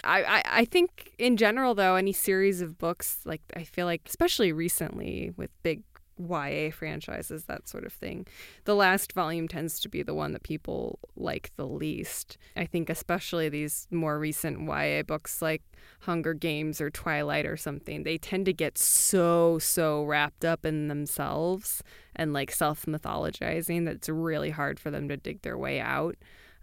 I, 0.04 0.22
I 0.24 0.42
I 0.60 0.64
think 0.66 1.12
in 1.18 1.36
general 1.36 1.74
though, 1.74 1.96
any 1.96 2.12
series 2.12 2.60
of 2.62 2.78
books 2.78 3.20
like 3.24 3.40
I 3.54 3.64
feel 3.64 3.86
like 3.86 4.02
especially 4.06 4.52
recently 4.52 5.32
with 5.36 5.50
big 5.62 5.82
YA 6.18 6.70
franchises, 6.70 7.44
that 7.44 7.68
sort 7.68 7.84
of 7.84 7.92
thing, 7.92 8.26
the 8.64 8.74
last 8.74 9.12
volume 9.12 9.48
tends 9.48 9.80
to 9.80 9.88
be 9.88 10.02
the 10.02 10.14
one 10.14 10.32
that 10.32 10.42
people 10.42 10.98
like 11.16 11.50
the 11.56 11.66
least. 11.66 12.38
I 12.56 12.66
think 12.66 12.88
especially 12.90 13.48
these 13.48 13.86
more 13.90 14.18
recent 14.18 14.68
YA 14.68 15.02
books 15.02 15.42
like 15.42 15.62
Hunger 16.00 16.34
Games 16.34 16.80
or 16.80 16.90
Twilight 16.90 17.46
or 17.46 17.56
something, 17.56 18.02
they 18.02 18.18
tend 18.18 18.46
to 18.46 18.52
get 18.52 18.78
so 18.78 19.58
so 19.58 20.04
wrapped 20.04 20.44
up 20.44 20.64
in 20.64 20.88
themselves 20.88 21.82
and 22.14 22.32
like 22.32 22.50
self 22.50 22.86
mythologizing 22.86 23.84
that 23.84 23.96
it's 23.96 24.08
really 24.08 24.50
hard 24.50 24.80
for 24.80 24.90
them 24.90 25.08
to 25.08 25.16
dig 25.16 25.42
their 25.42 25.58
way 25.58 25.80
out. 25.80 26.16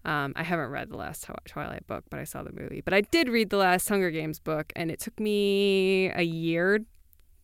Um, 0.05 0.33
I 0.35 0.43
haven't 0.43 0.69
read 0.69 0.89
the 0.89 0.97
last 0.97 1.25
Twilight 1.45 1.87
book, 1.87 2.03
but 2.09 2.19
I 2.19 2.25
saw 2.25 2.43
the 2.43 2.51
movie. 2.51 2.81
But 2.81 2.93
I 2.93 3.01
did 3.01 3.29
read 3.29 3.49
the 3.49 3.57
last 3.57 3.87
Hunger 3.87 4.11
Games 4.11 4.39
book, 4.39 4.73
and 4.75 4.91
it 4.91 4.99
took 4.99 5.17
me 5.17 6.11
a 6.13 6.23
year, 6.23 6.81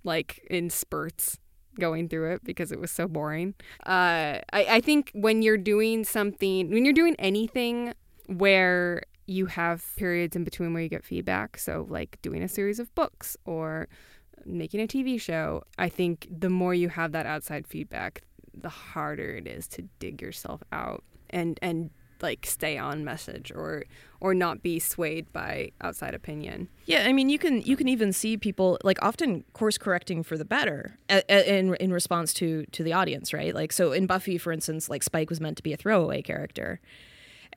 like 0.04 0.46
in 0.50 0.70
spurts, 0.70 1.40
going 1.78 2.10
through 2.10 2.34
it 2.34 2.44
because 2.44 2.72
it 2.72 2.80
was 2.80 2.92
so 2.92 3.08
boring. 3.08 3.54
Uh, 3.86 4.40
I, 4.54 4.66
I 4.70 4.82
think 4.82 5.12
when 5.14 5.42
you're 5.42 5.58
doing 5.58 6.04
something, 6.04 6.70
when 6.72 6.86
you're 6.86 6.94
doing 6.94 7.16
anything 7.20 7.94
where 8.28 9.04
you 9.26 9.46
have 9.48 9.86
periods 9.96 10.36
in 10.36 10.44
between 10.44 10.74
where 10.74 10.82
you 10.84 10.90
get 10.90 11.04
feedback, 11.04 11.58
so 11.58 11.86
like 11.90 12.18
doing 12.22 12.42
a 12.44 12.48
series 12.48 12.80
of 12.80 12.94
books 12.96 13.38
or 13.46 13.88
making 14.46 14.82
a 14.82 14.88
TV 14.88 15.20
show, 15.20 15.64
I 15.78 15.90
think 15.90 16.28
the 16.32 16.50
more 16.50 16.74
you 16.74 16.90
have 16.90 17.12
that 17.12 17.26
outside 17.26 17.68
feedback, 17.68 18.22
the 18.54 18.70
harder 18.70 19.36
it 19.36 19.48
is 19.48 19.68
to 19.70 19.84
dig 20.00 20.22
yourself 20.22 20.62
out 20.72 21.04
and 21.30 21.60
and 21.62 21.92
like 22.22 22.46
stay 22.46 22.78
on 22.78 23.04
message 23.04 23.52
or 23.54 23.84
or 24.22 24.34
not 24.34 24.62
be 24.62 24.80
swayed 24.80 25.32
by 25.32 25.72
outside 25.82 26.14
opinion. 26.14 26.68
yeah 26.86 27.06
i 27.08 27.14
mean 27.14 27.30
you 27.30 27.40
can 27.40 27.62
you 27.62 27.78
can 27.78 27.88
even 27.88 28.12
see 28.14 28.36
people 28.38 28.78
like 28.84 28.98
often 29.02 29.44
course 29.54 29.78
correcting 29.78 30.24
for 30.24 30.38
the 30.38 30.46
better 30.46 30.98
a- 31.10 31.24
a- 31.30 31.58
in 31.60 31.74
in 31.76 31.92
response 31.94 32.34
to 32.34 32.66
to 32.72 32.84
the 32.84 32.94
audience 32.94 33.34
right? 33.34 33.54
Like 33.56 33.72
so 33.72 33.92
in 33.94 34.06
buffy 34.08 34.38
for 34.38 34.52
instance 34.52 34.90
like 34.90 35.04
spike 35.04 35.30
was 35.30 35.40
meant 35.40 35.58
to 35.58 35.64
be 35.64 35.74
a 35.74 35.78
throwaway 35.78 36.22
character. 36.22 36.80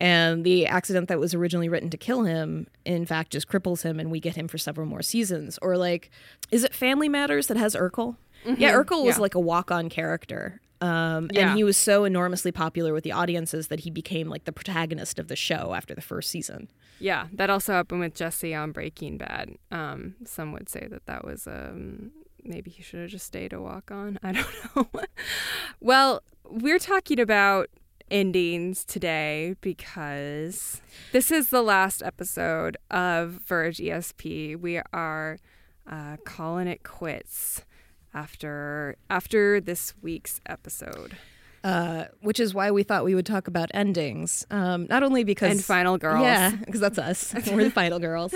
And 0.01 0.45
the 0.45 0.67
accident 0.67 1.09
that 1.09 1.19
was 1.21 1.35
originally 1.35 1.69
written 1.69 1.91
to 1.91 1.97
kill 1.97 2.23
him 2.25 2.67
in 2.85 3.05
fact 3.07 3.31
just 3.33 3.47
cripples 3.49 3.83
him 3.83 4.01
and 4.01 4.11
we 4.11 4.21
get 4.21 4.37
him 4.37 4.49
for 4.49 4.59
several 4.59 4.87
more 4.87 5.03
seasons. 5.03 5.59
Or 5.63 5.77
like 5.77 6.11
is 6.51 6.65
it 6.65 6.75
family 6.75 7.09
matters 7.09 7.47
that 7.49 7.57
has 7.57 7.75
urkel? 7.75 8.17
Mm-hmm. 8.47 8.61
Yeah 8.61 8.73
urkel 8.73 9.05
was 9.05 9.17
Yeah. 9.17 9.23
like 9.23 9.35
a 9.35 9.41
walk-on 9.41 9.89
character 9.89 10.61
um, 10.83 11.29
Yeah. 11.33 11.49
and 11.51 11.57
he 11.57 11.65
was 11.65 11.77
so 11.77 12.05
enormously 12.05 12.53
popular 12.53 12.93
with 12.93 13.05
the 13.05 13.13
audiences 13.13 13.69
that 13.69 13.81
he 13.81 13.91
became 13.91 14.29
like 14.29 14.45
the 14.45 14.53
protagonist 14.53 15.19
of 15.19 15.29
the 15.29 15.37
show 15.37 15.73
after 15.75 15.95
the 15.95 16.01
first 16.03 16.29
season 16.31 16.69
Yeah, 16.99 17.29
that 17.33 17.49
also 17.51 17.73
happened 17.73 18.01
with 18.01 18.15
Jesse 18.15 18.55
on 18.55 18.73
Breaking 18.73 19.17
Bad. 19.19 19.55
Um, 19.71 20.17
some 20.25 20.53
would 20.53 20.69
say 20.69 20.87
that 20.91 21.07
that 21.07 21.25
was 21.25 21.47
um, 21.47 22.11
maybe 22.45 22.71
he 22.71 22.83
should 22.83 23.01
have 23.01 23.11
just 23.11 23.27
stayed 23.27 23.53
a 23.53 23.61
walk 23.61 23.91
on. 23.91 24.19
I 24.25 24.33
don't 24.33 24.77
know. 24.77 24.89
well, 25.81 26.23
we're 26.49 26.79
talking 26.79 27.19
about 27.21 27.69
endings 28.11 28.85
today 28.85 29.55
because 29.63 30.83
this 31.13 31.31
is 31.31 31.49
the 31.49 31.63
last 31.63 32.03
episode 32.03 32.77
of 32.91 33.41
Verge 33.47 33.79
ESP. 33.79 34.59
We 34.61 34.81
are 34.93 35.39
uh, 35.91 36.17
calling 36.25 36.67
it 36.69 36.83
quits 36.83 37.65
after 38.15 38.97
after 39.11 39.61
this 39.61 39.95
week's 40.03 40.41
episode. 40.47 41.17
uh, 41.65 42.07
which 42.23 42.41
is 42.41 42.53
why 42.53 42.71
we 42.73 42.83
thought 42.83 43.05
we 43.05 43.15
would 43.15 43.25
talk 43.27 43.47
about 43.47 43.71
endings. 43.73 44.45
Um, 44.51 44.87
not 44.91 45.03
only 45.05 45.23
because 45.23 45.51
And 45.53 45.65
Final 45.65 45.97
Girls. 45.97 46.23
yeah, 46.25 46.51
because 46.57 46.81
that's 46.81 46.99
us. 46.99 47.33
We're 47.53 47.65
the 47.65 47.71
final 47.71 48.01
girls, 48.01 48.35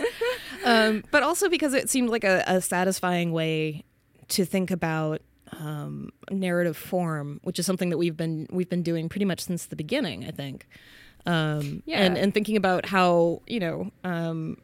um, 0.64 1.02
but 1.10 1.22
also 1.24 1.48
because 1.48 1.74
it 1.74 1.90
seemed 1.90 2.08
like 2.08 2.22
a, 2.24 2.44
a 2.46 2.60
satisfying 2.60 3.32
way 3.32 3.84
to 4.28 4.44
think 4.44 4.70
about 4.70 5.22
um, 5.58 6.10
narrative 6.30 6.76
form, 6.76 7.40
which 7.42 7.58
is 7.58 7.66
something 7.66 7.90
that 7.90 7.98
we've 7.98 8.16
been 8.16 8.46
we've 8.50 8.68
been 8.70 8.82
doing 8.84 9.08
pretty 9.08 9.24
much 9.24 9.40
since 9.40 9.66
the 9.66 9.76
beginning. 9.76 10.24
I 10.24 10.30
think, 10.30 10.68
um, 11.26 11.82
Yeah. 11.84 12.02
and 12.02 12.16
and 12.16 12.32
thinking 12.32 12.56
about 12.56 12.86
how 12.86 13.42
you 13.48 13.58
know. 13.60 13.90
Um, 14.04 14.58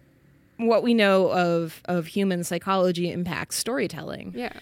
what 0.59 0.85
we 0.85 0.95
know 0.95 1.33
of 1.33 1.83
of 1.87 2.07
human 2.07 2.45
psychology 2.45 3.11
impacts 3.11 3.57
storytelling. 3.57 4.35
Yeah. 4.37 4.53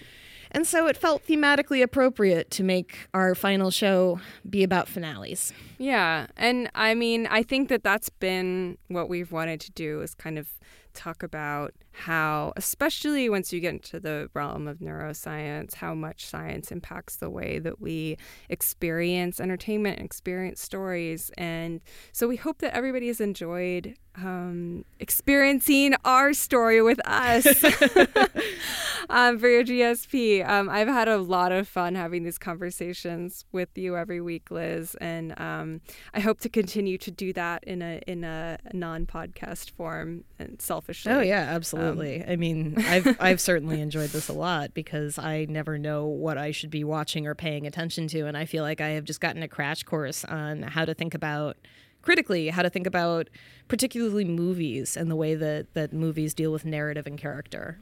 And 0.52 0.66
so 0.66 0.86
it 0.86 0.96
felt 0.96 1.26
thematically 1.26 1.82
appropriate 1.82 2.50
to 2.52 2.64
make 2.64 3.08
our 3.14 3.34
final 3.34 3.70
show 3.70 4.20
be 4.48 4.62
about 4.62 4.88
finales. 4.88 5.52
Yeah, 5.78 6.26
and 6.36 6.70
I 6.74 6.94
mean, 6.94 7.26
I 7.28 7.42
think 7.42 7.68
that 7.68 7.82
that's 7.84 8.08
been 8.08 8.76
what 8.88 9.08
we've 9.08 9.30
wanted 9.30 9.60
to 9.60 9.70
do 9.70 10.00
is 10.00 10.14
kind 10.14 10.38
of 10.38 10.48
talk 10.94 11.22
about 11.22 11.72
how, 11.92 12.52
especially 12.56 13.28
once 13.28 13.52
you 13.52 13.60
get 13.60 13.74
into 13.74 14.00
the 14.00 14.30
realm 14.34 14.66
of 14.68 14.78
neuroscience, 14.78 15.74
how 15.74 15.94
much 15.94 16.26
science 16.26 16.70
impacts 16.70 17.16
the 17.16 17.30
way 17.30 17.58
that 17.58 17.80
we 17.80 18.16
experience 18.48 19.40
entertainment 19.40 19.98
and 19.98 20.06
experience 20.06 20.60
stories. 20.60 21.30
And 21.36 21.80
so 22.12 22.28
we 22.28 22.36
hope 22.36 22.58
that 22.58 22.74
everybody 22.74 23.08
has 23.08 23.20
enjoyed 23.20 23.96
um, 24.16 24.84
experiencing 24.98 25.94
our 26.04 26.32
story 26.32 26.82
with 26.82 27.00
us 27.06 27.46
um, 29.08 29.38
for 29.38 29.48
Verge 29.50 29.68
ESP. 29.68 30.48
Um, 30.48 30.68
I've 30.68 30.88
had 30.88 31.08
a 31.08 31.18
lot 31.18 31.52
of 31.52 31.68
fun 31.68 31.94
having 31.94 32.24
these 32.24 32.38
conversations 32.38 33.44
with 33.52 33.76
you 33.76 33.96
every 33.96 34.20
week, 34.20 34.50
Liz, 34.50 34.94
and 35.00 35.38
um, 35.40 35.80
I 36.14 36.20
hope 36.20 36.40
to 36.40 36.48
continue 36.48 36.98
to 36.98 37.10
do 37.10 37.32
that 37.34 37.64
in 37.64 37.82
a 37.82 38.00
in 38.06 38.24
a 38.24 38.58
non 38.72 39.06
podcast 39.06 39.70
form 39.70 40.24
and 40.38 40.60
self 40.60 40.79
selfishly. 40.80 41.12
Oh 41.12 41.20
yeah, 41.20 41.46
absolutely. 41.50 42.22
Um, 42.22 42.30
I 42.30 42.36
mean, 42.36 42.74
I've 42.78 43.16
I've 43.20 43.40
certainly 43.40 43.80
enjoyed 43.80 44.10
this 44.10 44.28
a 44.28 44.32
lot 44.32 44.74
because 44.74 45.18
I 45.18 45.46
never 45.48 45.78
know 45.78 46.06
what 46.06 46.38
I 46.38 46.50
should 46.50 46.70
be 46.70 46.84
watching 46.84 47.26
or 47.26 47.34
paying 47.34 47.66
attention 47.66 48.08
to, 48.08 48.26
and 48.26 48.36
I 48.36 48.44
feel 48.44 48.62
like 48.62 48.80
I 48.80 48.90
have 48.90 49.04
just 49.04 49.20
gotten 49.20 49.42
a 49.42 49.48
crash 49.48 49.82
course 49.82 50.24
on 50.24 50.62
how 50.62 50.84
to 50.84 50.94
think 50.94 51.14
about 51.14 51.56
critically 52.02 52.48
how 52.48 52.62
to 52.62 52.70
think 52.70 52.86
about 52.86 53.28
particularly 53.68 54.24
movies 54.24 54.96
and 54.96 55.10
the 55.10 55.16
way 55.16 55.34
that 55.34 55.72
that 55.74 55.92
movies 55.92 56.34
deal 56.34 56.52
with 56.52 56.64
narrative 56.64 57.06
and 57.06 57.18
character. 57.18 57.78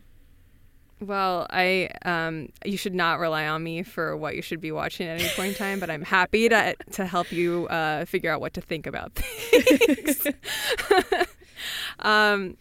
Well, 1.01 1.46
I 1.49 1.90
um, 2.05 2.49
you 2.64 2.76
should 2.76 2.94
not 2.94 3.20
rely 3.20 3.46
on 3.46 3.62
me 3.62 3.84
for 3.84 4.16
what 4.16 4.34
you 4.34 4.42
should 4.42 4.61
be 4.61 4.72
watching 4.72 5.07
at 5.07 5.20
any 5.20 5.28
point 5.30 5.51
in 5.51 5.55
time, 5.55 5.78
but 5.78 5.90
I'm 5.90 6.03
happy 6.03 6.49
to 6.49 6.74
to 6.92 7.07
help 7.07 7.30
you 7.30 7.68
uh, 7.68 8.05
figure 8.05 8.32
out 8.32 8.40
what 8.40 8.55
to 8.55 8.61
think 8.61 8.86
about 8.86 9.12
things. 9.14 10.26
um, 12.01 12.57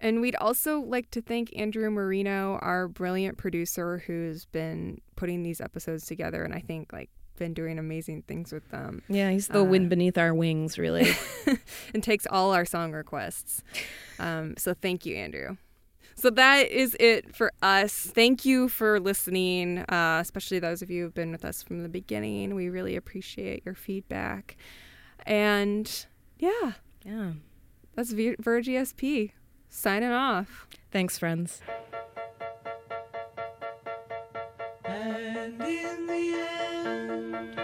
and 0.00 0.20
we'd 0.20 0.36
also 0.36 0.80
like 0.80 1.10
to 1.12 1.20
thank 1.20 1.56
Andrew 1.56 1.90
Marino, 1.90 2.58
our 2.62 2.88
brilliant 2.88 3.38
producer, 3.38 4.02
who's 4.06 4.46
been 4.46 5.00
putting 5.16 5.42
these 5.42 5.60
episodes 5.60 6.06
together, 6.06 6.42
and 6.42 6.54
I 6.54 6.60
think 6.60 6.92
like 6.92 7.10
been 7.40 7.54
doing 7.54 7.78
amazing 7.78 8.22
things 8.22 8.52
with 8.52 8.68
them. 8.70 9.02
Yeah, 9.08 9.30
he's 9.30 9.48
the 9.48 9.60
uh, 9.60 9.64
wind 9.64 9.90
beneath 9.90 10.16
our 10.16 10.32
wings, 10.32 10.78
really, 10.78 11.10
and 11.94 12.02
takes 12.02 12.26
all 12.30 12.52
our 12.52 12.64
song 12.64 12.92
requests. 12.92 13.62
Um, 14.18 14.54
so 14.56 14.74
thank 14.74 15.04
you, 15.04 15.16
Andrew. 15.16 15.56
So 16.14 16.28
that 16.30 16.70
is 16.70 16.96
it 17.00 17.34
for 17.34 17.50
us. 17.62 17.94
Thank 17.94 18.44
you 18.44 18.68
for 18.68 19.00
listening, 19.00 19.78
uh, 19.78 20.18
especially 20.20 20.58
those 20.58 20.82
of 20.82 20.90
you 20.90 21.04
who've 21.04 21.14
been 21.14 21.32
with 21.32 21.44
us 21.44 21.62
from 21.62 21.82
the 21.82 21.88
beginning. 21.88 22.54
We 22.54 22.68
really 22.68 22.94
appreciate 22.94 23.64
your 23.64 23.74
feedback. 23.74 24.56
And 25.24 26.06
yeah, 26.38 26.72
yeah, 27.04 27.32
that's 27.94 28.12
ESP 28.12 29.32
signing 29.70 30.10
off. 30.10 30.66
Thanks, 30.90 31.18
friends. 31.18 31.62
And 34.84 35.62
in 35.62 36.06
the 36.06 36.46
end. 36.76 37.59